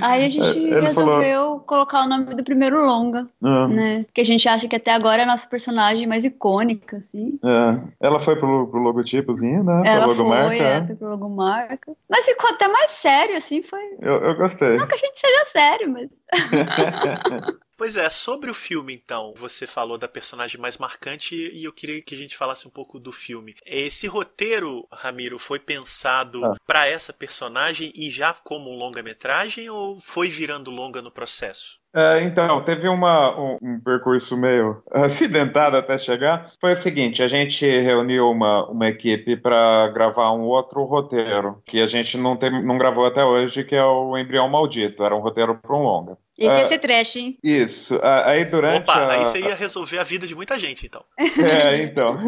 Aí 0.00 0.24
a 0.24 0.28
gente 0.28 0.58
Ele 0.58 0.80
resolveu 0.80 1.60
colocar 1.66 2.04
o 2.04 2.08
nome 2.08 2.34
do 2.34 2.42
primeiro 2.44 2.76
longa, 2.84 3.26
Ah, 3.42 3.68
né? 3.68 4.06
Que 4.14 4.20
a 4.20 4.24
gente 4.24 4.48
acha 4.48 4.66
que 4.68 4.76
até 4.76 4.92
agora 4.92 5.22
é 5.22 5.24
a 5.24 5.28
nossa 5.28 5.46
personagem 5.46 6.06
mais 6.06 6.24
icônica, 6.24 6.96
assim. 6.96 7.38
é. 7.44 7.80
Ela 8.00 8.18
foi 8.20 8.36
pro, 8.36 8.66
pro 8.68 8.80
logotipozinho, 8.80 9.62
né? 9.64 9.82
Ela 9.84 10.04
pra 10.06 10.14
foi, 10.14 10.24
logomarca. 10.24 10.54
é, 10.54 10.76
é. 10.78 10.86
foi 10.86 10.96
pro 10.96 11.08
logomarca. 11.10 11.92
Mas 12.08 12.24
ficou 12.24 12.50
até 12.50 12.68
mais 12.68 12.90
sério, 12.90 13.36
assim, 13.36 13.62
foi... 13.62 13.82
Eu, 14.00 14.14
eu 14.22 14.36
gostei. 14.36 14.76
Não 14.76 14.86
que 14.86 14.94
a 14.94 14.98
gente 14.98 15.18
seja 15.18 15.44
sério, 15.46 15.90
mas... 15.92 16.20
Pois 17.82 17.96
é, 17.96 18.08
sobre 18.08 18.48
o 18.48 18.54
filme 18.54 18.94
então, 18.94 19.34
você 19.36 19.66
falou 19.66 19.98
da 19.98 20.06
personagem 20.06 20.60
mais 20.60 20.78
marcante 20.78 21.34
e 21.34 21.64
eu 21.64 21.72
queria 21.72 22.00
que 22.00 22.14
a 22.14 22.16
gente 22.16 22.36
falasse 22.36 22.64
um 22.64 22.70
pouco 22.70 23.00
do 23.00 23.10
filme. 23.10 23.56
Esse 23.66 24.06
roteiro, 24.06 24.86
Ramiro, 24.92 25.36
foi 25.36 25.58
pensado 25.58 26.44
Ah. 26.44 26.54
pra 26.64 26.86
essa 26.86 27.12
personagem 27.12 27.92
e 27.96 28.08
já 28.08 28.32
como 28.32 28.70
um 28.70 28.78
longa-metragem 28.78 29.68
ou 29.68 29.98
foi 29.98 30.28
virando 30.28 30.70
longa 30.70 31.02
no 31.02 31.10
processo? 31.10 31.82
É, 31.94 32.22
então, 32.22 32.64
teve 32.64 32.88
uma, 32.88 33.38
um, 33.38 33.58
um 33.60 33.80
percurso 33.80 34.34
meio 34.34 34.82
acidentado 34.90 35.76
até 35.76 35.98
chegar. 35.98 36.50
Foi 36.58 36.72
o 36.72 36.76
seguinte: 36.76 37.22
a 37.22 37.28
gente 37.28 37.66
reuniu 37.66 38.30
uma, 38.30 38.66
uma 38.70 38.86
equipe 38.88 39.36
para 39.36 39.88
gravar 39.88 40.32
um 40.32 40.42
outro 40.42 40.84
roteiro, 40.84 41.60
que 41.66 41.80
a 41.80 41.86
gente 41.86 42.16
não, 42.16 42.36
tem, 42.36 42.64
não 42.64 42.78
gravou 42.78 43.04
até 43.04 43.22
hoje, 43.22 43.64
que 43.64 43.74
é 43.74 43.84
o 43.84 44.16
Embrião 44.16 44.48
Maldito. 44.48 45.04
Era 45.04 45.14
um 45.14 45.20
roteiro 45.20 45.54
para 45.56 45.76
um 45.76 45.82
longa. 45.82 46.16
Esse 46.46 46.58
ia 46.58 46.64
ser 46.66 46.78
trash, 46.78 47.16
hein? 47.16 47.38
Isso. 47.42 47.98
Ah, 48.02 48.30
Aí 48.30 48.44
durante 48.44 48.82
Opa, 48.82 48.94
a... 48.94 49.12
aí 49.12 49.24
você 49.24 49.40
ia 49.40 49.54
resolver 49.54 49.98
a 49.98 50.02
vida 50.02 50.26
de 50.26 50.34
muita 50.34 50.58
gente, 50.58 50.86
então. 50.86 51.04
É, 51.42 51.82
então. 51.82 52.18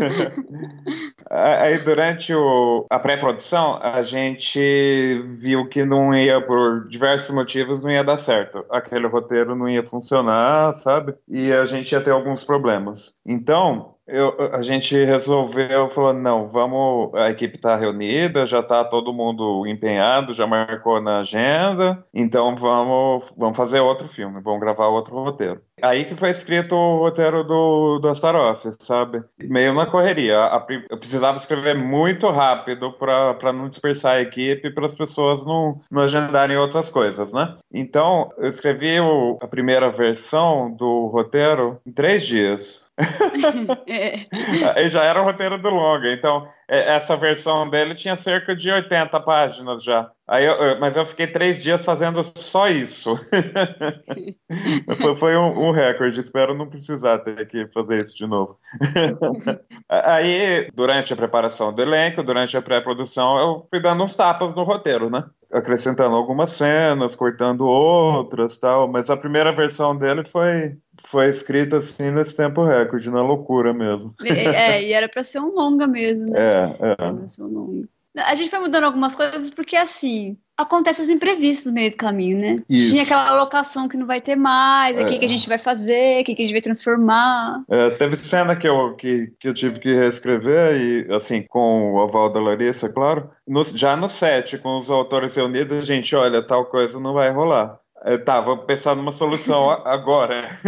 Aí 1.31 1.79
durante 1.79 2.35
o, 2.35 2.87
a 2.91 2.99
pré-produção, 2.99 3.79
a 3.83 4.03
gente 4.03 5.23
viu 5.37 5.69
que 5.69 5.85
não 5.85 6.15
ia, 6.15 6.41
por 6.41 6.87
diversos 6.89 7.35
motivos, 7.35 7.83
não 7.83 7.91
ia 7.91 8.05
dar 8.05 8.17
certo. 8.17 8.65
Aquele 8.71 9.07
roteiro 9.07 9.55
não 9.55 9.69
ia 9.69 9.83
funcionar, 9.83 10.79
sabe? 10.79 11.15
E 11.29 11.53
a 11.53 11.65
gente 11.65 11.93
ia 11.93 12.01
ter 12.01 12.11
alguns 12.11 12.45
problemas. 12.45 13.17
Então, 13.27 13.94
eu- 14.07 14.35
a 14.53 14.61
gente 14.63 14.95
resolveu, 15.05 15.89
falou, 15.89 16.13
não, 16.13 16.49
vamos, 16.49 17.15
a 17.15 17.31
equipe 17.31 17.57
está 17.57 17.77
reunida, 17.77 18.45
já 18.47 18.61
está 18.61 18.85
todo 18.85 19.13
mundo 19.13 19.67
empenhado, 19.67 20.35
já 20.35 20.47
marcou 20.47 21.01
na 21.01 21.21
agenda, 21.21 22.05
então 22.13 22.55
vamos, 22.57 23.33
vamos 23.37 23.57
fazer 23.57 23.81
outro 23.81 24.07
filme, 24.09 24.41
vamos 24.43 24.61
gravar 24.61 24.89
outro 24.89 25.15
roteiro. 25.17 25.61
Aí 25.83 26.05
que 26.05 26.15
foi 26.15 26.31
escrito 26.31 26.75
o 26.75 26.99
roteiro 26.99 27.43
do, 27.45 27.99
do 27.99 28.09
Astaroth, 28.09 28.65
sabe? 28.79 29.23
Meio 29.39 29.75
na 29.75 29.87
correria. 29.87 30.45
A 30.45 30.61
pri- 30.61 30.87
eu 30.89 30.97
precisava 30.97 31.37
escrever 31.37 31.75
muito 31.75 32.31
rápido 32.31 32.93
para 32.93 33.53
não 33.53 33.69
dispersar 33.69 34.17
a 34.17 34.21
equipe, 34.21 34.71
para 34.71 34.87
as 34.87 34.95
pessoas 34.95 35.45
não, 35.45 35.81
não 35.91 36.03
agendarem 36.03 36.57
outras 36.57 36.91
coisas, 36.91 37.33
né? 37.33 37.55
Então, 37.73 38.31
eu 38.39 38.49
escrevi 38.49 39.01
o- 39.01 39.37
a 39.43 39.49
primeira 39.49 39.91
versão 39.91 40.71
do 40.71 41.07
roteiro 41.09 41.79
em 41.87 41.93
três 41.93 42.25
dias. 42.25 42.84
É. 43.87 44.89
Já 44.89 45.03
era 45.05 45.21
o 45.21 45.25
roteiro 45.25 45.59
do 45.61 45.71
longa, 45.71 46.13
então 46.13 46.49
essa 46.69 47.17
versão 47.17 47.69
dele 47.69 47.95
tinha 47.95 48.17
cerca 48.17 48.55
de 48.55 48.71
80 48.71 49.21
páginas 49.21 49.83
já. 49.83 50.11
Aí 50.27 50.47
eu- 50.47 50.81
mas 50.81 50.97
eu 50.97 51.05
fiquei 51.05 51.27
três 51.27 51.63
dias 51.63 51.85
fazendo 51.85 52.23
só 52.37 52.69
isso. 52.69 53.15
foi 55.01 55.15
foi 55.15 55.37
um, 55.37 55.69
um 55.69 55.71
recorde, 55.71 56.21
espero 56.21 56.55
não 56.55 56.69
precisar 56.69 57.19
ter 57.19 57.47
que 57.47 57.67
fazer 57.69 58.03
isso 58.03 58.17
de 58.17 58.27
novo. 58.27 58.59
Aí, 59.89 60.69
durante 60.75 61.13
a 61.13 61.17
preparação 61.17 61.73
do 61.73 61.83
elenco, 61.83 62.23
durante 62.23 62.57
a 62.57 62.63
pré-produção, 62.63 63.39
eu 63.39 63.67
fui 63.69 63.81
dando 63.81 64.03
uns 64.03 64.17
tapas 64.17 64.55
no 64.55 64.63
roteiro, 64.65 65.11
né? 65.11 65.25
Acrescentando 65.53 66.17
algumas 66.17 66.51
cenas, 66.51 67.15
cortando 67.15 67.67
outras 67.67 68.57
tal, 68.57 68.89
mas 68.89 69.09
a 69.11 69.17
primeira 69.17 69.53
versão 69.55 69.97
dele 69.97 70.25
foi, 70.25 70.77
foi 71.07 71.29
escrita 71.29 71.77
assim 71.77 72.11
nesse 72.11 72.37
tempo 72.37 72.65
recorde, 72.65 73.11
na 73.11 73.23
loucura 73.23 73.73
mesmo. 73.73 74.15
É, 74.25 74.83
e 74.83 74.93
era 74.93 75.09
pra 75.09 75.23
ser 75.23 75.41
um 75.41 75.55
longa 75.55 75.87
mesmo, 75.87 76.31
né? 76.31 76.41
É, 76.41 76.54
é. 76.55 77.43
Longa. 77.43 77.89
A 78.17 78.35
gente 78.37 78.49
foi 78.49 78.61
mudando 78.61 78.85
algumas 78.85 79.17
coisas 79.17 79.51
porque, 79.51 79.75
assim, 79.75 80.37
acontecem 80.57 81.03
os 81.03 81.11
imprevistos 81.11 81.67
no 81.67 81.73
meio 81.73 81.91
do 81.91 81.97
caminho, 81.97 82.39
né? 82.39 82.63
Isso. 82.71 82.91
Tinha 82.93 83.03
aquela 83.03 83.29
alocação 83.29 83.89
que 83.89 83.97
não 83.97 84.07
vai 84.07 84.21
ter 84.21 84.37
mais, 84.37 84.97
o 84.97 85.05
que, 85.05 85.15
É. 85.15 85.19
que 85.19 85.25
a 85.25 85.29
gente 85.29 85.49
vai 85.49 85.59
fazer, 85.59 86.21
o 86.21 86.25
que, 86.25 86.33
que 86.37 86.43
a 86.43 86.45
gente 86.45 86.55
vai 86.55 86.63
transformar. 86.63 87.65
É, 87.69 87.91
teve 87.91 88.15
cena 88.15 88.55
que 88.55 88.69
eu, 88.69 88.95
que, 88.95 89.33
que 89.41 89.49
eu 89.49 89.53
tive 89.55 89.81
que 89.81 89.93
reescrever, 89.93 90.77
e 91.09 91.13
assim, 91.13 91.43
com 91.43 91.95
o 91.95 92.03
aval 92.03 92.33
da 92.33 92.41
Larissa, 92.41 92.89
claro. 92.89 93.31
No- 93.49 93.65
já 93.65 93.97
no 93.97 94.09
set, 94.09 94.59
com 94.59 94.79
os 94.79 94.89
autores 94.89 95.35
reunidos, 95.35 95.77
a 95.77 95.81
gente, 95.81 96.15
olha, 96.15 96.41
tal 96.41 96.67
coisa 96.67 97.01
não 97.01 97.15
vai 97.15 97.31
rolar. 97.33 97.81
Eu 98.05 98.23
tava 98.23 98.57
pensando 98.59 98.99
numa 98.99 99.11
solução 99.11 99.71
agora. 99.87 100.59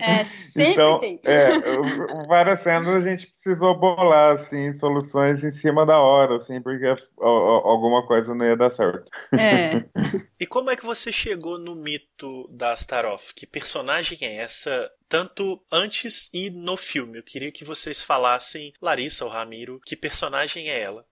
É, 0.00 0.24
sempre 0.24 0.72
então, 0.72 0.98
tem. 0.98 1.20
é, 1.24 2.26
várias 2.26 2.60
cenas 2.60 3.06
a 3.06 3.08
gente 3.08 3.28
precisou 3.28 3.78
bolar, 3.78 4.32
assim, 4.32 4.72
soluções 4.72 5.44
em 5.44 5.50
cima 5.52 5.86
da 5.86 6.00
hora, 6.00 6.34
assim, 6.34 6.60
porque 6.60 6.84
alguma 7.20 8.04
coisa 8.06 8.34
não 8.34 8.44
ia 8.44 8.56
dar 8.56 8.70
certo. 8.70 9.10
É. 9.32 9.84
E 10.40 10.46
como 10.46 10.70
é 10.70 10.76
que 10.76 10.86
você 10.86 11.10
chegou 11.10 11.58
no 11.58 11.74
mito 11.74 12.48
da 12.52 12.70
Astaroth? 12.70 13.32
Que 13.34 13.44
personagem 13.44 14.18
é 14.22 14.36
essa, 14.36 14.88
tanto 15.08 15.60
antes 15.70 16.30
e 16.32 16.48
no 16.48 16.76
filme? 16.76 17.18
Eu 17.18 17.24
queria 17.24 17.50
que 17.50 17.64
vocês 17.64 18.04
falassem, 18.04 18.72
Larissa 18.80 19.24
ou 19.24 19.30
Ramiro, 19.32 19.80
que 19.84 19.96
personagem 19.96 20.70
é 20.70 20.80
ela? 20.80 21.04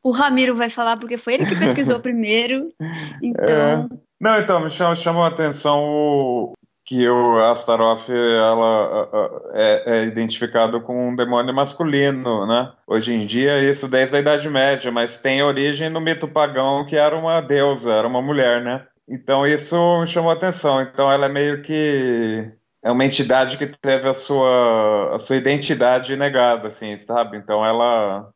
O 0.00 0.12
Ramiro 0.12 0.54
vai 0.54 0.70
falar 0.70 0.96
porque 0.96 1.18
foi 1.18 1.34
ele 1.34 1.46
que 1.46 1.58
pesquisou 1.58 1.98
primeiro. 2.00 2.72
Então, 3.20 3.88
Não, 4.20 4.40
então, 4.40 4.60
me 4.60 4.70
chama, 4.70 4.96
chamou 4.96 5.22
a 5.22 5.28
atenção 5.28 5.80
o, 5.84 6.52
que 6.88 7.06
o 7.06 7.38
Astaroth 7.44 8.08
ela, 8.08 9.10
é, 9.52 9.98
é 9.98 10.04
identificado 10.06 10.80
com 10.80 11.10
um 11.10 11.14
demônio 11.14 11.54
masculino, 11.54 12.46
né? 12.46 12.72
Hoje 12.86 13.12
em 13.12 13.26
dia, 13.26 13.62
isso 13.62 13.86
desde 13.86 14.16
a 14.16 14.20
Idade 14.20 14.48
Média, 14.48 14.90
mas 14.90 15.18
tem 15.18 15.42
origem 15.42 15.90
no 15.90 16.00
mito 16.00 16.26
pagão 16.26 16.86
que 16.86 16.96
era 16.96 17.14
uma 17.14 17.42
deusa, 17.42 17.92
era 17.92 18.08
uma 18.08 18.22
mulher, 18.22 18.62
né? 18.62 18.86
Então 19.06 19.46
isso 19.46 19.76
me 20.00 20.06
chamou 20.06 20.30
a 20.30 20.34
atenção. 20.34 20.80
Então 20.80 21.12
ela 21.12 21.26
é 21.26 21.28
meio 21.28 21.60
que 21.60 22.50
é 22.82 22.90
uma 22.90 23.04
entidade 23.04 23.58
que 23.58 23.66
teve 23.66 24.08
a 24.08 24.14
sua, 24.14 25.14
a 25.14 25.18
sua 25.18 25.36
identidade 25.36 26.16
negada, 26.16 26.68
assim, 26.68 26.98
sabe? 27.00 27.36
Então 27.36 27.64
ela 27.66 28.30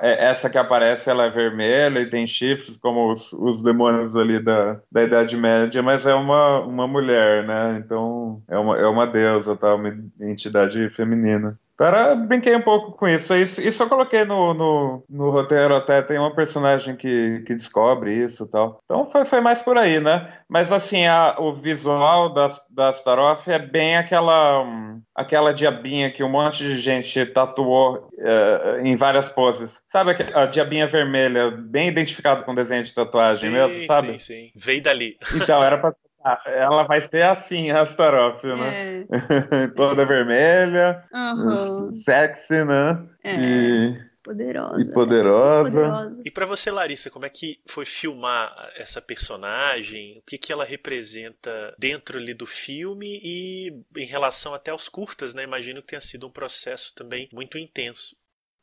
essa 0.00 0.48
que 0.50 0.58
aparece, 0.58 1.10
ela 1.10 1.26
é 1.26 1.30
vermelha 1.30 2.00
e 2.00 2.10
tem 2.10 2.26
chifres, 2.26 2.76
como 2.78 3.12
os, 3.12 3.32
os 3.32 3.62
demônios 3.62 4.16
ali 4.16 4.42
da, 4.42 4.80
da 4.90 5.02
Idade 5.04 5.36
Média, 5.36 5.82
mas 5.82 6.06
é 6.06 6.14
uma, 6.14 6.60
uma 6.60 6.86
mulher, 6.88 7.46
né? 7.46 7.78
Então 7.78 8.42
é 8.48 8.58
uma, 8.58 8.78
é 8.78 8.86
uma 8.86 9.06
deusa, 9.06 9.56
tá? 9.56 9.74
Uma 9.74 9.94
entidade 10.20 10.88
feminina. 10.90 11.58
Era- 11.80 12.14
brinquei 12.14 12.54
um 12.56 12.62
pouco 12.62 12.92
com 12.92 13.06
isso. 13.08 13.34
Isso, 13.36 13.60
isso 13.60 13.82
eu 13.82 13.88
coloquei 13.88 14.24
no, 14.24 14.52
no, 14.54 15.04
no 15.08 15.30
roteiro 15.30 15.74
até. 15.74 16.02
Tem 16.02 16.18
uma 16.18 16.34
personagem 16.34 16.96
que, 16.96 17.42
que 17.46 17.54
descobre 17.54 18.12
isso 18.14 18.44
e 18.44 18.48
tal. 18.50 18.80
Então 18.84 19.10
foi, 19.10 19.24
foi 19.24 19.40
mais 19.40 19.62
por 19.62 19.78
aí, 19.78 20.00
né? 20.00 20.32
Mas 20.48 20.72
assim, 20.72 21.06
a- 21.06 21.36
o 21.38 21.52
visual 21.52 22.32
das, 22.32 22.60
da 22.74 22.88
Astaroth 22.88 23.46
é 23.48 23.58
bem 23.58 23.96
aquela, 23.96 24.62
hum, 24.62 25.00
aquela 25.14 25.52
diabinha 25.54 26.10
que 26.10 26.24
um 26.24 26.28
monte 26.28 26.64
de 26.64 26.76
gente 26.76 27.24
tatuou 27.26 28.08
eh, 28.18 28.80
em 28.84 28.96
várias 28.96 29.28
poses. 29.28 29.80
Sabe 29.88 30.16
a 30.34 30.46
diabinha 30.46 30.86
vermelha, 30.86 31.50
bem 31.50 31.88
identificado 31.88 32.44
com 32.44 32.54
desenho 32.54 32.82
de 32.82 32.94
tatuagem 32.94 33.50
mesmo, 33.50 33.86
sabe? 33.86 34.12
Sim, 34.12 34.18
sim. 34.18 34.50
Veio 34.56 34.82
dali. 34.82 35.16
Então, 35.34 35.62
era 35.62 35.78
pra. 35.78 35.92
ah, 36.24 36.42
Ela 36.46 36.82
vai 36.84 37.00
ser 37.00 37.22
assim, 37.22 37.70
a 37.70 37.82
Astaroth, 37.82 38.42
né? 38.44 39.06
é. 39.10 39.68
Toda 39.76 40.04
vermelha, 40.06 41.04
Aham. 41.12 41.92
sexy, 41.92 42.64
né? 42.64 43.08
É. 43.24 43.40
E, 43.40 44.08
Poderosa. 44.22 44.82
e 44.82 44.92
poderosa. 44.92 45.80
Poderosa. 45.80 46.22
E 46.24 46.30
pra 46.30 46.44
você, 46.44 46.70
Larissa, 46.70 47.08
como 47.10 47.24
é 47.24 47.30
que 47.30 47.60
foi 47.66 47.86
filmar 47.86 48.54
essa 48.76 49.00
personagem? 49.00 50.18
O 50.18 50.22
que, 50.22 50.36
que 50.36 50.52
ela 50.52 50.64
representa 50.66 51.74
dentro 51.78 52.18
ali 52.18 52.34
do 52.34 52.44
filme 52.44 53.20
e 53.22 53.72
em 53.96 54.04
relação 54.04 54.52
até 54.52 54.70
aos 54.70 54.88
curtas, 54.88 55.32
né? 55.32 55.44
Imagino 55.44 55.80
que 55.80 55.88
tenha 55.88 56.00
sido 56.00 56.26
um 56.26 56.30
processo 56.30 56.94
também 56.94 57.28
muito 57.32 57.56
intenso. 57.56 58.14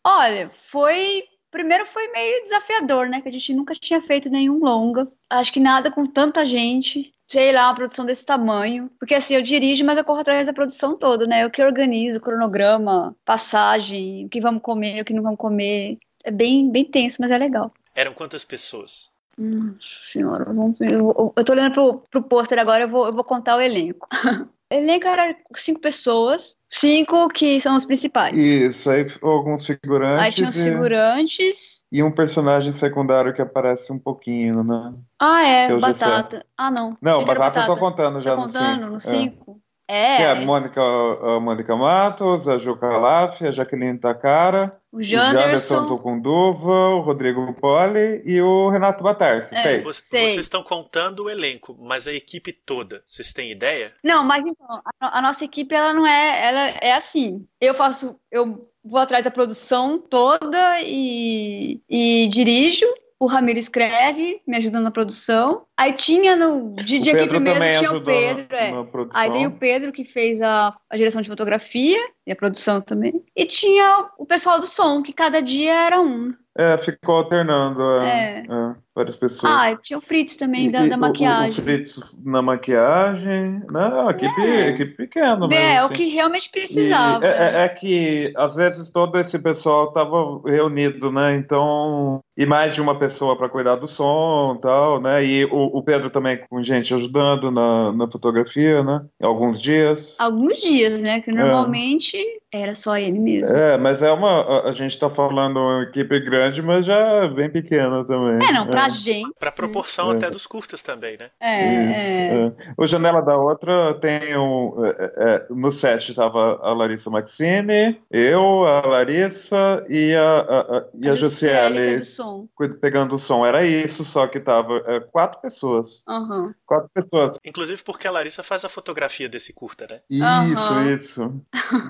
Olha, 0.06 0.52
foi. 0.70 1.24
Primeiro 1.50 1.86
foi 1.86 2.10
meio 2.10 2.42
desafiador, 2.44 3.08
né? 3.08 3.22
Que 3.22 3.30
a 3.30 3.32
gente 3.32 3.54
nunca 3.54 3.74
tinha 3.74 4.02
feito 4.02 4.30
nenhum 4.30 4.60
longa. 4.60 5.08
Acho 5.30 5.52
que 5.54 5.60
nada 5.60 5.90
com 5.90 6.06
tanta 6.06 6.46
gente. 6.46 7.12
Sei 7.28 7.52
lá, 7.52 7.68
uma 7.68 7.76
produção 7.76 8.06
desse 8.06 8.26
tamanho. 8.26 8.90
Porque 9.00 9.16
assim, 9.16 9.36
eu 9.36 9.42
dirijo, 9.42 9.84
mas 9.84 9.98
eu 9.98 10.04
corro 10.06 10.20
atrás 10.20 10.46
da 10.48 10.54
produção 10.54 10.98
toda, 10.98 11.26
né? 11.26 11.44
Eu 11.44 11.50
que 11.50 11.64
organizo 11.64 12.20
o 12.20 12.22
cronograma, 12.22 13.16
passagem, 13.26 14.26
o 14.26 14.30
que 14.30 14.40
vamos 14.40 14.62
comer, 14.62 15.02
o 15.02 15.06
que 15.06 15.14
não 15.14 15.24
vamos 15.24 15.38
comer. 15.40 15.98
É 16.24 16.32
bem, 16.32 16.72
bem 16.72 16.86
tenso, 16.86 17.18
mas 17.20 17.32
é 17.32 17.38
legal. 17.38 17.72
Eram 17.96 18.14
quantas 18.14 18.44
pessoas? 18.44 19.10
Nossa 19.38 19.78
senhora, 20.04 20.46
vamos, 20.46 20.80
eu, 20.80 20.88
eu- 20.90 21.34
eu 21.36 21.44
tô 21.44 21.52
olhando 21.52 21.74
pro, 21.74 22.04
pro 22.10 22.24
pôster 22.24 22.58
agora, 22.58 22.84
eu 22.86 22.88
vou, 22.88 23.06
eu 23.08 23.14
vou 23.14 23.24
contar 23.24 23.58
o 23.58 23.62
elenco. 23.62 24.08
Elenco 24.72 25.08
era 25.08 25.36
cinco 25.56 25.80
pessoas, 25.80 26.56
cinco 26.68 27.30
que 27.30 27.60
são 27.60 27.76
os 27.76 27.86
principais. 27.86 28.42
Isso, 28.42 28.90
aí 28.90 29.06
alguns 29.22 29.66
figurantes 29.66 30.24
Aí 30.26 30.32
tinha 30.32 30.50
os 30.50 30.64
figurantes. 30.64 31.86
e 31.92 32.02
um 32.02 32.12
personagem 32.12 32.74
secundário 32.74 33.34
que 33.34 33.42
aparece 33.42 33.94
um 33.94 34.00
pouquinho, 34.00 34.64
né? 34.64 34.94
Ah, 35.20 35.44
é, 35.44 35.70
já 35.70 35.78
Batata. 35.88 36.46
Ah, 36.58 36.72
não. 36.72 36.98
Não, 37.02 37.22
era 37.22 37.36
Batata 37.36 37.72
eu 37.72 37.76
tô 37.76 37.80
contando 37.80 38.20
já 38.20 38.32
Tá 38.32 38.38
no 38.38 38.48
contando 38.48 39.00
cinco. 39.00 39.52
no 39.52 39.58
É. 39.58 39.65
5? 39.88 39.88
Que 39.88 39.94
É, 39.94 40.22
é 40.24 40.32
a 40.32 40.36
Mônica, 40.36 40.82
a 40.82 41.40
Mônica 41.40 41.76
Matos, 41.76 42.48
a 42.48 42.58
Ju 42.58 42.76
Calaf, 42.78 43.42
a 43.44 43.52
Jaqueline 43.52 44.00
Takara, 44.00 44.76
o 44.92 44.98
o 44.98 45.02
Janderson 45.04 45.40
Janderson. 45.76 45.86
Tucunduva, 45.88 46.72
o 46.96 47.02
Rodrigo 47.02 47.54
Poli 47.54 48.22
e 48.26 48.42
o 48.42 48.70
Renato 48.70 49.04
Batarsi. 49.04 49.54
É. 49.56 49.62
Seis. 49.62 49.84
Vo- 49.84 49.94
Seis. 49.94 50.32
Vocês 50.32 50.46
estão 50.46 50.64
contando 50.64 51.24
o 51.26 51.30
elenco, 51.30 51.76
mas 51.80 52.08
a 52.08 52.14
equipe 52.14 52.52
toda, 52.52 53.04
vocês 53.06 53.32
têm 53.32 53.52
ideia? 53.52 53.94
Não, 54.04 54.24
mas 54.24 54.46
então, 54.46 54.82
a, 55.00 55.20
a 55.20 55.22
nossa 55.22 55.46
equipe, 55.46 55.74
ela 55.76 55.94
não 55.94 56.08
é, 56.08 56.48
ela 56.48 56.62
é 56.82 56.94
assim. 56.94 57.46
Eu 57.62 57.74
faço, 57.76 58.16
eu 58.32 58.68
vou 58.84 59.00
atrás 59.00 59.24
da 59.24 59.32
produção 59.32 60.00
toda 60.00 60.82
e, 60.82 61.80
e 61.90 62.28
dirijo. 62.30 62.86
O 63.20 63.28
Ramiro 63.28 63.58
escreve, 63.58 64.42
me 64.46 64.58
ajuda 64.58 64.80
na 64.80 64.92
produção. 64.92 65.66
Aí 65.78 65.94
tinha 65.94 66.36
no 66.36 66.76
de, 66.76 67.00
de 67.00 67.12
aqui 67.12 67.28
primeiro 67.28 67.80
tinha 67.80 67.94
o 67.94 68.04
Pedro, 68.04 68.48
na, 68.50 68.58
é. 68.58 68.72
na. 68.72 68.88
Aí 69.14 69.32
tem 69.32 69.48
o 69.48 69.58
Pedro 69.58 69.92
que 69.92 70.04
fez 70.04 70.42
a, 70.42 70.76
a 70.90 70.98
direção 70.98 71.22
de 71.22 71.30
fotografia 71.30 72.00
e 72.28 72.32
a 72.32 72.36
produção 72.36 72.82
também. 72.82 73.24
E 73.36 73.46
tinha 73.46 74.10
o 74.18 74.26
pessoal 74.26 74.60
do 74.60 74.66
som, 74.66 75.02
que 75.02 75.14
cada 75.14 75.42
dia 75.42 75.74
era 75.74 76.02
um. 76.02 76.28
É, 76.58 76.78
ficou 76.78 77.18
alternando 77.18 77.82
é, 78.00 78.46
é. 78.50 78.76
várias 78.96 79.18
pessoas. 79.18 79.54
Ah, 79.54 79.76
tinha 79.76 79.98
o 79.98 80.02
Fritz 80.02 80.38
também, 80.38 80.72
da, 80.72 80.88
da 80.88 80.96
maquiagem. 80.96 81.60
O, 81.60 81.62
o, 81.62 81.66
Fritz 81.66 82.18
na 82.24 82.42
maquiagem. 82.42 83.62
Não, 83.70 84.10
equipe, 84.10 84.42
é. 84.42 84.70
equipe 84.70 84.92
pequena. 84.96 85.48
Mas, 85.48 85.52
é, 85.52 85.78
assim. 85.78 85.94
o 85.94 85.98
que 85.98 86.08
realmente 86.08 86.50
precisava. 86.50 87.26
É, 87.26 87.66
é, 87.66 87.68
que, 87.68 88.32
às 88.38 88.56
vezes, 88.56 88.90
todo 88.90 89.20
esse 89.20 89.38
pessoal 89.40 89.90
estava 89.90 90.42
reunido, 90.46 91.12
né? 91.12 91.36
Então, 91.36 92.22
e 92.38 92.46
mais 92.46 92.74
de 92.74 92.82
uma 92.82 92.98
pessoa 92.98 93.38
para 93.38 93.50
cuidar 93.50 93.76
do 93.76 93.88
som 93.88 94.56
e 94.58 94.62
tal, 94.62 95.02
né? 95.02 95.26
E 95.26 95.44
o, 95.46 95.78
o, 95.78 95.84
Pedro 95.84 96.10
também 96.10 96.40
com 96.50 96.64
gente 96.64 96.94
ajudando 96.94 97.52
na, 97.52 97.92
na 97.92 98.10
fotografia, 98.10 98.82
né? 98.82 99.02
Alguns 99.22 99.62
dias. 99.62 100.16
Alguns 100.20 100.58
dias, 100.62 101.04
né? 101.04 101.20
Que 101.20 101.32
normalmente 101.34 102.18
é. 102.18 102.45
Era 102.62 102.76
só 102.76 102.98
ele 102.98 103.20
mesmo. 103.20 103.56
É, 103.56 103.78
mas 103.78 104.02
é 104.02 104.12
uma. 104.12 104.68
A, 104.68 104.72
gente 104.72 104.92
está 104.92 105.10
falando 105.10 105.58
uma 105.58 105.84
equipe 105.84 106.20
grande, 106.20 106.62
mas 106.62 106.86
já 106.86 107.28
bem 107.28 107.50
pequena 107.50 108.04
também. 108.06 108.48
É, 108.48 108.52
não, 108.52 108.68
pra 108.68 108.88
é. 108.88 108.90
gente. 108.90 109.34
Pra 109.40 109.52
proporção 109.52 110.12
é. 110.12 110.16
até 110.16 110.30
dos 110.30 110.46
curtas 110.48 110.82
também, 110.82 111.18
né? 111.18 111.30
É. 111.40 112.46
é. 112.46 112.52
O 112.78 112.86
Janela 112.86 113.22
da 113.22 113.38
Outra 113.38 113.94
tem 113.96 114.38
um. 114.38 114.74
É, 114.86 115.46
no 115.50 115.72
set 115.72 116.10
estava 116.10 116.60
a 116.62 116.74
Larissa 116.74 117.10
Maxine, 117.10 118.00
eu, 118.12 118.66
a 118.66 118.86
Larissa 118.86 119.86
e 119.90 120.16
a, 120.16 120.40
a, 120.40 120.78
a 120.78 120.86
e 121.02 121.10
a, 121.10 121.14
a 121.14 121.16
Jussiele 121.16 122.00
som. 122.00 122.48
Pegando 122.82 123.16
o 123.16 123.20
som. 123.20 123.46
Era 123.46 123.66
isso, 123.66 124.04
só 124.04 124.28
que 124.28 124.40
tava 124.40 124.82
é, 124.86 125.00
quatro 125.00 125.40
pessoas. 125.42 126.04
Uhum. 126.08 126.54
Quatro 126.66 126.90
pessoas. 126.94 127.38
Inclusive 127.44 127.82
porque 127.84 128.08
a 128.08 128.12
Larissa 128.12 128.44
faz 128.44 128.64
a 128.64 128.70
fotografia 128.70 129.28
desse 129.28 129.54
curta, 129.54 129.88
né? 129.90 130.00
Isso, 130.10 130.74
uhum. 130.74 130.94
isso. 130.94 131.42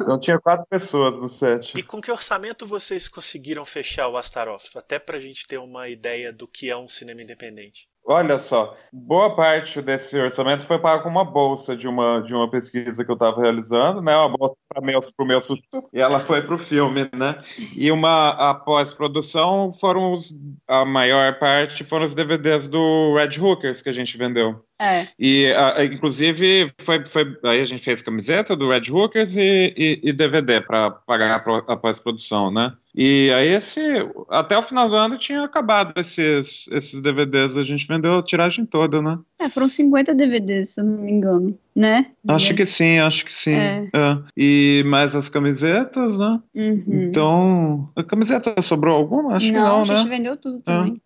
Então 0.01 0.19
tinha 0.19 0.39
quatro 0.39 0.54
pessoas 0.57 1.13
no 1.15 1.27
set. 1.27 1.77
E 1.77 1.83
com 1.83 2.01
que 2.01 2.11
orçamento 2.11 2.65
vocês 2.65 3.07
conseguiram 3.07 3.65
fechar 3.65 4.07
o 4.07 4.17
Astaroth? 4.17 4.75
Até 4.75 4.99
pra 4.99 5.19
gente 5.19 5.47
ter 5.47 5.57
uma 5.57 5.89
ideia 5.89 6.31
do 6.31 6.47
que 6.47 6.69
é 6.69 6.77
um 6.77 6.87
cinema 6.87 7.21
independente. 7.21 7.87
Olha 8.07 8.37
só, 8.37 8.77
boa 8.93 9.35
parte 9.35 9.81
desse 9.81 10.19
orçamento 10.19 10.67
foi 10.67 10.77
pago 10.77 11.01
com 11.01 11.09
uma 11.09 11.25
bolsa 11.25 11.75
de 11.75 11.87
uma, 11.87 12.21
de 12.21 12.35
uma 12.35 12.47
pesquisa 12.47 13.03
que 13.03 13.09
eu 13.09 13.15
estava 13.15 13.41
realizando, 13.41 13.99
né? 13.99 14.15
Uma 14.15 14.29
bolsa 14.29 14.55
para 14.69 14.79
o 14.79 14.85
meu, 14.85 14.99
meu 15.21 15.41
susto, 15.41 15.89
e 15.91 15.99
ela 15.99 16.19
foi 16.19 16.43
para 16.43 16.53
o 16.53 16.59
filme, 16.59 17.09
né? 17.15 17.41
E 17.75 17.91
uma 17.91 18.29
a 18.29 18.53
pós-produção 18.53 19.73
foram 19.73 20.13
os, 20.13 20.35
a 20.67 20.85
maior 20.85 21.39
parte 21.39 21.83
foram 21.83 22.03
os 22.03 22.13
DVDs 22.13 22.67
do 22.67 23.15
Red 23.15 23.39
Hookers 23.39 23.81
que 23.81 23.89
a 23.89 23.93
gente 23.93 24.15
vendeu. 24.19 24.63
É. 24.79 25.07
E, 25.17 25.53
inclusive, 25.91 26.73
foi, 26.81 27.05
foi, 27.05 27.37
aí 27.43 27.61
a 27.61 27.65
gente 27.65 27.83
fez 27.83 28.01
camiseta 28.01 28.55
do 28.55 28.69
Red 28.69 28.91
Hookers 28.91 29.37
e, 29.37 29.73
e, 29.77 29.99
e 30.03 30.13
DVD 30.13 30.59
para 30.59 30.91
pagar 30.91 31.31
a, 31.31 31.73
a 31.73 31.77
pós-produção, 31.77 32.51
né? 32.51 32.73
E 32.93 33.31
aí, 33.31 33.47
esse, 33.47 33.81
até 34.29 34.57
o 34.57 34.61
final 34.61 34.89
do 34.89 34.95
ano 34.95 35.17
tinha 35.17 35.43
acabado 35.43 35.97
esses, 35.99 36.67
esses 36.69 37.01
DVDs. 37.01 37.57
A 37.57 37.63
gente 37.63 37.87
vendeu 37.87 38.19
a 38.19 38.23
tiragem 38.23 38.65
toda, 38.65 39.01
né? 39.01 39.17
É, 39.39 39.49
foram 39.49 39.67
50 39.67 40.13
DVDs, 40.15 40.69
se 40.69 40.81
eu 40.81 40.85
não 40.85 40.97
me 41.01 41.11
engano 41.11 41.57
né? 41.75 42.07
Acho 42.29 42.55
que 42.55 42.65
sim, 42.65 42.99
acho 42.99 43.25
que 43.25 43.33
sim. 43.33 43.53
É. 43.53 43.89
É. 43.93 44.17
E 44.37 44.83
mais 44.87 45.13
as 45.13 45.27
camisetas, 45.27 46.17
né? 46.17 46.39
Uhum. 46.55 46.83
Então, 46.87 47.89
a 47.95 48.01
camiseta 48.01 48.61
sobrou 48.61 48.95
alguma? 48.95 49.35
Acho 49.35 49.47
não, 49.47 49.53
que 49.53 49.59
não, 49.59 49.81
a 49.81 49.83
gente 49.83 50.09
né? 50.09 50.17
vendeu 50.17 50.37
tudo 50.37 50.61
também. 50.61 51.01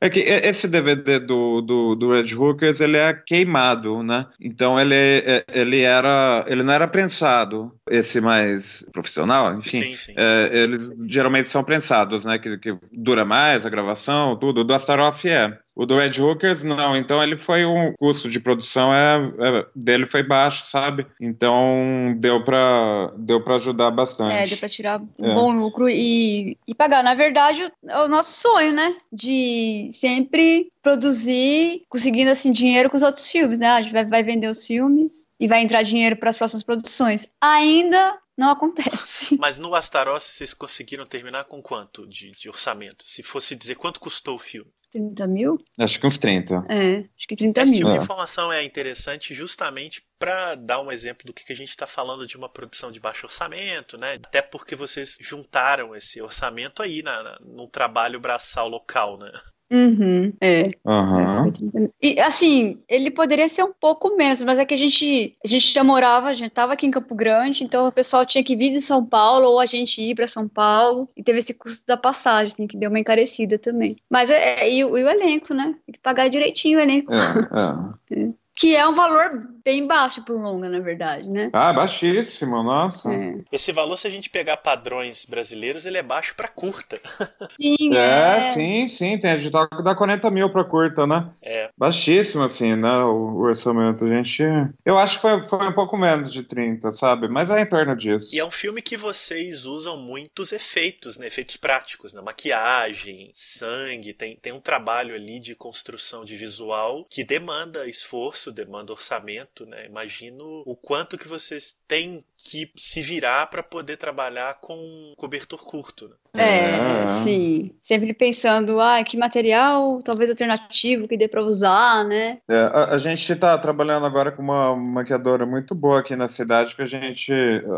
É, 0.00 0.06
é. 0.06 0.10
que 0.10 0.18
esse 0.18 0.66
DVD 0.66 1.20
do, 1.20 1.60
do, 1.60 1.94
do, 1.94 2.10
Red 2.10 2.34
Hookers, 2.34 2.80
ele 2.80 2.96
é 2.96 3.14
queimado, 3.14 4.02
né? 4.02 4.26
Então 4.40 4.80
ele, 4.80 4.94
é, 4.96 5.44
ele 5.52 5.82
era, 5.82 6.44
ele 6.48 6.64
não 6.64 6.72
era 6.72 6.88
prensado. 6.88 7.72
Esse 7.88 8.20
mais 8.20 8.84
profissional, 8.92 9.56
enfim. 9.56 9.82
Sim, 9.82 9.96
sim. 9.96 10.14
É, 10.16 10.50
eles 10.52 10.90
geralmente 11.06 11.48
são 11.48 11.62
prensados, 11.62 12.24
né? 12.24 12.38
Que, 12.38 12.58
que 12.58 12.76
dura 12.92 13.24
mais 13.24 13.64
a 13.64 13.70
gravação, 13.70 14.36
tudo. 14.36 14.62
O 14.62 14.64
do 14.64 14.74
Astaroth 14.74 15.24
é. 15.26 15.56
O 15.76 15.84
do 15.84 15.98
Red 15.98 16.20
Hookers, 16.20 16.62
não. 16.62 16.96
Então 16.96 17.22
ele 17.22 17.36
foi 17.36 17.64
um 17.64 17.92
custo 17.98 18.28
de 18.28 18.38
produção 18.38 18.94
é, 18.94 19.16
é 19.16 19.66
dele 19.74 20.06
foi 20.06 20.22
baixo, 20.22 20.64
sabe? 20.64 21.06
Então 21.20 22.14
deu 22.18 22.44
para 22.44 23.12
deu 23.16 23.42
para 23.42 23.56
ajudar 23.56 23.90
bastante. 23.90 24.32
É, 24.32 24.46
deu 24.46 24.56
para 24.56 24.68
tirar 24.68 25.00
um 25.00 25.30
é. 25.30 25.34
bom 25.34 25.50
lucro 25.50 25.88
e, 25.88 26.56
e 26.66 26.74
pagar. 26.74 27.02
Na 27.02 27.14
verdade, 27.14 27.70
é 27.88 27.98
o 28.02 28.08
nosso 28.08 28.40
sonho, 28.40 28.72
né? 28.72 28.96
De 29.12 29.88
sempre 29.90 30.68
produzir, 30.80 31.82
conseguindo 31.88 32.30
assim 32.30 32.52
dinheiro 32.52 32.88
com 32.88 32.96
os 32.96 33.02
outros 33.02 33.28
filmes, 33.28 33.58
né? 33.58 33.68
A 33.68 33.82
gente 33.82 33.92
vai, 33.92 34.04
vai 34.04 34.22
vender 34.22 34.48
os 34.48 34.64
filmes 34.66 35.26
e 35.40 35.48
vai 35.48 35.62
entrar 35.62 35.82
dinheiro 35.82 36.16
para 36.16 36.30
as 36.30 36.38
próximas 36.38 36.62
produções. 36.62 37.26
Ainda 37.40 38.16
não 38.36 38.50
acontece. 38.50 39.36
Mas 39.40 39.58
no 39.58 39.74
Astaroth 39.74 40.22
vocês 40.22 40.52
conseguiram 40.52 41.06
terminar 41.06 41.44
com 41.44 41.62
quanto 41.62 42.06
de, 42.06 42.32
de 42.32 42.48
orçamento? 42.48 43.04
Se 43.06 43.22
fosse 43.22 43.54
dizer 43.54 43.76
quanto 43.76 44.00
custou 44.00 44.36
o 44.36 44.40
filme? 44.40 44.70
30 44.94 45.26
mil? 45.26 45.58
Acho 45.78 45.98
que 45.98 46.06
uns 46.06 46.16
30. 46.18 46.64
É, 46.68 46.98
acho 46.98 47.28
que 47.28 47.34
30 47.34 47.62
Esse 47.62 47.70
mil. 47.70 47.80
Esse 47.80 47.86
tipo 47.86 47.98
de 47.98 48.04
informação 48.04 48.52
é 48.52 48.62
interessante 48.62 49.34
justamente 49.34 50.02
para 50.18 50.54
dar 50.54 50.80
um 50.80 50.92
exemplo 50.92 51.26
do 51.26 51.32
que 51.32 51.52
a 51.52 51.56
gente 51.56 51.70
está 51.70 51.86
falando 51.86 52.26
de 52.26 52.36
uma 52.36 52.48
produção 52.48 52.92
de 52.92 53.00
baixo 53.00 53.26
orçamento, 53.26 53.98
né? 53.98 54.14
Até 54.14 54.40
porque 54.40 54.76
vocês 54.76 55.18
juntaram 55.20 55.96
esse 55.96 56.22
orçamento 56.22 56.82
aí 56.82 57.02
na, 57.02 57.22
na, 57.22 57.38
num 57.40 57.66
trabalho 57.66 58.20
braçal 58.20 58.68
local, 58.68 59.18
né? 59.18 59.32
Uhum, 59.70 60.32
é. 60.40 60.70
Uhum. 60.84 61.90
E 62.00 62.20
assim, 62.20 62.78
ele 62.88 63.10
poderia 63.10 63.48
ser 63.48 63.64
um 63.64 63.72
pouco 63.72 64.14
menos, 64.16 64.42
mas 64.42 64.58
é 64.58 64.64
que 64.64 64.74
a 64.74 64.76
gente, 64.76 65.36
a 65.44 65.48
gente 65.48 65.72
já 65.72 65.82
morava, 65.82 66.28
a 66.28 66.34
gente 66.34 66.50
tava 66.50 66.74
aqui 66.74 66.86
em 66.86 66.90
Campo 66.90 67.14
Grande, 67.14 67.64
então 67.64 67.88
o 67.88 67.92
pessoal 67.92 68.26
tinha 68.26 68.44
que 68.44 68.54
vir 68.54 68.70
de 68.70 68.80
São 68.80 69.04
Paulo 69.04 69.46
ou 69.46 69.60
a 69.60 69.66
gente 69.66 70.02
ir 70.02 70.14
para 70.14 70.26
São 70.26 70.48
Paulo 70.48 71.08
e 71.16 71.22
teve 71.22 71.38
esse 71.38 71.54
custo 71.54 71.84
da 71.86 71.96
passagem, 71.96 72.52
assim, 72.52 72.66
que 72.66 72.76
deu 72.76 72.90
uma 72.90 72.98
encarecida 72.98 73.58
também. 73.58 73.96
Mas 74.08 74.30
é, 74.30 74.64
é 74.64 74.72
e, 74.72 74.84
o, 74.84 74.96
e 74.96 75.02
o 75.02 75.08
elenco, 75.08 75.54
né? 75.54 75.74
Tem 75.86 75.92
que 75.92 76.00
pagar 76.00 76.28
direitinho 76.28 76.78
o 76.78 76.82
elenco. 76.82 77.12
É, 77.12 78.14
é. 78.14 78.28
Que 78.54 78.76
é 78.76 78.86
um 78.86 78.94
valor 78.94 79.54
bem 79.64 79.86
baixo 79.86 80.22
por 80.22 80.40
longa, 80.40 80.68
na 80.68 80.78
verdade, 80.78 81.28
né? 81.28 81.50
Ah, 81.52 81.72
baixíssimo, 81.72 82.62
nossa. 82.62 83.10
É. 83.12 83.36
Esse 83.50 83.72
valor, 83.72 83.96
se 83.96 84.06
a 84.06 84.10
gente 84.10 84.28
pegar 84.28 84.58
padrões 84.58 85.24
brasileiros, 85.24 85.86
ele 85.86 85.96
é 85.96 86.02
baixo 86.02 86.34
para 86.36 86.48
curta. 86.48 87.00
Sim, 87.56 87.94
é, 87.94 88.36
é, 88.36 88.40
sim, 88.40 88.88
sim. 88.88 89.18
Tem 89.18 89.32
edital 89.32 89.68
que 89.68 89.82
dá 89.82 89.94
40 89.94 90.30
mil 90.30 90.50
para 90.50 90.64
curta, 90.64 91.06
né? 91.06 91.30
É. 91.42 91.70
Baixíssimo, 91.76 92.42
assim, 92.42 92.74
né? 92.74 92.96
O, 92.98 93.36
o, 93.36 93.40
orçamento. 93.42 94.04
A 94.04 94.08
gente. 94.08 94.42
Eu 94.84 94.98
acho 94.98 95.16
que 95.16 95.22
foi, 95.22 95.42
foi 95.42 95.66
um 95.66 95.72
pouco 95.72 95.96
menos 95.96 96.32
de 96.32 96.42
30, 96.42 96.90
sabe? 96.90 97.28
Mas 97.28 97.50
é 97.50 97.60
em 97.60 97.66
torno 97.66 97.96
disso. 97.96 98.34
E 98.34 98.38
é 98.38 98.44
um 98.44 98.50
filme 98.50 98.82
que 98.82 98.96
vocês 98.96 99.64
usam 99.66 99.96
muitos 99.96 100.52
efeitos, 100.52 101.16
né? 101.16 101.26
Efeitos 101.26 101.56
práticos, 101.56 102.12
né? 102.12 102.20
Maquiagem, 102.20 103.30
sangue. 103.32 104.12
Tem, 104.12 104.36
tem 104.36 104.52
um 104.52 104.60
trabalho 104.60 105.14
ali 105.14 105.38
de 105.38 105.54
construção 105.54 106.24
de 106.24 106.36
visual 106.36 107.06
que 107.08 107.24
demanda 107.24 107.86
esforço, 107.88 108.43
demanda 108.52 108.92
orçamento, 108.92 109.66
né? 109.66 109.86
Imagino 109.86 110.62
o 110.66 110.76
quanto 110.76 111.18
que 111.18 111.28
vocês 111.28 111.76
têm 111.86 112.24
que 112.44 112.70
se 112.76 113.00
virar 113.00 113.46
para 113.46 113.62
poder 113.62 113.96
trabalhar 113.96 114.58
com 114.60 115.14
cobertor 115.16 115.64
curto. 115.64 116.08
Né? 116.08 116.14
É, 116.36 117.04
é, 117.04 117.08
sim. 117.08 117.74
Sempre 117.82 118.12
pensando, 118.12 118.80
ah, 118.80 119.02
que 119.02 119.16
material 119.16 120.00
talvez 120.02 120.28
alternativo 120.28 121.08
que 121.08 121.16
dê 121.16 121.26
para 121.26 121.42
usar, 121.42 122.04
né? 122.04 122.38
É, 122.48 122.58
a, 122.58 122.94
a, 122.94 122.98
gente 122.98 123.32
está 123.32 123.56
trabalhando 123.56 124.04
agora 124.04 124.30
com 124.30 124.42
uma 124.42 124.76
maquiadora 124.76 125.46
muito 125.46 125.74
boa 125.74 126.00
aqui 126.00 126.14
na 126.14 126.28
cidade 126.28 126.76
que 126.76 126.82
a 126.82 126.86
gente, 126.86 127.32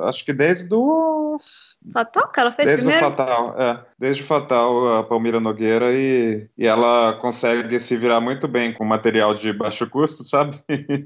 acho 0.05 0.25
que 0.25 0.33
desde 0.33 0.75
o 0.75 1.37
Fatal, 1.93 2.29
que 2.33 2.41
ela 2.41 2.51
fez 2.51 2.67
desde 2.67 2.87
primeiro? 2.87 3.07
o 3.07 3.11
Fatal, 3.11 3.61
é, 3.61 3.85
desde 3.99 4.23
o 4.23 4.27
Fatal 4.27 4.99
a 4.99 5.05
Palmira 5.05 5.39
Nogueira 5.39 5.93
e, 5.93 6.49
e 6.57 6.67
ela 6.67 7.13
consegue 7.21 7.79
se 7.79 7.95
virar 7.95 8.21
muito 8.21 8.49
bem 8.49 8.73
com 8.73 8.85
material 8.85 9.35
de 9.35 9.53
baixo 9.53 9.89
custo, 9.89 10.27
sabe? 10.27 10.59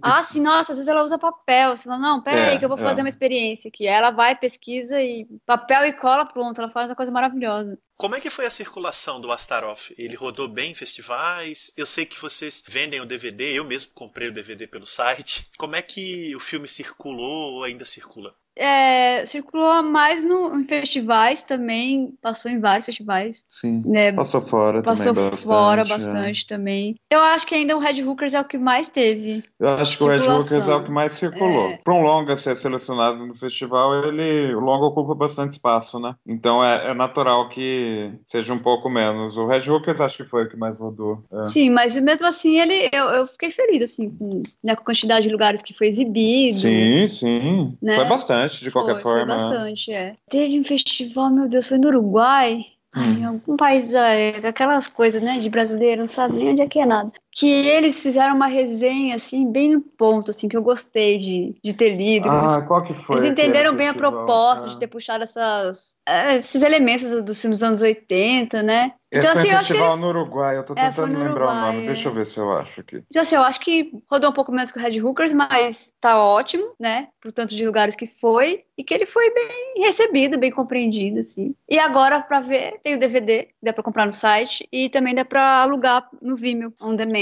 Ah, 0.03 0.23
sim, 0.23 0.41
nossa, 0.41 0.73
às 0.73 0.79
vezes 0.79 0.89
ela 0.89 1.03
usa 1.03 1.19
papel. 1.19 1.77
Você 1.77 1.85
fala, 1.85 1.99
não, 1.99 2.23
pera 2.23 2.41
é, 2.41 2.51
aí 2.51 2.59
que 2.59 2.65
eu 2.65 2.69
vou 2.69 2.79
fazer 2.79 3.01
é. 3.01 3.05
uma 3.05 3.09
experiência 3.09 3.50
Aí 3.83 3.87
ela 3.87 4.11
vai, 4.11 4.37
pesquisa 4.37 5.01
e 5.01 5.27
papel 5.47 5.87
e 5.87 5.93
cola, 5.93 6.27
pronto. 6.27 6.61
Ela 6.61 6.71
faz 6.71 6.91
uma 6.91 6.97
coisa 6.97 7.13
maravilhosa. 7.13 7.79
Como 7.97 8.15
é 8.15 8.21
que 8.21 8.31
foi 8.31 8.47
a 8.47 8.51
circulação 8.51 9.21
do 9.21 9.31
Astaroth? 9.31 9.93
Ele 9.99 10.17
rodou 10.17 10.49
bem 10.49 10.73
em 10.73 10.75
festivais? 10.75 11.71
Eu 11.77 11.85
sei 11.85 12.07
que 12.07 12.21
vocês 12.21 12.63
vendem 12.67 13.01
o 13.01 13.05
DVD, 13.05 13.53
eu 13.53 13.65
mesmo 13.65 13.93
comprei 13.93 14.29
o 14.29 14.33
DVD 14.33 14.67
pelo 14.67 14.87
site. 14.87 15.47
Como 15.59 15.77
é 15.77 15.83
que 15.83 16.35
o 16.35 16.41
filme 16.41 16.67
circulou 16.67 17.55
ou 17.55 17.65
ainda 17.65 17.85
circula? 17.85 18.35
É, 18.61 19.25
circulou 19.25 19.83
mais 19.83 20.23
no, 20.23 20.55
em 20.55 20.65
festivais 20.65 21.43
também, 21.43 22.13
passou 22.21 22.51
em 22.51 22.61
vários 22.61 22.85
festivais. 22.85 23.43
Sim. 23.49 23.83
Né? 23.87 24.13
Passou 24.13 24.43
fora 24.43 24.83
passou 24.83 25.15
também. 25.15 25.31
Passou 25.31 25.51
fora 25.51 25.83
bastante 25.83 26.45
é. 26.45 26.47
também. 26.47 26.97
Eu 27.11 27.21
acho 27.21 27.47
que 27.47 27.55
ainda 27.55 27.75
o 27.75 27.81
Red 27.81 28.03
Hookers 28.03 28.35
é 28.35 28.41
o 28.41 28.45
que 28.45 28.59
mais 28.59 28.87
teve. 28.87 29.43
Eu 29.59 29.71
acho 29.71 29.97
que 29.97 30.05
o 30.05 30.09
Red 30.09 30.29
Hookers 30.29 30.69
é 30.69 30.75
o 30.75 30.85
que 30.85 30.91
mais 30.91 31.13
circulou. 31.13 31.71
É. 31.71 31.79
Para 31.83 31.95
um 31.95 32.03
longa 32.03 32.37
ser 32.37 32.55
selecionado 32.55 33.25
no 33.27 33.35
festival, 33.35 34.05
ele, 34.05 34.55
o 34.55 34.61
longa 34.61 34.85
ocupa 34.85 35.15
bastante 35.15 35.53
espaço, 35.53 35.99
né? 35.99 36.15
Então 36.27 36.63
é, 36.63 36.91
é, 36.91 36.95
natural 36.95 37.49
que 37.49 38.13
seja 38.27 38.53
um 38.53 38.59
pouco 38.59 38.91
menos. 38.91 39.39
O 39.39 39.47
Red 39.47 39.71
Hookers 39.71 40.03
acho 40.03 40.19
que 40.19 40.25
foi 40.25 40.45
o 40.45 40.49
que 40.51 40.57
mais 40.57 40.79
rodou. 40.79 41.25
É. 41.33 41.45
Sim, 41.45 41.71
mas 41.71 41.97
mesmo 41.97 42.27
assim 42.27 42.61
ele, 42.61 42.91
eu, 42.93 43.05
eu 43.07 43.27
fiquei 43.27 43.53
feliz 43.53 43.83
assim 43.83 44.11
com, 44.11 44.43
né, 44.63 44.75
com 44.77 44.83
a 44.83 44.85
quantidade 44.85 45.27
de 45.27 45.33
lugares 45.33 45.63
que 45.63 45.73
foi 45.73 45.87
exibido. 45.87 46.57
Sim, 46.57 47.09
sim. 47.09 47.79
Né? 47.81 47.95
Foi 47.95 48.05
bastante 48.05 48.50
bastante, 48.51 48.65
de 48.65 48.71
qualquer 48.71 49.01
foi, 49.01 49.03
forma. 49.03 49.39
Foi 49.39 49.49
bastante, 49.49 49.93
é. 49.93 50.17
Teve 50.29 50.59
um 50.59 50.65
festival, 50.65 51.31
meu 51.31 51.49
Deus, 51.49 51.67
foi 51.67 51.79
no 51.79 51.89
Uruguai. 51.89 52.67
Ai, 52.93 53.23
algum 53.23 53.57
país, 53.57 53.95
é, 53.95 54.31
aquelas 54.47 54.89
coisas, 54.89 55.23
né, 55.23 55.39
de 55.39 55.49
brasileiro, 55.49 56.01
não 56.01 56.09
sabe 56.09 56.35
nem 56.35 56.51
onde 56.51 56.63
é 56.63 56.67
que 56.67 56.81
é 56.81 56.87
nada. 56.87 57.13
Que 57.33 57.49
eles 57.49 58.03
fizeram 58.03 58.35
uma 58.35 58.47
resenha, 58.49 59.15
assim, 59.15 59.51
bem 59.51 59.71
no 59.75 59.81
ponto, 59.81 60.31
assim, 60.31 60.49
que 60.49 60.57
eu 60.57 60.63
gostei 60.63 61.17
de, 61.19 61.55
de 61.63 61.73
ter 61.73 61.91
lido. 61.97 62.29
Ah, 62.29 62.55
eles, 62.57 62.67
qual 62.67 62.83
que 62.83 62.93
foi? 62.95 63.19
eles 63.19 63.31
entenderam 63.31 63.75
bem 63.75 63.87
a 63.89 63.93
festival? 63.93 64.13
proposta 64.13 64.67
Ah. 64.67 64.69
de 64.71 64.79
ter 64.79 64.87
puxado 64.89 65.23
essas, 65.23 65.95
é, 66.07 66.37
esses 66.37 66.61
elementos 66.63 67.23
dos 67.23 67.41
filmes 67.41 67.59
dos 67.61 67.63
anos 67.63 67.83
80, 67.83 68.63
né? 68.63 68.95
Então, 69.13 69.33
Esse 69.33 69.39
assim, 69.41 69.49
foi 69.49 69.51
eu 69.51 69.55
um 69.57 69.59
acho 69.59 69.67
que 69.67 69.73
ele 69.73 69.79
festival 69.81 69.97
no 69.97 70.09
Uruguai, 70.09 70.57
eu 70.57 70.63
tô 70.65 70.73
É, 70.75 70.89
tentando 70.89 71.13
no 71.15 71.19
lembrar 71.19 71.47
o 71.47 71.49
Uruguai, 71.49 71.73
nome, 71.73 71.83
é. 71.83 71.87
deixa 71.87 72.09
eu 72.09 72.15
ver 72.15 72.27
se 72.29 72.39
eu 72.39 72.53
acho 72.53 72.81
aqui. 72.81 73.03
Então, 73.11 73.23
assim, 73.23 73.35
eu 73.35 73.43
acho 73.43 73.59
que 73.61 73.91
rodou 74.09 74.31
um 74.31 74.33
pouco 74.33 74.53
menos 74.53 74.71
que 74.71 74.79
o 74.79 74.83
Red 74.83 75.01
Hookers, 75.03 75.33
mas 75.33 75.93
tá 76.01 76.23
ótimo, 76.23 76.65
né? 76.79 77.09
Pro 77.21 77.33
tanto 77.33 77.55
de 77.57 77.67
lugares 77.67 77.97
que 77.97 78.07
foi. 78.07 78.63
E 78.79 78.85
que 78.85 78.95
ele 78.95 79.07
foi 79.07 79.29
bem 79.35 79.83
recebido, 79.85 80.39
bem 80.39 80.51
compreendido, 80.53 81.19
assim. 81.19 81.55
E 81.69 81.77
agora, 81.79 82.21
pra 82.23 82.41
ver, 82.41 82.79
tem 82.83 82.95
o 82.95 82.99
DVD, 83.01 83.49
dá 83.61 83.73
pra 83.73 83.83
comprar 83.83 84.07
no 84.07 84.13
site. 84.13 84.67
E 84.73 84.89
também 84.89 85.13
dá 85.15 85.25
pra 85.25 85.61
alugar 85.63 86.09
no 86.23 86.37
Vimeo, 86.37 86.73
on 86.81 86.95
demand. 86.95 87.20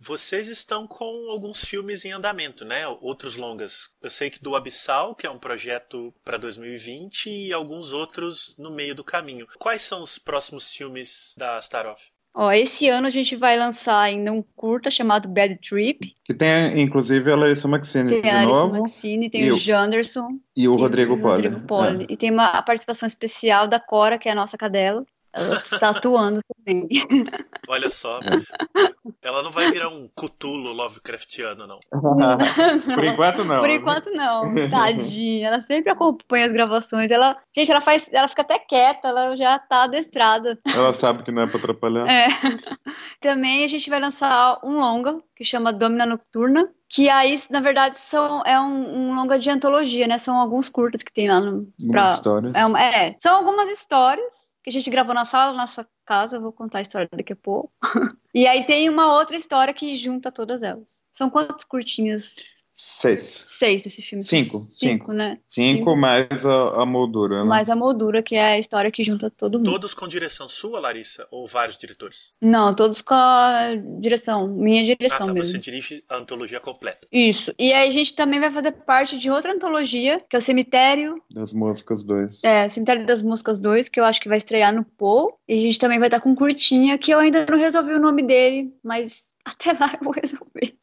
Vocês 0.00 0.48
estão 0.48 0.86
com 0.86 1.30
alguns 1.30 1.64
filmes 1.64 2.04
em 2.04 2.12
andamento, 2.12 2.64
né? 2.64 2.86
Outros 3.00 3.36
longas. 3.36 3.88
Eu 4.02 4.10
sei 4.10 4.28
que 4.28 4.42
do 4.42 4.54
Abissal, 4.54 5.14
que 5.14 5.26
é 5.26 5.30
um 5.30 5.38
projeto 5.38 6.12
para 6.24 6.36
2020, 6.36 7.30
e 7.30 7.52
alguns 7.52 7.92
outros 7.92 8.54
no 8.58 8.70
meio 8.70 8.94
do 8.94 9.02
caminho. 9.04 9.46
Quais 9.58 9.80
são 9.82 10.02
os 10.02 10.18
próximos 10.18 10.74
filmes 10.74 11.34
da 11.38 11.58
Staroff? 11.58 12.02
Ó, 12.36 12.50
esse 12.50 12.88
ano 12.88 13.06
a 13.06 13.10
gente 13.10 13.36
vai 13.36 13.56
lançar 13.56 13.96
ainda 14.00 14.32
um 14.32 14.42
curta 14.56 14.90
chamado 14.90 15.28
Bad 15.28 15.56
Trip. 15.58 16.16
Que 16.24 16.34
tem, 16.34 16.80
inclusive, 16.80 17.30
a 17.30 17.36
Larissa 17.36 17.68
Maxine 17.68 18.10
Tem 18.10 18.22
de 18.22 18.28
a 18.28 18.40
Alice 18.40 18.52
novo 18.52 18.80
Maxine, 18.80 19.30
tem 19.30 19.44
E 19.44 19.50
o 19.52 19.54
o- 19.54 19.56
Janderson 19.56 20.28
e 20.56 20.66
o 20.68 20.74
e 20.74 20.80
Rodrigo 20.80 21.14
o 21.14 21.20
Poli. 21.20 21.30
Rodrigo 21.48 21.60
Poli. 21.66 22.06
E 22.10 22.16
tem 22.16 22.32
uma 22.32 22.60
participação 22.62 23.06
especial 23.06 23.68
da 23.68 23.78
Cora, 23.78 24.18
que 24.18 24.28
é 24.28 24.32
a 24.32 24.34
nossa 24.34 24.58
cadela. 24.58 25.06
Ela 25.34 25.56
está 25.56 25.90
atuando 25.90 26.40
também. 26.54 26.88
Olha 27.68 27.90
só. 27.90 28.20
Ela 29.20 29.42
não 29.42 29.50
vai 29.50 29.70
virar 29.70 29.88
um 29.88 30.08
Cthulhu 30.08 30.72
Lovecraftiano, 30.72 31.66
não. 31.66 31.80
É. 31.82 32.36
Por 32.94 33.04
enquanto, 33.04 33.44
não. 33.44 33.60
Por 33.60 33.70
enquanto 33.70 34.10
não, 34.12 34.42
tadinha. 34.70 35.48
Ela 35.48 35.60
sempre 35.60 35.90
acompanha 35.90 36.46
as 36.46 36.52
gravações. 36.52 37.10
Ela, 37.10 37.36
gente, 37.54 37.70
ela 37.70 37.80
faz, 37.80 38.12
ela 38.12 38.28
fica 38.28 38.42
até 38.42 38.58
quieta, 38.58 39.08
ela 39.08 39.34
já 39.36 39.58
tá 39.58 39.84
adestrada. 39.84 40.58
Ela 40.72 40.92
sabe 40.92 41.24
que 41.24 41.32
não 41.32 41.42
é 41.42 41.46
pra 41.46 41.58
atrapalhar. 41.58 42.06
É. 42.08 42.28
Também 43.20 43.64
a 43.64 43.68
gente 43.68 43.90
vai 43.90 43.98
lançar 43.98 44.60
um 44.62 44.78
longa 44.78 45.20
que 45.34 45.44
chama 45.44 45.72
Domina 45.72 46.06
Nocturna, 46.06 46.68
que 46.94 47.10
aí, 47.10 47.34
na 47.50 47.58
verdade, 47.58 47.98
são, 47.98 48.42
é 48.46 48.60
um, 48.60 49.08
um 49.08 49.14
longa 49.16 49.36
de 49.36 49.50
antologia, 49.50 50.06
né? 50.06 50.16
São 50.16 50.38
alguns 50.38 50.68
curtas 50.68 51.02
que 51.02 51.12
tem 51.12 51.28
lá 51.28 51.40
no. 51.40 51.68
Pra- 51.90 52.12
histórias. 52.12 52.54
é, 52.54 52.64
uma- 52.64 52.80
é, 52.80 53.16
são 53.18 53.34
algumas 53.34 53.68
histórias 53.68 54.54
que 54.62 54.70
a 54.70 54.72
gente 54.72 54.88
gravou 54.90 55.12
na 55.12 55.24
sala 55.24 55.50
da 55.50 55.58
nossa 55.58 55.84
casa, 56.06 56.36
eu 56.36 56.40
vou 56.40 56.52
contar 56.52 56.78
a 56.78 56.82
história 56.82 57.08
daqui 57.12 57.32
a 57.32 57.36
pouco. 57.36 57.72
e 58.32 58.46
aí 58.46 58.64
tem 58.64 58.88
uma 58.88 59.12
outra 59.12 59.34
história 59.34 59.74
que 59.74 59.96
junta 59.96 60.30
todas 60.30 60.62
elas. 60.62 61.04
São 61.10 61.28
quantos 61.28 61.64
curtinhos? 61.64 62.36
Seis. 62.76 63.46
Seis 63.50 63.84
desse 63.84 64.02
filme. 64.02 64.24
Cinco, 64.24 64.58
Cinco, 64.58 65.12
né? 65.12 65.38
Cinco 65.46 65.94
mais 65.96 66.44
a, 66.44 66.82
a 66.82 66.84
moldura, 66.84 67.38
né? 67.38 67.44
Mais 67.44 67.70
a 67.70 67.76
moldura, 67.76 68.20
que 68.20 68.34
é 68.34 68.54
a 68.54 68.58
história 68.58 68.90
que 68.90 69.04
junta 69.04 69.30
todo 69.30 69.58
mundo. 69.58 69.70
Todos 69.70 69.94
com 69.94 70.08
direção 70.08 70.48
sua, 70.48 70.80
Larissa? 70.80 71.24
Ou 71.30 71.46
vários 71.46 71.78
diretores? 71.78 72.32
Não, 72.42 72.74
todos 72.74 73.00
com 73.00 73.14
a 73.14 73.74
direção, 74.00 74.48
minha 74.48 74.82
Ah, 74.82 74.96
direção 74.96 75.26
tá, 75.28 75.32
mesmo. 75.32 75.52
você 75.52 75.58
dirige 75.58 76.02
a 76.08 76.16
antologia 76.16 76.58
completa. 76.58 77.06
Isso. 77.12 77.54
E 77.56 77.72
aí 77.72 77.86
a 77.88 77.92
gente 77.92 78.12
também 78.12 78.40
vai 78.40 78.50
fazer 78.50 78.72
parte 78.72 79.18
de 79.18 79.30
outra 79.30 79.52
antologia, 79.54 80.20
que 80.28 80.34
é 80.34 80.38
o 80.40 80.42
Cemitério, 80.42 81.22
Das 81.30 81.52
músicas 81.52 82.02
dois. 82.02 82.42
é, 82.42 82.66
Cemitério 82.66 83.06
das 83.06 83.22
Músicas 83.22 83.60
2, 83.60 83.88
que 83.88 84.00
eu 84.00 84.04
acho 84.04 84.20
que 84.20 84.28
vai 84.28 84.38
estrear 84.38 84.74
no 84.74 84.84
Paul. 84.84 85.38
E 85.46 85.54
a 85.54 85.56
gente 85.58 85.78
também 85.78 86.00
vai 86.00 86.08
estar 86.08 86.20
com 86.20 86.34
Curtinha, 86.34 86.98
que 86.98 87.12
eu 87.12 87.20
ainda 87.20 87.46
não 87.48 87.56
resolvi 87.56 87.92
o 87.94 88.00
nome 88.00 88.22
dele, 88.22 88.72
mas 88.82 89.32
até 89.44 89.72
lá 89.72 89.92
eu 89.92 90.04
vou 90.04 90.12
resolver. 90.12 90.76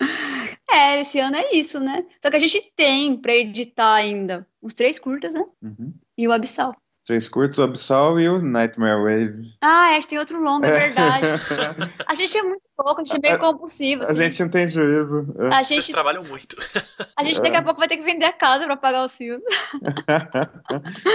É, 0.70 1.02
esse 1.02 1.20
ano 1.20 1.36
é 1.36 1.54
isso, 1.54 1.80
né? 1.80 2.06
Só 2.22 2.30
que 2.30 2.36
a 2.36 2.40
gente 2.40 2.72
tem 2.76 3.18
pra 3.18 3.36
editar 3.36 3.94
ainda 3.94 4.48
uns 4.62 4.74
três 4.74 4.98
curtas, 5.00 5.34
né? 5.34 5.44
Uhum. 5.62 5.94
E 6.18 6.28
o 6.28 6.32
Abissal. 6.32 6.76
Seis 7.04 7.28
curtos, 7.28 7.58
o 7.58 7.64
Absal 7.64 8.20
e 8.20 8.30
o 8.30 8.40
Nightmare 8.42 9.02
Wave. 9.02 9.58
Ah, 9.60 9.92
é, 9.92 9.92
a 9.92 10.00
gente 10.00 10.10
tem 10.10 10.20
outro 10.20 10.40
longo, 10.40 10.66
é 10.66 10.72
verdade. 10.72 11.28
A 12.08 12.14
gente 12.14 12.38
é 12.38 12.44
muito 12.44 12.62
pouco, 12.84 13.02
a 13.02 13.04
gente 13.04 13.16
é 13.18 13.20
meio 13.20 13.40
compulsivo. 13.40 14.04
A 14.04 14.06
assim. 14.06 14.22
gente 14.22 14.42
não 14.42 14.50
tem 14.50 14.68
juízo. 14.68 15.34
É. 15.40 15.54
A 15.54 15.64
Vocês 15.64 15.86
gente, 15.86 15.94
trabalham 15.94 16.24
muito. 16.24 16.56
a 17.16 17.24
gente 17.24 17.42
daqui 17.42 17.56
a 17.56 17.64
pouco 17.64 17.80
vai 17.80 17.88
ter 17.88 17.98
que 17.98 18.04
vender 18.04 18.26
a 18.26 18.34
casa 18.34 18.66
pra 18.66 18.78
pagar 18.78 19.06
os 19.06 19.16
filmes. 19.18 19.44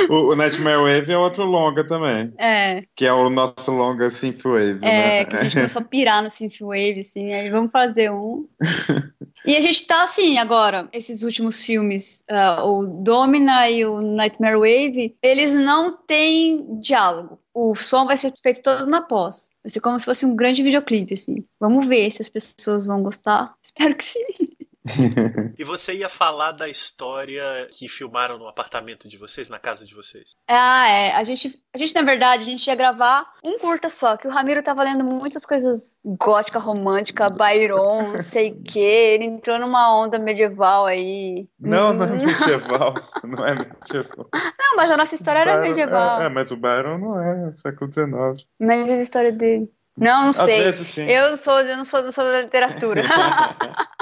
o, 0.09 0.33
o 0.33 0.37
Nightmare 0.37 0.79
Wave 0.79 1.13
é 1.13 1.19
outro 1.19 1.45
longa 1.45 1.87
também, 1.87 2.33
É, 2.39 2.85
que 2.95 3.07
é 3.07 3.13
o 3.13 3.29
nosso 3.31 3.71
longa 3.73 4.11
Synthwave, 4.11 4.79
é, 4.83 5.21
né? 5.21 5.25
que 5.25 5.37
a 5.37 5.43
gente 5.43 5.55
começou 5.55 5.83
a 5.83 5.85
pirar 5.85 6.23
no 6.23 6.31
Synthwave, 6.31 7.01
assim, 7.01 7.33
aí 7.33 7.51
vamos 7.51 7.71
fazer 7.71 8.11
um. 8.11 8.47
E 9.47 9.55
a 9.57 9.61
gente 9.61 9.87
tá 9.87 10.03
assim, 10.03 10.39
agora, 10.39 10.89
esses 10.93 11.23
últimos 11.23 11.65
filmes, 11.65 12.25
ah, 12.29 12.65
o 12.65 12.85
Domina 12.85 13.71
e 13.71 13.87
o 13.87 14.01
Nightmare 14.01 14.57
Wave, 14.57 15.17
eles 15.23 15.55
não 15.55 15.97
têm 15.97 16.81
diálogo. 16.81 17.39
O 17.59 17.75
som 17.75 18.05
vai 18.05 18.19
ser 18.19 18.35
feito 18.43 18.61
todo 18.61 18.87
na 18.87 19.01
pós. 19.01 19.49
Vai 19.65 19.71
ser 19.71 19.81
como 19.81 19.99
se 19.99 20.05
fosse 20.05 20.27
um 20.27 20.37
grande 20.37 20.63
videoclipe, 20.63 21.15
assim. 21.15 21.43
Vamos 21.59 21.87
ver 21.87 22.11
se 22.11 22.21
as 22.21 22.29
pessoas 22.29 22.85
vão 22.85 23.03
gostar. 23.03 23.55
Espero 23.65 23.97
que 23.97 24.05
sim. 24.05 24.21
E 25.59 25.65
você 25.65 25.95
ia 25.95 26.09
falar 26.09 26.53
da 26.53 26.69
história 26.69 27.67
que 27.71 27.89
filmaram 27.89 28.39
no 28.39 28.49
apartamento 28.49 29.09
de 29.09 29.17
vocês, 29.17 29.49
na 29.49 29.59
casa 29.59 29.85
de 29.85 29.95
vocês. 29.95 30.35
Ah, 30.49 30.89
é. 30.89 31.13
A 31.15 31.25
gente, 31.25 31.55
a 31.75 31.79
gente, 31.79 31.95
na 31.95 32.03
verdade, 32.03 32.43
a 32.43 32.47
gente 32.47 32.67
ia 32.67 32.75
gravar 32.75 33.27
um 33.45 33.59
curta 33.59 33.89
só, 33.89 34.17
que 34.17 34.27
o 34.27 34.31
Ramiro 34.31 34.63
tava 34.63 34.83
lendo 34.83 35.05
muitas 35.05 35.45
coisas 35.45 35.99
gótica, 36.05 36.59
romântica, 36.59 37.29
Byron, 37.31 38.13
não 38.13 38.21
sei 38.21 38.51
o 38.53 38.63
quê. 38.63 38.79
Ele 38.81 39.25
entrou 39.25 39.59
numa 39.59 39.95
onda 39.97 40.19
medieval 40.19 40.87
aí. 40.87 41.49
Não, 41.59 41.93
não 41.93 42.05
é 42.05 42.09
Hum. 42.13 42.25
medieval. 42.27 42.95
Não 43.25 43.45
é 43.45 43.55
medieval. 43.55 44.29
Não, 44.59 44.77
mas 44.77 44.91
a 44.91 44.97
nossa 44.97 45.15
história 45.15 45.41
era 45.41 45.53
Byron- 45.57 45.69
medieval. 45.69 46.21
É, 46.23 46.27
é, 46.27 46.29
mas 46.29 46.51
o 46.53 46.57
Byron 46.57 46.99
não 46.99 47.21
é 47.21 47.53
século 47.57 47.93
XIX. 47.93 48.47
Mas 48.61 48.89
a 48.91 48.95
história 48.97 49.33
dele. 49.33 49.69
Não, 49.99 50.23
não 50.25 50.29
Às 50.31 50.37
sei. 50.37 50.63
vezes 50.63 50.87
sim. 50.89 51.05
Eu 51.11 51.31
não 51.31 51.37
sou, 51.37 51.59
eu 51.61 51.77
não 51.77 51.85
sou, 51.85 52.03
não 52.03 52.13
sou 52.13 52.25
da 52.25 52.43
literatura. 52.43 53.03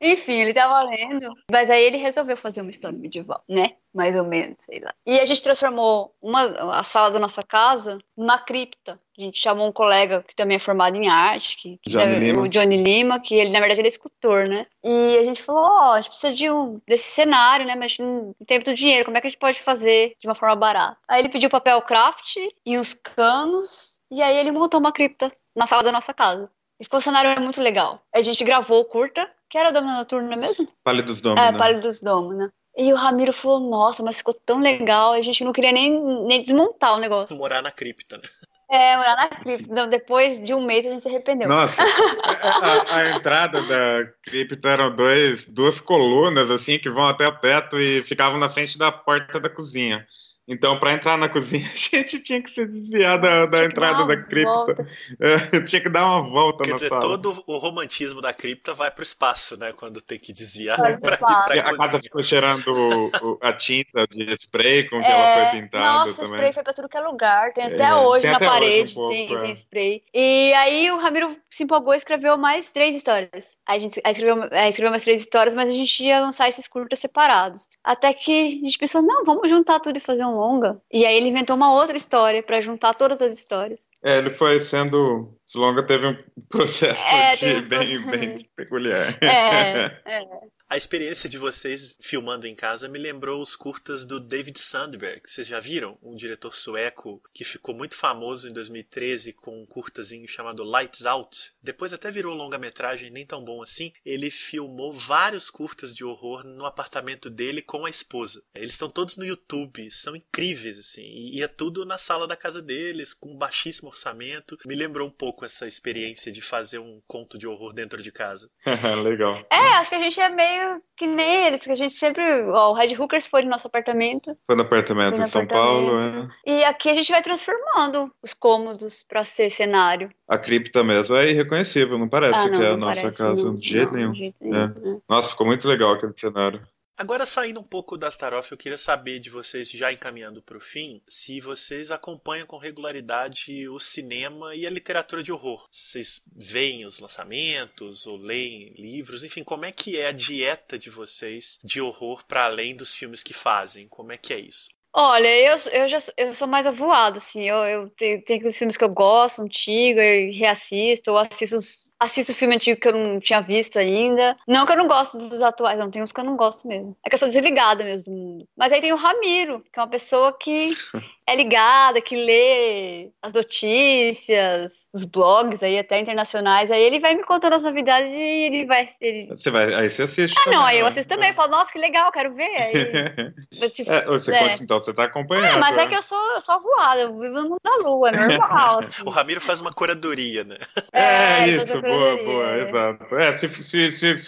Enfim, 0.00 0.34
ele 0.40 0.54
tava 0.54 0.82
lendo. 0.82 1.32
Mas 1.50 1.70
aí 1.70 1.82
ele 1.82 1.96
resolveu 1.96 2.36
fazer 2.36 2.60
uma 2.60 2.70
história 2.70 2.96
medieval, 2.96 3.42
né? 3.48 3.70
Mais 3.94 4.14
ou 4.16 4.24
menos, 4.24 4.56
sei 4.60 4.80
lá. 4.80 4.94
E 5.06 5.18
a 5.18 5.26
gente 5.26 5.42
transformou 5.42 6.14
uma, 6.22 6.42
a 6.78 6.84
sala 6.84 7.10
da 7.10 7.18
nossa 7.18 7.42
casa 7.42 7.98
numa 8.16 8.38
cripta. 8.38 9.00
A 9.18 9.20
gente 9.20 9.38
chamou 9.40 9.66
um 9.66 9.72
colega 9.72 10.22
que 10.28 10.36
também 10.36 10.56
é 10.56 10.60
formado 10.60 10.94
em 10.96 11.08
arte, 11.08 11.56
que, 11.56 11.78
que 11.82 11.90
Johnny 11.90 12.06
deve- 12.12 12.26
Lima. 12.32 12.42
o 12.42 12.48
Johnny 12.48 12.76
Lima, 12.82 13.18
que 13.18 13.34
ele, 13.34 13.50
na 13.50 13.58
verdade, 13.58 13.80
ele 13.80 13.88
é 13.88 13.90
escultor, 13.90 14.46
né? 14.46 14.66
E 14.84 15.16
a 15.18 15.24
gente 15.24 15.42
falou, 15.42 15.62
ó, 15.64 15.92
a 15.94 16.00
gente 16.00 16.10
precisa 16.10 16.32
de 16.32 16.48
um, 16.50 16.80
desse 16.86 17.10
cenário, 17.10 17.66
né? 17.66 17.74
Mas 17.74 17.98
não 17.98 18.32
tem 18.46 18.58
muito 18.58 18.74
dinheiro, 18.74 19.04
como 19.06 19.16
é 19.16 19.20
que 19.20 19.26
a 19.26 19.30
gente 19.30 19.40
pode 19.40 19.60
fazer 19.62 20.14
de 20.20 20.28
uma 20.28 20.36
forma 20.36 20.54
barata? 20.54 20.96
Aí 21.08 21.20
ele 21.20 21.30
pediu 21.30 21.50
papel 21.50 21.82
craft 21.82 22.36
e 22.64 22.78
uns 22.78 22.94
canos, 22.94 23.98
e 24.10 24.22
aí 24.22 24.36
ele 24.36 24.52
montou 24.52 24.78
uma 24.78 24.92
cripta 24.92 25.32
na 25.56 25.66
sala 25.66 25.82
da 25.82 25.90
nossa 25.90 26.14
casa. 26.14 26.48
E 26.80 26.84
ficou 26.84 26.98
um 26.98 27.02
cenário 27.02 27.42
muito 27.42 27.60
legal. 27.60 28.00
A 28.14 28.22
gente 28.22 28.44
gravou 28.44 28.84
curta, 28.84 29.28
que 29.48 29.58
era 29.58 29.70
Domina 29.70 29.96
Noturna 29.98 30.36
mesmo? 30.36 30.68
Pálidos 30.84 31.18
É, 31.18 31.22
Domina. 31.22 31.58
Pálidos 31.58 32.00
Domos, 32.00 32.36
né? 32.36 32.50
E 32.76 32.92
o 32.92 32.96
Ramiro 32.96 33.32
falou, 33.32 33.58
nossa, 33.68 34.02
mas 34.02 34.18
ficou 34.18 34.34
tão 34.34 34.60
legal, 34.60 35.12
a 35.12 35.20
gente 35.22 35.42
não 35.42 35.52
queria 35.52 35.72
nem, 35.72 36.00
nem 36.26 36.40
desmontar 36.40 36.94
o 36.94 37.00
negócio. 37.00 37.36
Morar 37.36 37.60
na 37.60 37.72
cripta, 37.72 38.16
né? 38.18 38.22
É, 38.70 38.96
morar 38.96 39.16
na 39.16 39.28
cripta. 39.28 39.74
Não, 39.74 39.88
depois 39.90 40.40
de 40.42 40.54
um 40.54 40.64
mês 40.64 40.86
a 40.86 40.90
gente 40.90 41.02
se 41.02 41.08
arrependeu. 41.08 41.48
Nossa, 41.48 41.82
a, 42.22 42.30
a- 42.30 42.96
a 42.98 43.08
entrada 43.16 43.62
da 43.62 44.06
cripta 44.22 44.68
eram 44.68 44.94
dois, 44.94 45.44
duas 45.46 45.80
colunas 45.80 46.50
assim 46.50 46.78
que 46.78 46.90
vão 46.90 47.08
até 47.08 47.26
o 47.26 47.32
teto 47.32 47.80
e 47.80 48.02
ficavam 48.04 48.38
na 48.38 48.48
frente 48.48 48.78
da 48.78 48.92
porta 48.92 49.40
da 49.40 49.48
cozinha. 49.48 50.06
Então, 50.50 50.80
para 50.80 50.94
entrar 50.94 51.18
na 51.18 51.28
cozinha, 51.28 51.66
a 51.70 51.76
gente 51.76 52.20
tinha 52.20 52.42
que 52.42 52.50
se 52.50 52.64
desviar 52.66 53.20
da, 53.20 53.44
da 53.46 53.64
entrada 53.64 54.06
da 54.06 54.16
cripta. 54.16 54.86
É, 55.20 55.60
tinha 55.60 55.82
que 55.82 55.90
dar 55.90 56.06
uma 56.06 56.22
volta 56.22 56.64
Quer 56.64 56.70
na 56.70 56.76
dizer, 56.76 56.88
sala. 56.88 57.00
todo 57.02 57.44
o 57.46 57.58
romantismo 57.58 58.20
da 58.22 58.32
cripta 58.32 58.72
vai 58.72 58.90
pro 58.90 59.02
espaço, 59.02 59.56
né? 59.58 59.72
Quando 59.74 60.00
tem 60.00 60.18
que 60.18 60.32
desviar 60.32 60.78
pra 61.00 61.18
E 61.54 61.58
a 61.60 61.76
casa 61.76 62.00
ficou 62.00 62.22
cheirando 62.22 62.68
o- 62.68 63.32
o- 63.34 63.38
a 63.42 63.52
tinta 63.52 64.06
de 64.06 64.32
spray 64.36 64.88
com 64.88 65.04
que 65.04 65.12
ela 65.12 65.28
foi 65.28 65.60
pintada 65.60 65.84
É, 65.84 65.88
nossa, 65.98 66.14
também. 66.22 66.26
spray 66.26 66.52
foi 66.54 66.62
pra 66.62 66.72
tudo 66.72 66.88
que 66.88 66.96
é 66.96 67.00
lugar. 67.00 67.52
Tem 67.52 67.64
até 67.64 67.82
É, 67.84 67.94
hoje 67.94 68.22
tem 68.22 68.30
na 68.30 68.36
até 68.36 68.46
hoje 68.46 68.50
parede, 68.60 68.90
um 68.92 68.94
pouco, 68.94 69.10
tem, 69.10 69.34
é. 69.34 69.40
tem 69.42 69.52
spray. 69.52 70.02
E 70.14 70.52
aí 70.54 70.90
o 70.90 70.98
Ramiro 70.98 71.36
se 71.50 71.64
empolgou 71.64 71.92
e 71.94 71.96
escreveu 71.96 72.36
mais 72.38 72.70
três 72.72 72.96
histórias. 72.96 73.44
Aí 73.66 73.78
a 73.78 73.80
gente 73.80 74.00
aí 74.04 74.12
escreveu, 74.12 74.48
aí 74.52 74.68
escreveu 74.70 74.90
mais 74.90 75.02
três 75.02 75.20
histórias, 75.20 75.54
mas 75.54 75.68
a 75.68 75.72
gente 75.72 76.02
ia 76.02 76.20
lançar 76.20 76.48
esses 76.48 76.66
curtas 76.66 76.98
separados. 76.98 77.68
Até 77.84 78.12
que 78.14 78.32
a 78.32 78.50
gente 78.50 78.78
pensou, 78.78 79.02
não, 79.02 79.24
vamos 79.24 79.48
juntar 79.50 79.80
tudo 79.80 79.96
e 79.98 80.00
fazer 80.00 80.24
um 80.24 80.37
longa. 80.38 80.80
E 80.92 81.04
aí 81.04 81.16
ele 81.16 81.28
inventou 81.28 81.56
uma 81.56 81.72
outra 81.74 81.96
história 81.96 82.42
pra 82.42 82.60
juntar 82.60 82.94
todas 82.94 83.20
as 83.20 83.32
histórias. 83.32 83.78
É, 84.02 84.18
ele 84.18 84.30
foi 84.30 84.60
sendo. 84.60 85.34
Esse 85.46 85.58
longa 85.58 85.82
teve 85.84 86.06
um 86.06 86.16
processo 86.48 87.14
É, 87.14 87.30
de- 87.34 87.40
teve 87.40 87.60
bem, 87.62 88.06
bem 88.06 88.38
peculiar. 88.56 89.18
É, 89.22 90.00
é. 90.06 90.22
A 90.70 90.76
experiência 90.76 91.30
de 91.30 91.38
vocês 91.38 91.96
filmando 91.98 92.46
em 92.46 92.54
casa 92.54 92.88
me 92.88 92.98
lembrou 92.98 93.40
os 93.40 93.56
curtas 93.56 94.04
do 94.04 94.20
David 94.20 94.58
Sandberg. 94.58 95.22
Vocês 95.24 95.46
já 95.46 95.58
viram? 95.58 95.96
Um 96.02 96.14
diretor 96.14 96.54
sueco 96.54 97.22
que 97.32 97.42
ficou 97.42 97.74
muito 97.74 97.94
famoso 97.94 98.46
em 98.46 98.52
2013 98.52 99.32
com 99.32 99.62
um 99.62 99.64
curtazinho 99.64 100.28
chamado 100.28 100.62
Lights 100.62 101.06
Out. 101.06 101.54
Depois 101.62 101.94
até 101.94 102.10
virou 102.10 102.34
longa-metragem, 102.34 103.10
nem 103.10 103.24
tão 103.24 103.42
bom 103.42 103.62
assim. 103.62 103.94
Ele 104.04 104.30
filmou 104.30 104.92
vários 104.92 105.48
curtas 105.48 105.96
de 105.96 106.04
horror 106.04 106.44
no 106.44 106.66
apartamento 106.66 107.30
dele 107.30 107.62
com 107.62 107.86
a 107.86 107.90
esposa. 107.90 108.42
Eles 108.54 108.72
estão 108.72 108.90
todos 108.90 109.16
no 109.16 109.24
YouTube, 109.24 109.90
são 109.90 110.14
incríveis, 110.14 110.78
assim. 110.78 111.30
E 111.32 111.42
é 111.42 111.48
tudo 111.48 111.86
na 111.86 111.96
sala 111.96 112.28
da 112.28 112.36
casa 112.36 112.60
deles, 112.60 113.14
com 113.14 113.34
baixíssimo 113.34 113.88
orçamento. 113.88 114.58
Me 114.66 114.74
lembrou 114.74 115.08
um 115.08 115.12
pouco 115.12 115.46
essa 115.46 115.66
experiência 115.66 116.30
de 116.30 116.42
fazer 116.42 116.78
um 116.78 117.00
conto 117.06 117.38
de 117.38 117.46
horror 117.46 117.72
dentro 117.72 118.02
de 118.02 118.12
casa. 118.12 118.50
Legal. 119.02 119.46
É, 119.50 119.78
acho 119.78 119.88
que 119.88 119.96
a 119.96 120.02
gente 120.02 120.20
é 120.20 120.28
meio 120.28 120.57
que 120.96 121.06
nem 121.06 121.46
eles, 121.46 121.60
que 121.62 121.70
a 121.70 121.74
gente 121.74 121.94
sempre. 121.94 122.22
Ó, 122.50 122.70
o 122.70 122.74
Red 122.74 122.94
Hookers 122.96 123.26
foi 123.26 123.42
no 123.42 123.50
nosso 123.50 123.66
apartamento. 123.66 124.36
Foi 124.46 124.56
no 124.56 124.62
apartamento 124.62 125.10
Foi 125.10 125.18
no 125.18 125.24
em 125.24 125.28
São 125.28 125.42
apartamento. 125.42 125.86
Paulo, 125.90 126.28
é. 126.46 126.50
E 126.50 126.64
aqui 126.64 126.88
a 126.90 126.94
gente 126.94 127.10
vai 127.10 127.22
transformando 127.22 128.10
os 128.22 128.34
cômodos 128.34 129.04
pra 129.08 129.24
ser 129.24 129.50
cenário. 129.50 130.10
A 130.26 130.36
cripta 130.38 130.82
mesmo 130.84 131.16
é 131.16 131.30
irreconhecível, 131.30 131.98
não 131.98 132.08
parece 132.08 132.38
ah, 132.38 132.48
não, 132.48 132.58
que 132.58 132.64
é 132.64 132.70
a 132.70 132.76
nossa 132.76 133.00
parece, 133.02 133.22
casa 133.22 133.46
não. 133.46 133.56
de 133.56 133.68
jeito 133.68 133.92
Não, 133.92 133.98
nenhum. 133.98 134.12
De 134.12 134.18
jeito 134.18 134.36
É. 134.42 134.46
nenhum. 134.46 134.94
né? 134.94 135.00
Nossa, 135.08 135.30
ficou 135.30 135.46
muito 135.46 135.66
legal 135.68 135.92
aquele 135.92 136.12
cenário. 136.16 136.60
Agora, 136.98 137.24
saindo 137.24 137.60
um 137.60 137.64
pouco 137.64 137.96
das 137.96 138.14
tarefas, 138.14 138.50
eu 138.50 138.56
queria 138.58 138.76
saber 138.76 139.20
de 139.20 139.30
vocês, 139.30 139.70
já 139.70 139.90
encaminhando 139.90 140.42
para 140.42 140.58
o 140.58 140.60
fim, 140.60 141.00
se 141.08 141.40
vocês 141.40 141.90
acompanham 141.90 142.46
com 142.46 142.58
regularidade 142.58 143.66
o 143.68 143.80
cinema 143.80 144.54
e 144.54 144.66
a 144.66 144.70
literatura 144.70 145.22
de 145.22 145.32
horror. 145.32 145.66
Vocês 145.72 146.20
veem 146.30 146.84
os 146.84 146.98
lançamentos 146.98 148.06
ou 148.06 148.16
leem 148.18 148.68
livros, 148.76 149.24
enfim, 149.24 149.42
como 149.44 149.64
é 149.64 149.72
que 149.72 149.96
é 149.96 150.08
a 150.08 150.12
dieta 150.12 150.78
de 150.78 150.90
vocês 150.90 151.58
de 151.64 151.80
horror 151.80 152.22
para 152.26 152.44
além 152.44 152.76
dos 152.76 152.92
filmes 152.94 153.22
que 153.22 153.32
fazem? 153.32 153.88
Como 153.88 154.12
é 154.12 154.18
que 154.18 154.34
é 154.34 154.40
isso? 154.40 154.68
Olha, 154.92 155.28
eu, 155.28 155.56
eu 155.72 155.88
já 155.88 155.98
eu 156.16 156.34
sou 156.34 156.48
mais 156.48 156.66
avoada, 156.66 157.18
assim. 157.18 157.48
Eu, 157.48 157.56
eu 157.64 157.90
tenho, 157.90 158.22
tenho 158.24 158.38
aqueles 158.40 158.58
filmes 158.58 158.76
que 158.76 158.84
eu 158.84 158.88
gosto, 158.88 159.42
antigo, 159.42 160.00
eu 160.00 160.32
reassisto, 160.32 161.10
ou 161.12 161.18
assisto, 161.18 161.56
os- 161.56 161.87
assisto 161.98 162.34
filme 162.34 162.54
antigo 162.54 162.80
que 162.80 162.88
eu 162.88 162.92
não 162.92 163.20
tinha 163.20 163.40
visto 163.40 163.78
ainda. 163.78 164.36
Não 164.46 164.64
que 164.64 164.72
eu 164.72 164.76
não 164.76 164.86
gosto 164.86 165.18
dos 165.18 165.42
atuais, 165.42 165.78
não, 165.78 165.90
tem 165.90 166.02
uns 166.02 166.12
que 166.12 166.20
eu 166.20 166.24
não 166.24 166.36
gosto 166.36 166.66
mesmo. 166.66 166.96
É 167.04 167.08
que 167.08 167.14
eu 167.14 167.18
sou 167.18 167.28
desligada 167.28 167.84
mesmo 167.84 168.04
do 168.04 168.18
mundo. 168.18 168.48
Mas 168.56 168.72
aí 168.72 168.80
tem 168.80 168.92
o 168.92 168.96
Ramiro, 168.96 169.64
que 169.72 169.78
é 169.78 169.82
uma 169.82 169.88
pessoa 169.88 170.32
que 170.32 170.74
é 171.26 171.36
ligada, 171.36 172.00
que 172.00 172.16
lê 172.16 173.10
as 173.20 173.32
notícias, 173.32 174.88
os 174.94 175.04
blogs 175.04 175.62
aí, 175.62 175.78
até 175.78 176.00
internacionais. 176.00 176.70
Aí 176.70 176.82
ele 176.82 177.00
vai 177.00 177.14
me 177.14 177.24
contando 177.24 177.54
as 177.54 177.64
novidades 177.64 178.14
e 178.14 178.20
ele 178.20 178.64
vai. 178.64 178.88
Ele... 179.00 179.26
Você 179.28 179.50
vai, 179.50 179.74
aí 179.74 179.90
você 179.90 180.02
assiste. 180.02 180.36
Ah, 180.38 180.46
não, 180.46 180.52
também, 180.52 180.68
aí 180.68 180.78
eu 180.78 180.84
né? 180.84 180.88
assisto 180.88 181.14
também. 181.14 181.34
Falo, 181.34 181.50
nossa, 181.50 181.72
que 181.72 181.78
legal, 181.78 182.10
quero 182.12 182.34
ver. 182.34 182.56
Aí, 182.56 182.72
mas, 183.60 183.72
tipo, 183.72 183.90
É, 183.90 184.04
você, 184.04 184.34
é. 184.34 184.54
Então 184.54 184.80
você 184.80 184.92
tá 184.94 185.04
acompanhando. 185.04 185.56
É, 185.56 185.56
mas 185.58 185.76
é 185.76 185.86
que 185.86 185.94
eu 185.94 186.02
sou, 186.02 186.18
eu 186.32 186.40
sou 186.40 186.60
voada, 186.60 187.00
eu 187.00 187.18
vivo 187.18 187.34
no 187.34 187.48
mundo 187.50 187.60
da 187.62 187.76
lua, 187.76 188.10
é 188.10 188.26
normal. 188.26 188.80
assim. 188.84 189.02
O 189.04 189.10
Ramiro 189.10 189.40
faz 189.40 189.60
uma 189.60 189.72
curadoria, 189.72 190.44
né? 190.44 190.56
É, 190.92 191.42
ele 191.42 191.58
faz 191.58 191.70
isso, 191.70 191.87
boa, 191.88 192.16
boa, 192.24 192.56
é. 192.56 192.68
exato. 192.68 193.16
É, 193.16 193.32
se, 193.34 193.48
se, 193.48 193.92
se, 193.92 194.18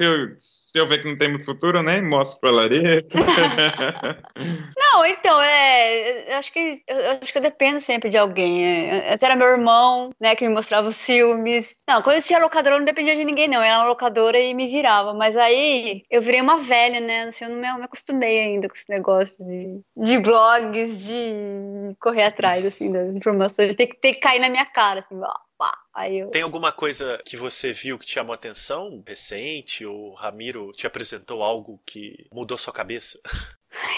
se, 0.71 0.79
eu, 0.79 0.87
ver 0.87 1.01
que 1.01 1.09
não 1.09 1.19
tem 1.19 1.29
muito 1.29 1.45
futuro, 1.45 1.83
nem 1.83 2.03
mostro 2.03 2.41
pra 2.41 2.51
Larissa. 2.51 3.07
Não, 4.77 5.05
então, 5.07 5.41
é. 5.41 6.33
Eu 6.33 6.39
acho 6.39 6.53
que 6.53 6.83
eu 6.87 7.11
acho 7.23 7.33
que 7.33 7.39
eu 7.39 7.43
dependo 7.43 7.81
sempre 7.81 8.11
de 8.11 8.19
alguém. 8.19 8.65
é. 8.65 9.13
Até 9.13 9.27
era 9.27 9.37
meu 9.37 9.49
irmão, 9.49 10.11
né, 10.21 10.35
que 10.37 10.47
me 10.47 10.55
mostrava 10.55 10.89
os 10.89 11.05
filmes. 11.05 11.75
Não, 11.89 12.03
quando 12.03 12.17
eu 12.17 12.23
tinha 12.23 12.39
locadora, 12.39 12.77
eu 12.77 12.79
não 12.79 12.85
dependia 12.85 13.17
de 13.17 13.25
ninguém, 13.25 13.49
não. 13.49 13.59
Eu 13.59 13.63
era 13.63 13.79
uma 13.79 13.89
locadora 13.89 14.39
e 14.39 14.55
me 14.55 14.69
virava. 14.69 15.13
Mas 15.15 15.37
aí 15.37 16.03
eu 16.11 16.23
virei 16.23 16.41
uma 16.41 16.59
velha, 16.63 17.01
né? 17.01 17.23
Assim, 17.25 17.45
eu 17.45 17.51
não 17.51 17.57
me, 17.57 17.79
me 17.79 17.85
acostumei 17.85 18.41
ainda 18.41 18.69
com 18.69 18.75
esse 18.75 18.89
negócio 18.89 19.45
de, 19.45 19.81
de 19.97 20.19
blogs, 20.19 21.05
de 21.05 21.95
correr 22.01 22.25
atrás, 22.25 22.65
assim, 22.65 22.93
das 22.93 23.11
informações. 23.11 23.77
Tem 23.77 23.89
que, 23.89 23.97
tem 23.97 24.15
que 24.15 24.21
cair 24.21 24.41
na 24.41 24.49
minha 24.49 24.67
cara, 24.67 25.01
assim, 25.01 25.19
ó, 25.21 25.35
pá. 25.59 25.77
Aí 25.95 26.21
eu. 26.21 26.31
Tem 26.31 26.43
alguma 26.43 26.73
coisa 26.73 27.21
que 27.27 27.37
você 27.37 27.73
viu 27.73 27.99
que 27.99 28.07
te 28.07 28.13
chamou 28.13 28.35
atenção 28.35 29.03
recente? 29.07 29.85
Ou 29.85 30.11
o 30.11 30.15
Ramiro 30.15 30.60
te 30.73 30.87
apresentou 30.87 31.43
algo 31.43 31.81
que 31.87 32.27
mudou 32.33 32.57
sua 32.59 32.73
cabeça? 32.73 33.19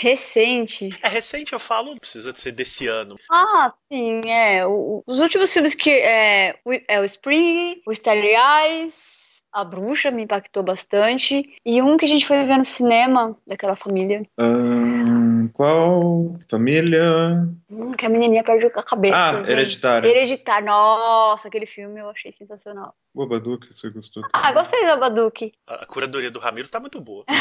Recente. 0.00 0.90
É 1.02 1.08
recente, 1.08 1.52
eu 1.52 1.58
falo, 1.58 1.90
não 1.92 1.98
precisa 1.98 2.32
de 2.32 2.40
ser 2.40 2.52
desse 2.52 2.86
ano. 2.86 3.16
Ah, 3.30 3.72
sim, 3.90 4.20
é. 4.30 4.66
O- 4.66 5.02
os 5.06 5.18
últimos 5.20 5.52
filmes 5.52 5.74
que 5.74 5.90
é, 5.90 6.58
o- 6.64 6.72
é 6.88 7.00
o 7.00 7.04
Spring, 7.04 7.80
o 7.86 7.92
Starry 7.92 8.34
Eyes, 8.34 9.10
A 9.54 9.64
Bruxa 9.64 10.10
me 10.10 10.22
impactou 10.22 10.62
bastante. 10.62 11.44
E 11.64 11.82
um 11.82 11.98
que 11.98 12.06
a 12.06 12.08
gente 12.08 12.26
foi 12.26 12.38
ver 12.46 12.56
no 12.56 12.64
cinema, 12.64 13.36
daquela 13.46 13.76
família, 13.76 14.22
Ahn, 14.38 15.48
qual? 15.52 16.36
Família? 16.50 17.46
Hum, 17.72 17.92
que 17.92 18.06
a 18.06 18.08
menininha 18.08 18.44
perde 18.44 18.66
a 18.66 18.82
cabeça. 18.82 19.16
Ah, 19.16 19.34
gente. 19.38 19.50
Hereditária. 19.50 20.08
Hereditário. 20.08 20.66
Nossa, 20.66 21.48
aquele 21.48 21.66
filme 21.66 22.00
eu 22.00 22.10
achei 22.10 22.32
sensacional. 22.32 22.94
O 23.14 23.26
Baduque, 23.26 23.66
você 23.72 23.90
gostou? 23.90 24.22
Ah, 24.32 24.52
gostei 24.52 24.86
do 24.86 24.98
Baduque. 24.98 25.52
A 25.66 25.84
curadoria 25.84 26.30
do 26.30 26.38
Ramiro 26.38 26.68
tá 26.68 26.80
muito 26.80 27.00
boa. 27.00 27.24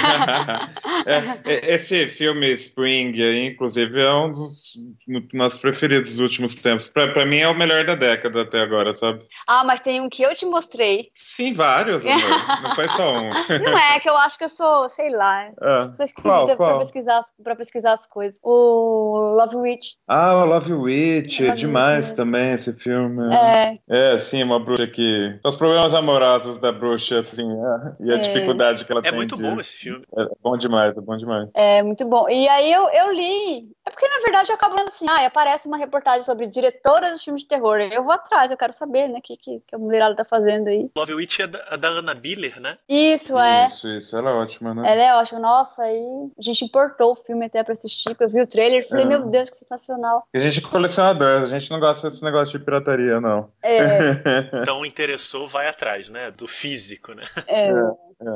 É, 1.06 1.42
é, 1.54 1.74
esse 1.76 2.08
filme 2.08 2.52
Spring, 2.54 3.12
aí, 3.22 3.48
inclusive, 3.48 4.00
é 4.00 4.14
um 4.14 4.32
dos 4.32 4.74
no- 5.08 5.28
nossos 5.34 5.60
preferidos 5.60 6.12
dos 6.12 6.20
últimos 6.20 6.56
tempos. 6.56 6.88
Pra, 6.88 7.12
pra 7.12 7.26
mim 7.26 7.38
é 7.38 7.48
o 7.48 7.58
melhor 7.58 7.86
da 7.86 7.96
década 7.96 8.42
até 8.42 8.60
agora, 8.62 8.94
sabe? 8.94 9.24
Ah, 9.48 9.64
mas 9.64 9.80
tem 9.82 10.00
um 10.00 10.10
que 10.10 10.22
eu 10.22 10.34
te 10.36 10.46
mostrei. 10.46 11.10
Sim, 11.16 11.54
vários, 11.54 12.06
amor. 12.06 12.62
Não 12.64 12.76
foi 12.76 12.88
só 12.90 13.14
um. 13.14 13.30
Não 13.66 13.78
é, 13.78 14.00
que 14.00 14.10
eu 14.10 14.16
acho 14.18 14.38
que 14.38 14.44
eu 14.44 14.50
sou, 14.50 14.90
sei 14.90 15.10
lá, 15.10 15.50
Ah, 15.62 15.92
sou 15.94 16.06
Qual, 16.22 16.44
esquisita 16.46 16.46
pra 16.46 16.56
qual? 16.58 16.80
pesquisar, 16.80 17.18
as- 17.18 17.34
pra 17.44 17.56
pesquisar 17.56 17.94
as 17.94 18.06
coisas. 18.06 18.40
O 18.44 19.34
Love 19.38 19.56
Witch. 19.58 19.94
Ah, 20.08 20.21
o 20.30 20.46
Love 20.46 20.74
Witch, 20.74 21.42
é 21.42 21.52
demais 21.54 22.08
Witch, 22.08 22.10
né? 22.10 22.16
também 22.16 22.52
esse 22.54 22.74
filme. 22.74 23.34
É, 23.34 23.80
É, 23.90 24.18
sim, 24.20 24.44
uma 24.44 24.60
bruxa 24.60 24.88
que. 24.88 25.40
Os 25.44 25.56
problemas 25.56 25.94
amorosos 25.94 26.58
da 26.58 26.72
bruxa, 26.72 27.20
assim, 27.20 27.50
é, 27.52 28.04
e 28.06 28.12
a 28.12 28.16
É. 28.16 28.18
dificuldade 28.20 28.86
que 28.86 28.92
ela 28.92 29.02
É 29.02 29.10
tem. 29.10 29.14
muito 29.14 29.36
de- 29.36 29.42
bom 29.44 29.60
esse 29.60 29.76
filme. 29.76 30.06
É 30.18 30.26
bom 30.44 30.56
demais, 30.58 30.96
é 30.98 31.02
bom 31.02 31.18
demais. 31.18 31.50
É 31.54 31.84
muito 31.84 32.06
bom. 32.08 32.28
E 32.30 32.48
aí 32.48 32.72
eu, 32.72 32.90
eu 32.90 33.12
li. 33.14 33.70
É 33.86 33.90
porque, 33.90 34.08
na 34.08 34.20
verdade, 34.20 34.50
eu 34.52 34.56
acabo 34.56 34.76
lendo 34.76 34.88
assim, 34.90 35.06
ah, 35.10 35.26
aparece 35.26 35.68
uma 35.68 35.76
reportagem 35.78 36.22
sobre 36.22 36.46
diretoras 36.46 37.18
de 37.18 37.26
filmes 37.26 37.42
de 37.42 37.48
terror. 37.48 37.78
Eu 37.80 38.04
vou 38.04 38.14
atrás, 38.14 38.52
eu 38.52 38.58
quero 38.58 38.72
saber, 38.72 39.08
né, 39.08 39.18
o 39.18 39.22
que, 39.24 39.36
que, 39.36 39.60
que 39.68 39.76
a 39.76 39.80
mulherada 39.80 40.16
tá 40.16 40.24
fazendo 40.24 40.68
aí. 40.68 40.88
Love 40.96 41.16
Witch 41.16 41.40
é 41.40 41.48
da, 41.48 41.60
é 41.72 41.78
da 41.78 41.90
Anna 41.90 42.14
Biller, 42.14 42.60
né? 42.62 42.78
Isso, 42.88 43.38
é. 43.40 43.66
Isso, 43.66 43.88
isso, 43.90 44.16
ela 44.16 44.30
é 44.30 44.34
ótima, 44.34 44.74
né? 44.76 44.84
Ela 44.86 45.02
é 45.02 45.16
ótima. 45.16 45.40
Nossa, 45.40 45.82
aí 45.84 46.00
a 46.38 46.42
gente 46.42 46.64
importou 46.64 47.14
o 47.14 47.16
filme 47.16 47.46
até 47.48 47.64
pra 47.64 47.74
assistir, 47.74 48.10
porque 48.10 48.24
eu 48.26 48.30
vi 48.30 48.42
o 48.42 48.48
trailer 48.48 48.82
e 48.82 48.88
falei, 48.88 49.06
É. 49.06 49.08
meu 49.08 49.26
Deus, 49.26 49.50
que 49.50 49.58
sensacional. 49.58 50.11
A 50.34 50.39
gente 50.39 50.59
é 50.59 50.70
colecionador, 50.70 51.41
a 51.41 51.45
gente 51.45 51.70
não 51.72 51.80
gosta 51.80 52.09
desse 52.09 52.24
negócio 52.24 52.57
de 52.57 52.66
pirataria, 52.66 53.20
não. 53.22 53.51
É, 53.64 53.82
Então 54.62 54.86
interessou, 54.86 55.47
vai 55.47 55.68
atrás, 55.68 56.09
né? 56.09 56.32
Do 56.32 56.47
físico, 56.47 57.14
né? 57.14 57.24
é. 57.47 57.72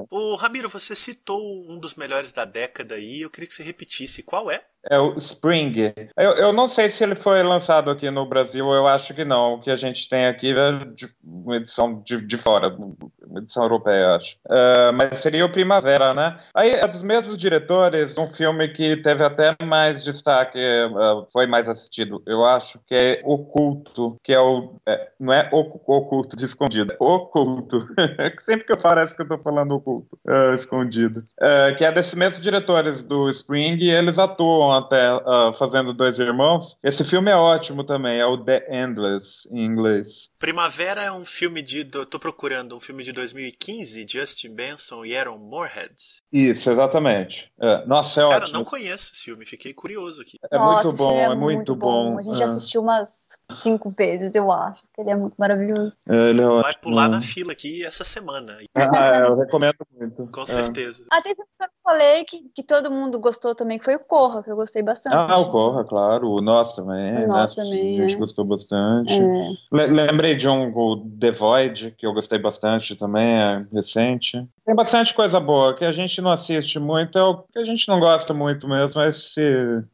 O 0.10 0.36
Ramiro, 0.36 0.70
você 0.70 0.96
citou 0.96 1.42
um 1.70 1.78
dos 1.78 1.96
melhores 1.96 2.32
da 2.32 2.46
década 2.46 2.96
aí, 2.96 3.22
eu 3.22 3.30
queria 3.30 3.48
que 3.48 3.54
você 3.54 3.64
repetisse. 3.64 4.24
Qual 4.24 4.50
é? 4.50 4.64
É 4.88 5.00
o 5.00 5.18
Spring. 5.18 5.94
Eu, 6.16 6.34
eu 6.34 6.54
não 6.54 6.68
sei 6.68 6.90
se 6.90 7.04
ele 7.04 7.16
foi 7.16 7.42
lançado 7.42 7.90
aqui 7.90 8.12
no 8.12 8.24
Brasil, 8.28 8.72
eu 8.72 8.86
acho 8.86 9.16
que 9.16 9.26
não. 9.26 9.56
O 9.56 9.62
que 9.62 9.72
a 9.72 9.76
gente 9.76 10.08
tem 10.08 10.28
aqui 10.28 10.52
é 10.52 10.86
de 10.94 11.08
uma 11.24 11.58
edição 11.58 12.04
de, 12.06 12.22
de 12.22 12.38
fora, 12.38 12.70
uma 12.70 13.40
edição 13.40 13.64
europeia, 13.64 14.04
eu 14.04 14.14
acho. 14.16 14.38
Ah, 14.48 14.92
mas 14.94 15.18
seria 15.20 15.44
o 15.44 15.52
Primavera, 15.52 16.14
né? 16.14 16.40
Aí 16.54 16.70
é 16.72 16.88
dos 16.88 17.02
mesmos 17.02 17.38
diretores 17.40 18.16
um 18.16 18.28
filme 18.28 18.68
que 18.70 18.98
teve 18.98 19.24
até 19.24 19.56
mais 19.66 20.04
destaque, 20.04 20.60
ah, 20.60 21.26
foi 21.34 21.48
mais 21.48 21.68
assistido, 21.68 22.22
eu 22.28 22.46
acho, 22.46 22.80
que 22.86 22.94
é 22.94 23.22
Oculto, 23.24 24.20
que 24.24 24.34
é 24.34 24.40
o. 24.40 24.76
é, 24.88 25.10
não 25.20 25.34
é 25.34 25.50
ocu- 25.52 25.82
oculto 25.92 26.36
de 26.36 26.46
escondido, 26.46 26.94
é 26.94 26.98
oculto. 27.00 27.88
Sempre 28.44 28.66
que 28.68 28.72
eu 28.72 28.78
falo, 28.78 28.96
parece 28.96 29.14
que 29.16 29.22
eu 29.24 29.28
tô 29.28 29.38
falando 29.40 29.75
oculto, 29.76 30.18
ah, 30.28 30.54
escondido. 30.56 31.24
Ah, 31.40 31.74
que 31.78 31.84
é 31.86 31.92
desses 31.92 32.14
mesmos 32.16 32.42
diretores 32.44 33.02
do 33.04 33.30
Spring 33.30 33.78
e 33.78 33.90
eles 33.90 34.18
atuam 34.20 34.72
até 34.72 35.06
ah, 35.08 35.52
fazendo 35.58 35.94
Dois 35.94 36.20
Irmãos. 36.20 36.78
Esse 36.84 37.04
filme 37.04 37.30
é 37.32 37.36
ótimo 37.36 37.84
também, 37.84 38.20
é 38.20 38.26
o 38.26 38.38
The 38.38 38.68
Endless 38.70 39.48
em 39.52 39.66
inglês. 39.66 40.30
Primavera 40.40 41.02
é 41.04 41.12
um 41.12 41.26
filme 41.26 41.62
de. 41.62 41.84
do- 41.84 42.06
tô 42.06 42.20
procurando 42.20 42.76
um 42.76 42.80
filme 42.80 43.04
de 43.04 43.12
2015, 43.12 44.06
Justin 44.08 44.54
Benson 44.54 45.06
e 45.06 45.16
Aaron 45.16 45.38
Moorhead. 45.38 45.94
Isso, 46.32 46.70
exatamente. 46.70 47.52
É, 47.60 47.86
nossa, 47.86 48.22
é 48.22 48.28
Cara, 48.28 48.44
ótimo. 48.44 48.58
não 48.60 48.66
conheço 48.66 49.12
esse 49.14 49.24
filme, 49.24 49.46
fiquei 49.46 49.74
curioso 49.74 50.22
aqui. 50.22 50.38
É 50.52 50.58
Nossa, 50.58 50.88
muito 50.90 50.98
bom, 50.98 51.12
ele 51.14 51.22
é, 51.22 51.36
muito 51.36 51.76
bom. 51.76 52.18
A 52.18 52.22
gente 52.22 52.42
É. 52.42 52.46
assistiu 52.46 52.82
umas 52.82 53.38
cinco 53.52 53.90
vezes, 53.90 54.36
eu 54.36 54.52
acho. 54.52 54.84
que 54.94 55.02
Ele 55.02 55.10
é 55.12 55.16
muito 55.16 55.36
maravilhoso. 55.38 55.98
É, 56.08 56.30
ele 56.30 56.42
é 56.42 56.46
Vai 56.46 56.56
ótimo. 56.58 56.82
pular 56.82 57.08
na 57.10 57.22
fila 57.22 57.52
aqui 57.54 57.84
essa 57.86 58.04
semana, 58.04 58.58
Ah, 58.76 59.18
é, 59.18 59.22
eu 59.28 59.36
recomendo 59.38 59.65
muito. 59.92 60.28
com 60.32 60.42
É. 60.42 60.46
certeza. 60.46 61.04
Um 61.12 61.22
filme 61.22 61.36
que 61.36 61.64
eu 61.66 61.68
falei 61.84 62.24
que, 62.26 62.50
que 62.54 62.64
todo 62.64 62.92
mundo 62.92 63.20
gostou 63.20 63.54
também, 63.56 63.78
que 63.78 63.86
foi 63.86 63.96
o 63.96 64.00
Corra, 64.00 64.44
que 64.44 64.52
eu 64.52 64.56
gostei 64.56 64.82
bastante. 64.84 65.16
Ah, 65.16 65.38
o 65.40 65.52
Corra, 65.52 65.84
claro. 65.84 66.30
O 66.30 66.42
Nosso 66.42 66.78
também. 66.84 67.26
O 67.26 67.28
Nós 67.28 67.56
né? 67.56 67.64
também, 67.64 68.00
A 68.00 68.08
gente 68.08 68.16
é. 68.16 68.20
gostou 68.20 68.46
bastante. 68.46 69.14
É. 69.14 69.50
Le- 69.72 69.88
Lembrei 69.88 70.36
de 70.36 70.48
um, 70.50 70.72
o 70.76 71.10
The 71.20 71.32
Void, 71.32 71.92
que 71.98 72.06
eu 72.06 72.14
gostei 72.14 72.40
bastante 72.40 72.96
também, 72.96 73.26
é 73.28 73.66
recente. 73.72 74.48
Tem 74.66 74.74
bastante 74.74 75.14
coisa 75.14 75.40
boa. 75.40 75.76
que 75.76 75.86
a 75.86 75.92
gente 75.92 76.20
não 76.22 76.32
assiste 76.32 76.80
muito, 76.80 77.18
é 77.20 77.24
o 77.24 77.44
que 77.44 77.60
a 77.60 77.64
gente 77.64 77.88
não 77.88 78.00
gosta 78.00 78.34
muito 78.34 78.68
mesmo, 78.68 79.00
é 79.00 79.10
esse, 79.10 79.40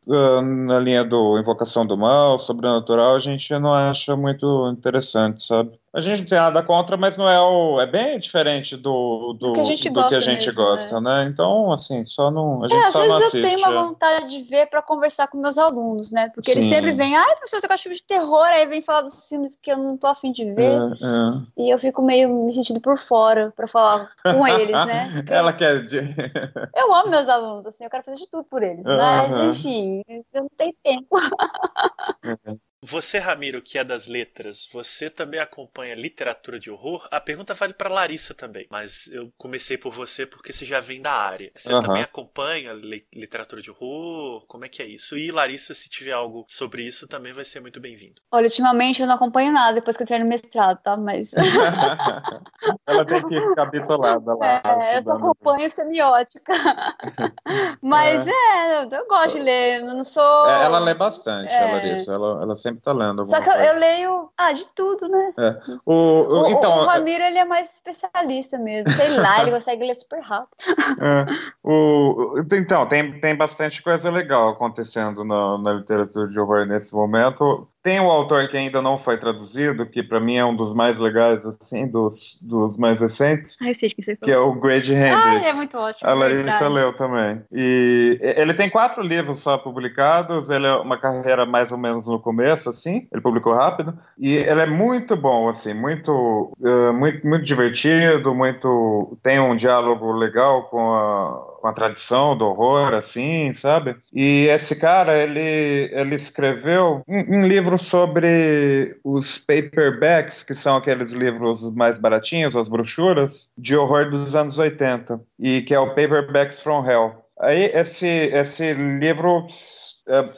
uh, 0.07 0.41
na 0.41 0.79
linha 0.79 1.03
do 1.03 1.37
Invocação 1.37 1.85
do 1.85 1.97
Mal, 1.97 2.39
Sobrenatural, 2.39 3.15
a 3.15 3.19
gente 3.19 3.51
não 3.59 3.73
acha 3.73 4.15
muito 4.15 4.69
interessante, 4.69 5.45
sabe? 5.45 5.77
A 5.93 5.99
gente 5.99 6.21
não 6.21 6.27
tem 6.27 6.39
nada 6.39 6.63
contra, 6.63 6.95
mas 6.95 7.17
não 7.17 7.29
é 7.29 7.39
o. 7.41 7.81
É 7.81 7.85
bem 7.85 8.17
diferente 8.17 8.77
do, 8.77 9.35
do, 9.37 9.47
do 9.47 9.53
que 9.53 9.59
a 9.59 9.63
gente, 9.65 9.89
gosta, 9.89 10.17
a 10.17 10.21
gente 10.21 10.45
mesmo, 10.45 10.55
gosta 10.55 11.01
né? 11.01 11.25
né? 11.25 11.29
Então, 11.29 11.69
assim, 11.73 12.05
só 12.05 12.31
não. 12.31 12.63
A 12.63 12.69
gente 12.69 12.79
é, 12.79 12.87
às 12.87 12.95
vezes 12.95 13.11
assiste, 13.11 13.35
eu 13.35 13.41
tenho 13.41 13.59
uma 13.59 13.71
é. 13.71 13.83
vontade 13.83 14.29
de 14.29 14.43
ver 14.43 14.69
para 14.69 14.81
conversar 14.81 15.27
com 15.27 15.37
meus 15.37 15.57
alunos, 15.57 16.13
né? 16.13 16.31
Porque 16.33 16.51
Sim. 16.51 16.59
eles 16.59 16.69
sempre 16.69 16.91
vêm, 16.91 17.17
ai, 17.17 17.35
professor, 17.35 17.59
você 17.59 17.67
gosta 17.67 17.75
de 17.75 17.83
filme 17.83 17.95
de 17.97 18.03
terror, 18.03 18.45
aí 18.45 18.65
vem 18.67 18.81
falar 18.81 19.01
dos 19.01 19.27
filmes 19.27 19.57
que 19.61 19.69
eu 19.69 19.77
não 19.77 19.97
tô 19.97 20.07
afim 20.07 20.31
de 20.31 20.45
ver. 20.45 20.71
É, 20.71 20.85
é. 20.85 21.65
E 21.65 21.73
eu 21.73 21.77
fico 21.77 22.01
meio 22.01 22.45
me 22.45 22.51
sentindo 22.53 22.79
por 22.79 22.97
fora 22.97 23.51
para 23.53 23.67
falar 23.67 24.09
com 24.23 24.47
eles, 24.47 24.60
né? 24.69 25.11
Porque 25.15 25.33
Ela 25.33 25.53
quer. 25.53 25.85
eu 26.75 26.93
amo 26.93 27.09
meus 27.09 27.27
alunos, 27.27 27.65
assim, 27.65 27.83
eu 27.83 27.89
quero 27.89 28.03
fazer 28.03 28.17
de 28.17 28.29
tudo 28.29 28.43
por 28.43 28.61
eles. 28.63 28.83
Mas, 28.83 29.57
enfim, 29.57 30.03
eu 30.07 30.43
não 30.43 30.49
tenho 30.55 30.73
tempo. 30.83 31.07
Você, 32.83 33.19
Ramiro, 33.19 33.61
que 33.61 33.77
é 33.77 33.83
das 33.83 34.07
letras, 34.07 34.67
você 34.73 35.07
também 35.07 35.39
acompanha 35.39 35.93
literatura 35.93 36.59
de 36.59 36.71
horror? 36.71 37.07
A 37.11 37.21
pergunta 37.21 37.53
vale 37.53 37.73
para 37.73 37.93
Larissa 37.93 38.33
também, 38.33 38.65
mas 38.71 39.07
eu 39.11 39.31
comecei 39.37 39.77
por 39.77 39.93
você 39.93 40.25
porque 40.25 40.51
você 40.51 40.65
já 40.65 40.79
vem 40.79 40.99
da 40.99 41.11
área. 41.11 41.51
Você 41.55 41.71
uhum. 41.71 41.79
também 41.79 42.01
acompanha 42.01 42.73
literatura 43.13 43.61
de 43.61 43.69
horror? 43.69 44.43
Como 44.47 44.65
é 44.65 44.69
que 44.69 44.81
é 44.81 44.87
isso? 44.87 45.15
E 45.15 45.29
Larissa, 45.29 45.75
se 45.75 45.89
tiver 45.89 46.11
algo 46.11 46.43
sobre 46.47 46.81
isso, 46.81 47.07
também 47.07 47.31
vai 47.31 47.45
ser 47.45 47.59
muito 47.59 47.79
bem-vindo. 47.79 48.19
Olha, 48.31 48.45
ultimamente 48.45 48.99
eu 48.99 49.07
não 49.07 49.13
acompanho 49.13 49.51
nada 49.51 49.73
depois 49.73 49.95
que 49.95 50.01
eu 50.01 50.05
entrei 50.05 50.19
no 50.19 50.25
mestrado, 50.25 50.81
tá? 50.81 50.97
Mas. 50.97 51.33
Ela 52.87 53.05
tem 53.05 53.21
que 53.27 53.41
ficar 53.41 53.65
bitolada 53.65 54.33
lá. 54.33 54.61
É, 54.65 54.97
eu 54.97 55.03
só 55.03 55.13
acompanho 55.13 55.69
semiótica. 55.69 56.51
mas 57.79 58.25
é, 58.27 58.31
é 58.31 58.83
eu, 58.91 59.07
gosto 59.07 59.37
de 59.37 59.43
ler, 59.43 59.81
eu 59.81 59.85
não 59.85 60.03
sou. 60.03 60.49
É, 60.49 60.63
ela 60.63 60.79
lê 60.79 60.95
bastante, 60.95 61.51
é... 61.51 61.73
Larissa. 61.73 62.11
Ela, 62.11 62.41
ela 62.41 62.55
sempre 62.55 62.70
sempre 62.71 62.83
tá 62.83 62.93
lendo. 62.93 63.25
Só 63.25 63.41
que 63.41 63.49
eu, 63.49 63.53
eu, 63.53 63.79
leio, 63.79 64.29
ah, 64.37 64.51
de 64.51 64.67
tudo, 64.67 65.07
né? 65.07 65.33
É. 65.37 65.57
O, 65.85 65.93
o, 65.93 66.47
então, 66.47 66.71
o, 66.71 66.81
o 66.81 66.85
Ramiro, 66.85 67.23
ele 67.23 67.37
é 67.37 67.45
mais 67.45 67.73
especialista 67.73 68.57
mesmo. 68.57 68.89
Sei 68.91 69.17
lá, 69.17 69.41
ele 69.41 69.51
consegue 69.51 69.85
ler 69.85 69.95
super 69.95 70.21
rápido. 70.21 70.57
É. 70.99 71.25
O, 71.63 72.41
então, 72.51 72.87
tem, 72.87 73.19
tem 73.19 73.35
bastante 73.35 73.81
coisa 73.81 74.09
legal 74.09 74.49
acontecendo 74.49 75.23
na, 75.23 75.57
na 75.57 75.73
literatura 75.73 76.27
de 76.27 76.39
horror 76.39 76.65
nesse 76.65 76.93
momento. 76.95 77.67
Tem 77.83 77.99
um 77.99 78.09
autor 78.11 78.47
que 78.49 78.57
ainda 78.57 78.81
não 78.81 78.97
foi 78.97 79.17
traduzido, 79.17 79.85
que 79.85 80.03
para 80.03 80.19
mim 80.19 80.37
é 80.37 80.45
um 80.45 80.55
dos 80.55 80.73
mais 80.73 80.99
legais, 80.99 81.45
assim, 81.45 81.87
dos, 81.87 82.37
dos 82.41 82.77
mais 82.77 83.01
recentes. 83.01 83.57
Ah, 83.61 83.69
eu 83.69 83.73
sei 83.73 83.89
que 83.89 84.01
você 84.01 84.15
falou. 84.15 84.25
Que 84.25 84.31
é 84.31 84.39
o 84.39 84.53
Grady 84.53 84.93
Hendrix. 84.93 85.25
Ah, 85.25 85.49
é 85.49 85.53
muito 85.53 85.77
ótimo. 85.77 86.09
A 86.09 86.13
Larissa 86.13 86.67
leu 86.67 86.93
também. 86.93 87.41
E 87.51 88.19
ele 88.21 88.53
tem 88.53 88.69
quatro 88.69 89.01
livros 89.01 89.39
só 89.39 89.57
publicados, 89.57 90.49
ele 90.49 90.67
é 90.67 90.75
uma 90.75 90.97
carreira 90.97 91.45
mais 91.45 91.71
ou 91.71 91.77
menos 91.77 92.07
no 92.07 92.19
começo, 92.19 92.69
assim, 92.69 93.07
ele 93.11 93.21
publicou 93.21 93.53
rápido, 93.53 93.97
e 94.17 94.35
ele 94.35 94.61
é 94.61 94.65
muito 94.65 95.15
bom, 95.15 95.49
assim, 95.49 95.73
muito, 95.73 96.53
uh, 96.59 96.93
muito, 96.93 97.25
muito 97.25 97.43
divertido, 97.43 98.33
muito... 98.35 99.17
tem 99.23 99.39
um 99.39 99.55
diálogo 99.55 100.11
legal 100.11 100.63
com 100.63 100.93
a 100.93 101.50
com 101.61 101.67
a 101.67 101.73
tradição 101.73 102.35
do 102.35 102.45
horror, 102.45 102.93
assim, 102.93 103.53
sabe? 103.53 103.95
E 104.11 104.47
esse 104.47 104.75
cara, 104.75 105.17
ele, 105.17 105.89
ele 105.93 106.15
escreveu 106.15 107.03
um, 107.07 107.37
um, 107.37 107.47
livro 107.47 107.77
sobre 107.77 108.97
os 109.03 109.37
paperbacks, 109.37 110.43
que 110.43 110.55
são 110.55 110.77
aqueles 110.77 111.11
livros 111.11 111.73
mais 111.75 111.99
baratinhos, 111.99 112.55
as 112.55 112.67
brochuras, 112.67 113.51
de 113.57 113.77
horror 113.77 114.09
dos 114.09 114.35
anos 114.35 114.57
80, 114.57 115.21
e 115.39 115.61
que 115.61 115.73
é 115.73 115.79
o 115.79 115.89
Paperbacks 115.89 116.59
from 116.59 116.85
Hell. 116.85 117.21
Aí 117.39 117.71
esse, 117.73 118.07
esse 118.07 118.73
livro 118.73 119.47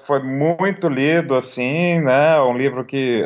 foi 0.06 0.22
muito 0.22 0.88
lido, 0.88 1.36
assim, 1.36 2.00
né? 2.00 2.40
Um 2.42 2.58
livro 2.58 2.86
que 2.86 3.24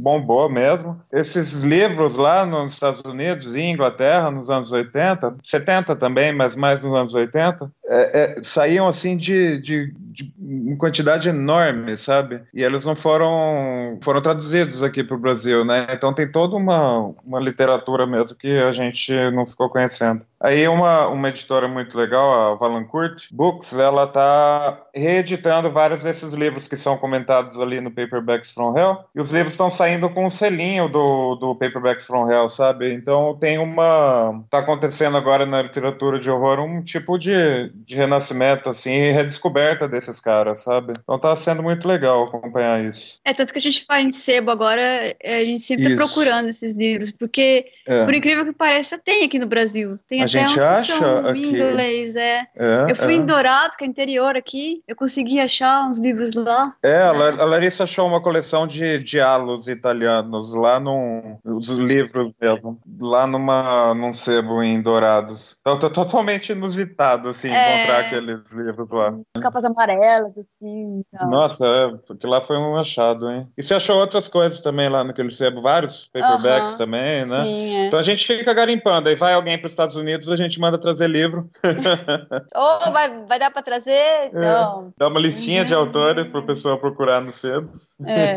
bombou 0.00 0.48
mesmo. 0.48 1.00
Esses 1.12 1.62
livros 1.62 2.16
lá 2.16 2.46
nos 2.46 2.72
Estados 2.72 3.00
Unidos 3.02 3.54
e 3.54 3.60
Inglaterra, 3.60 4.30
nos 4.30 4.48
anos 4.50 4.72
80, 4.72 5.36
70 5.44 5.94
também, 5.96 6.32
mas 6.32 6.56
mais 6.56 6.82
nos 6.82 6.94
anos 6.94 7.14
80, 7.14 7.70
é, 7.86 8.22
é, 8.38 8.42
saíam 8.42 8.86
assim 8.86 9.16
de, 9.16 9.60
de, 9.60 9.92
de 10.10 10.32
uma 10.38 10.76
quantidade 10.76 11.28
enorme, 11.28 11.96
sabe? 11.96 12.40
E 12.54 12.62
eles 12.62 12.84
não 12.84 12.96
foram 12.96 13.98
foram 14.02 14.22
traduzidos 14.22 14.82
aqui 14.82 15.04
para 15.04 15.16
o 15.16 15.20
Brasil, 15.20 15.64
né? 15.64 15.86
Então 15.92 16.14
tem 16.14 16.30
toda 16.30 16.56
uma, 16.56 17.12
uma 17.24 17.40
literatura 17.40 18.06
mesmo 18.06 18.38
que 18.38 18.58
a 18.58 18.72
gente 18.72 19.12
não 19.32 19.46
ficou 19.46 19.68
conhecendo. 19.68 20.22
Aí 20.42 20.66
uma, 20.66 21.06
uma 21.08 21.28
editora 21.28 21.68
muito 21.68 21.98
legal, 21.98 22.52
a 22.52 22.54
Valancourt 22.54 23.26
Books, 23.30 23.78
ela 23.78 24.06
tá 24.06 24.80
reeditando 24.94 25.70
vários 25.80 26.02
desses 26.02 26.34
livros 26.34 26.68
que 26.68 26.76
são 26.76 26.98
comentados 26.98 27.58
ali 27.58 27.80
no 27.80 27.90
Paperbacks 27.90 28.50
from 28.50 28.76
Hell, 28.76 28.98
e 29.14 29.20
os 29.20 29.30
livros 29.30 29.54
estão 29.54 29.70
saindo 29.70 30.10
com 30.10 30.24
o 30.24 30.26
um 30.26 30.30
selinho 30.30 30.90
do, 30.90 31.36
do 31.36 31.54
Paperbacks 31.54 32.06
from 32.06 32.30
Hell, 32.30 32.50
sabe? 32.50 32.92
Então 32.92 33.34
tem 33.40 33.56
uma... 33.56 34.44
tá 34.50 34.58
acontecendo 34.58 35.16
agora 35.16 35.46
na 35.46 35.62
literatura 35.62 36.18
de 36.18 36.30
horror 36.30 36.60
um 36.60 36.82
tipo 36.82 37.16
de, 37.16 37.72
de 37.74 37.96
renascimento, 37.96 38.68
assim, 38.68 39.10
redescoberta 39.12 39.88
desses 39.88 40.20
caras, 40.20 40.62
sabe? 40.62 40.92
Então 41.02 41.18
tá 41.18 41.34
sendo 41.34 41.62
muito 41.62 41.88
legal 41.88 42.24
acompanhar 42.24 42.84
isso. 42.84 43.18
É, 43.24 43.32
tanto 43.32 43.50
que 43.54 43.58
a 43.58 43.62
gente 43.62 43.86
faz 43.86 44.04
em 44.04 44.12
sebo 44.12 44.50
agora, 44.50 44.82
é, 44.82 45.38
a 45.38 45.44
gente 45.46 45.60
sempre 45.60 45.96
tá 45.96 46.04
procurando 46.04 46.50
esses 46.50 46.74
livros, 46.74 47.10
porque, 47.10 47.64
é. 47.86 48.04
por 48.04 48.12
incrível 48.12 48.44
que 48.44 48.52
pareça, 48.52 48.98
tem 48.98 49.24
aqui 49.24 49.38
no 49.38 49.46
Brasil. 49.46 49.98
Tem 50.06 50.22
a 50.22 50.26
gente 50.26 50.60
acha 50.60 51.20
aqui... 51.20 51.38
em 51.38 51.48
inglês, 51.48 52.16
é. 52.16 52.46
é 52.54 52.86
eu 52.90 52.96
fui 52.96 53.14
é. 53.14 53.16
em 53.16 53.24
Dourado, 53.24 53.76
que 53.78 53.84
é 53.84 53.86
interior 53.86 54.36
aqui, 54.36 54.82
eu 54.86 54.94
consegui 54.94 55.40
achar 55.40 55.59
uns 55.64 55.98
livros 55.98 56.34
lá. 56.34 56.74
É, 56.82 57.02
a 57.02 57.12
Larissa 57.44 57.84
achou 57.84 58.06
uma 58.06 58.22
coleção 58.22 58.66
de 58.66 58.98
diálogos 58.98 59.68
italianos 59.68 60.54
lá 60.54 60.80
num... 60.80 61.38
os 61.44 61.68
livros 61.68 62.32
mesmo, 62.40 62.78
lá 63.00 63.26
numa, 63.26 63.94
num 63.94 64.14
sebo 64.14 64.62
em 64.62 64.80
Dourados. 64.80 65.56
Então 65.60 65.78
tô 65.78 65.90
totalmente 65.90 66.52
inusitado, 66.52 67.28
assim, 67.28 67.50
é... 67.50 67.76
encontrar 67.76 68.00
aqueles 68.00 68.52
livros 68.52 68.88
lá. 68.90 69.14
As 69.36 69.42
capas 69.42 69.64
amarelas, 69.64 70.32
assim. 70.38 71.02
Então. 71.12 71.30
Nossa, 71.30 71.66
é, 71.66 71.96
porque 72.06 72.26
lá 72.26 72.42
foi 72.42 72.56
um 72.56 72.76
achado, 72.76 73.30
hein? 73.30 73.48
E 73.56 73.62
você 73.62 73.74
achou 73.74 73.98
outras 73.98 74.28
coisas 74.28 74.60
também 74.60 74.88
lá 74.88 75.04
naquele 75.04 75.30
sebo, 75.30 75.60
vários 75.60 76.08
paperbacks 76.12 76.72
uh 76.72 76.74
-huh. 76.74 76.78
também, 76.78 77.26
né? 77.26 77.42
Sim, 77.42 77.74
é. 77.76 77.86
Então 77.86 77.98
a 77.98 78.02
gente 78.02 78.26
fica 78.26 78.52
garimpando, 78.52 79.08
aí 79.08 79.14
vai 79.14 79.34
alguém 79.34 79.58
para 79.58 79.66
os 79.66 79.72
Estados 79.72 79.96
Unidos, 79.96 80.28
a 80.28 80.36
gente 80.36 80.58
manda 80.60 80.78
trazer 80.78 81.08
livro. 81.08 81.50
Ou 82.54 82.78
oh, 82.86 82.92
vai, 82.92 83.24
vai 83.26 83.38
dar 83.38 83.50
para 83.50 83.62
trazer? 83.62 84.30
Não. 84.32 84.88
É. 84.88 84.92
Dá 84.98 85.08
uma 85.08 85.20
listinha 85.20 85.49
de 85.64 85.74
autores 85.74 86.28
para 86.28 86.40
o 86.40 86.46
pessoal 86.46 86.78
procurar 86.78 87.20
nos 87.20 87.34
sebos. 87.36 87.96
É. 88.06 88.36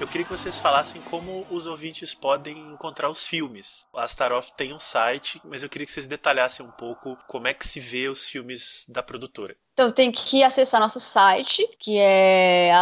Eu 0.00 0.06
queria 0.06 0.24
que 0.24 0.30
vocês 0.30 0.58
falassem 0.58 1.00
como 1.02 1.44
os 1.50 1.66
ouvintes 1.66 2.14
podem 2.14 2.56
encontrar 2.72 3.10
os 3.10 3.26
filmes. 3.26 3.86
A 3.92 4.04
Staroff 4.04 4.52
tem 4.56 4.72
um 4.72 4.78
site, 4.78 5.40
mas 5.44 5.64
eu 5.64 5.68
queria 5.68 5.86
que 5.86 5.92
vocês 5.92 6.06
detalhassem 6.06 6.64
um 6.64 6.70
pouco 6.70 7.18
como 7.26 7.48
é 7.48 7.54
que 7.54 7.66
se 7.66 7.80
vê 7.80 8.08
os 8.08 8.28
filmes 8.28 8.84
da 8.88 9.02
produtora. 9.02 9.56
Então 9.72 9.90
tem 9.90 10.12
que 10.12 10.44
acessar 10.44 10.80
nosso 10.80 11.00
site, 11.00 11.68
que 11.78 11.98
é 11.98 12.72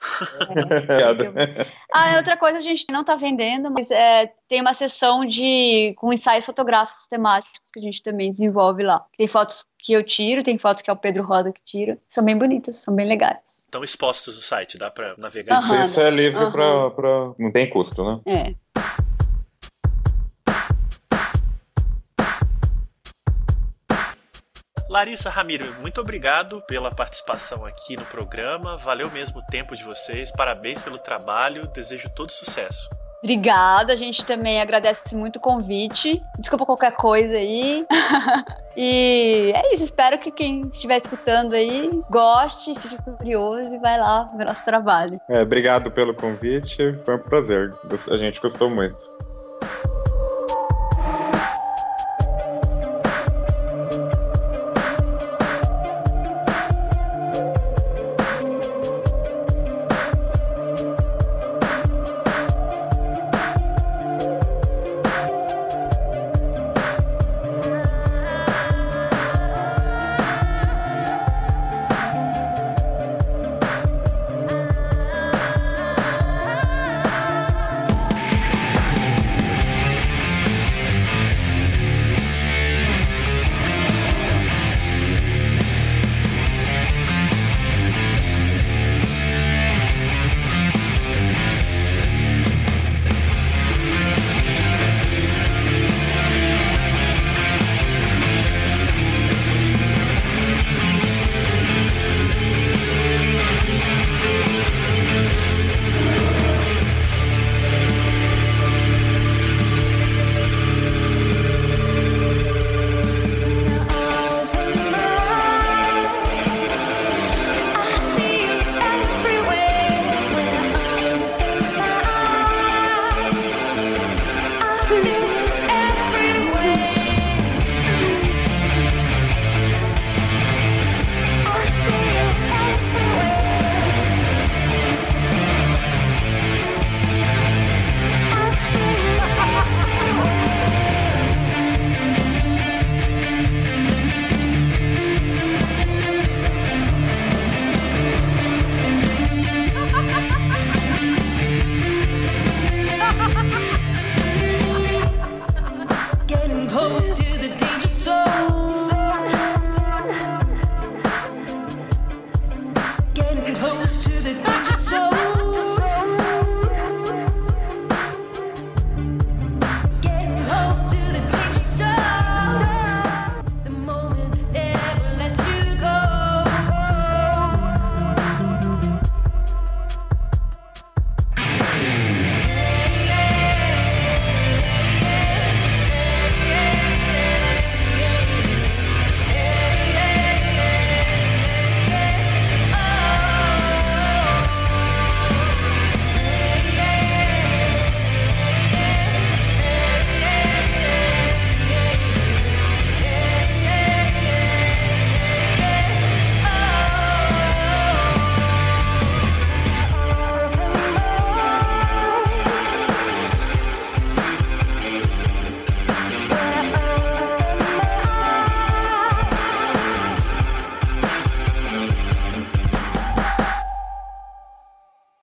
É, 0.89 1.67
ah, 1.95 2.17
outra 2.17 2.37
coisa 2.37 2.59
a 2.59 2.63
gente 2.63 2.87
não 2.91 3.05
tá 3.05 3.15
vendendo, 3.15 3.71
mas 3.71 3.89
é, 3.93 4.27
tem 4.49 4.61
uma 4.61 4.75
sessão 4.75 5.25
de 5.25 5.95
com 5.97 6.13
ensaios 6.13 6.45
fotográficos 6.45 7.07
temáticos 7.07 7.71
que 7.73 7.79
a 7.79 7.83
gente 7.83 8.03
também 8.03 8.33
desenvolve 8.33 8.83
lá. 8.83 9.07
Tem 9.17 9.29
fotos 9.29 9.65
que 9.79 9.93
eu 9.93 10.03
tiro, 10.03 10.43
tem 10.43 10.59
fotos 10.59 10.83
que 10.83 10.91
é 10.91 10.93
o 10.93 10.97
Pedro 10.97 11.23
Roda 11.23 11.53
que 11.53 11.61
tira. 11.65 11.99
São 12.09 12.25
bem 12.25 12.37
bonitas, 12.37 12.77
são 12.77 12.95
bem 12.95 13.07
legais. 13.07 13.65
Estão 13.65 13.85
expostos 13.85 14.37
no 14.37 14.43
site, 14.43 14.77
dá 14.77 14.91
pra 14.91 15.15
navegar. 15.17 15.63
Uhum, 15.63 15.83
Isso 15.83 16.01
é 16.01 16.11
livre 16.11 16.43
uhum. 16.43 16.51
pra, 16.51 16.91
pra. 16.91 17.33
Não 17.39 17.53
tem 17.53 17.71
custo, 17.71 18.05
né? 18.05 18.21
É. 18.27 18.55
Larissa 24.89 25.29
Ramiro, 25.29 25.67
muito 25.83 26.01
obrigado 26.01 26.63
pela 26.63 26.89
participação 26.89 27.67
aqui 27.67 27.95
no 27.95 28.07
programa. 28.07 28.79
Valeu 28.79 29.11
mesmo 29.11 29.41
o 29.41 29.47
tempo 29.47 29.77
de 29.77 29.85
vocês. 29.85 30.31
Parabéns 30.33 30.83
pelo 30.83 30.99
trabalho. 30.99 31.61
Desejo 31.75 32.09
todo 32.17 32.33
sucesso. 32.33 32.89
Obrigada, 33.23 33.93
a 33.93 33.97
gente 33.97 34.25
também 34.25 34.61
agradece 34.61 35.17
muito 35.17 35.37
o 35.37 35.41
convite. 35.41 36.23
Desculpa 36.39 36.65
qualquer 36.65 36.95
coisa 36.95 37.37
aí. 37.37 37.85
e 38.77 39.53
é 39.55 39.75
isso, 39.75 39.85
espero 39.85 40.19
que 40.19 40.31
quem 40.31 40.61
estiver 40.61 40.97
escutando 40.97 41.55
aí 41.55 41.91
goste, 42.09 42.75
fique 42.79 42.97
curioso 43.03 43.75
e 43.75 43.79
vai 43.79 43.99
lá 43.99 44.31
ver 44.37 44.45
nosso 44.45 44.65
trabalho. 44.65 45.19
É, 45.29 45.43
obrigado 45.43 45.91
pelo 45.91 46.15
convite, 46.15 46.77
foi 47.05 47.17
um 47.17 47.23
prazer. 47.23 47.75
A 48.11 48.17
gente 48.17 48.41
gostou 48.41 48.71
muito. 48.71 49.28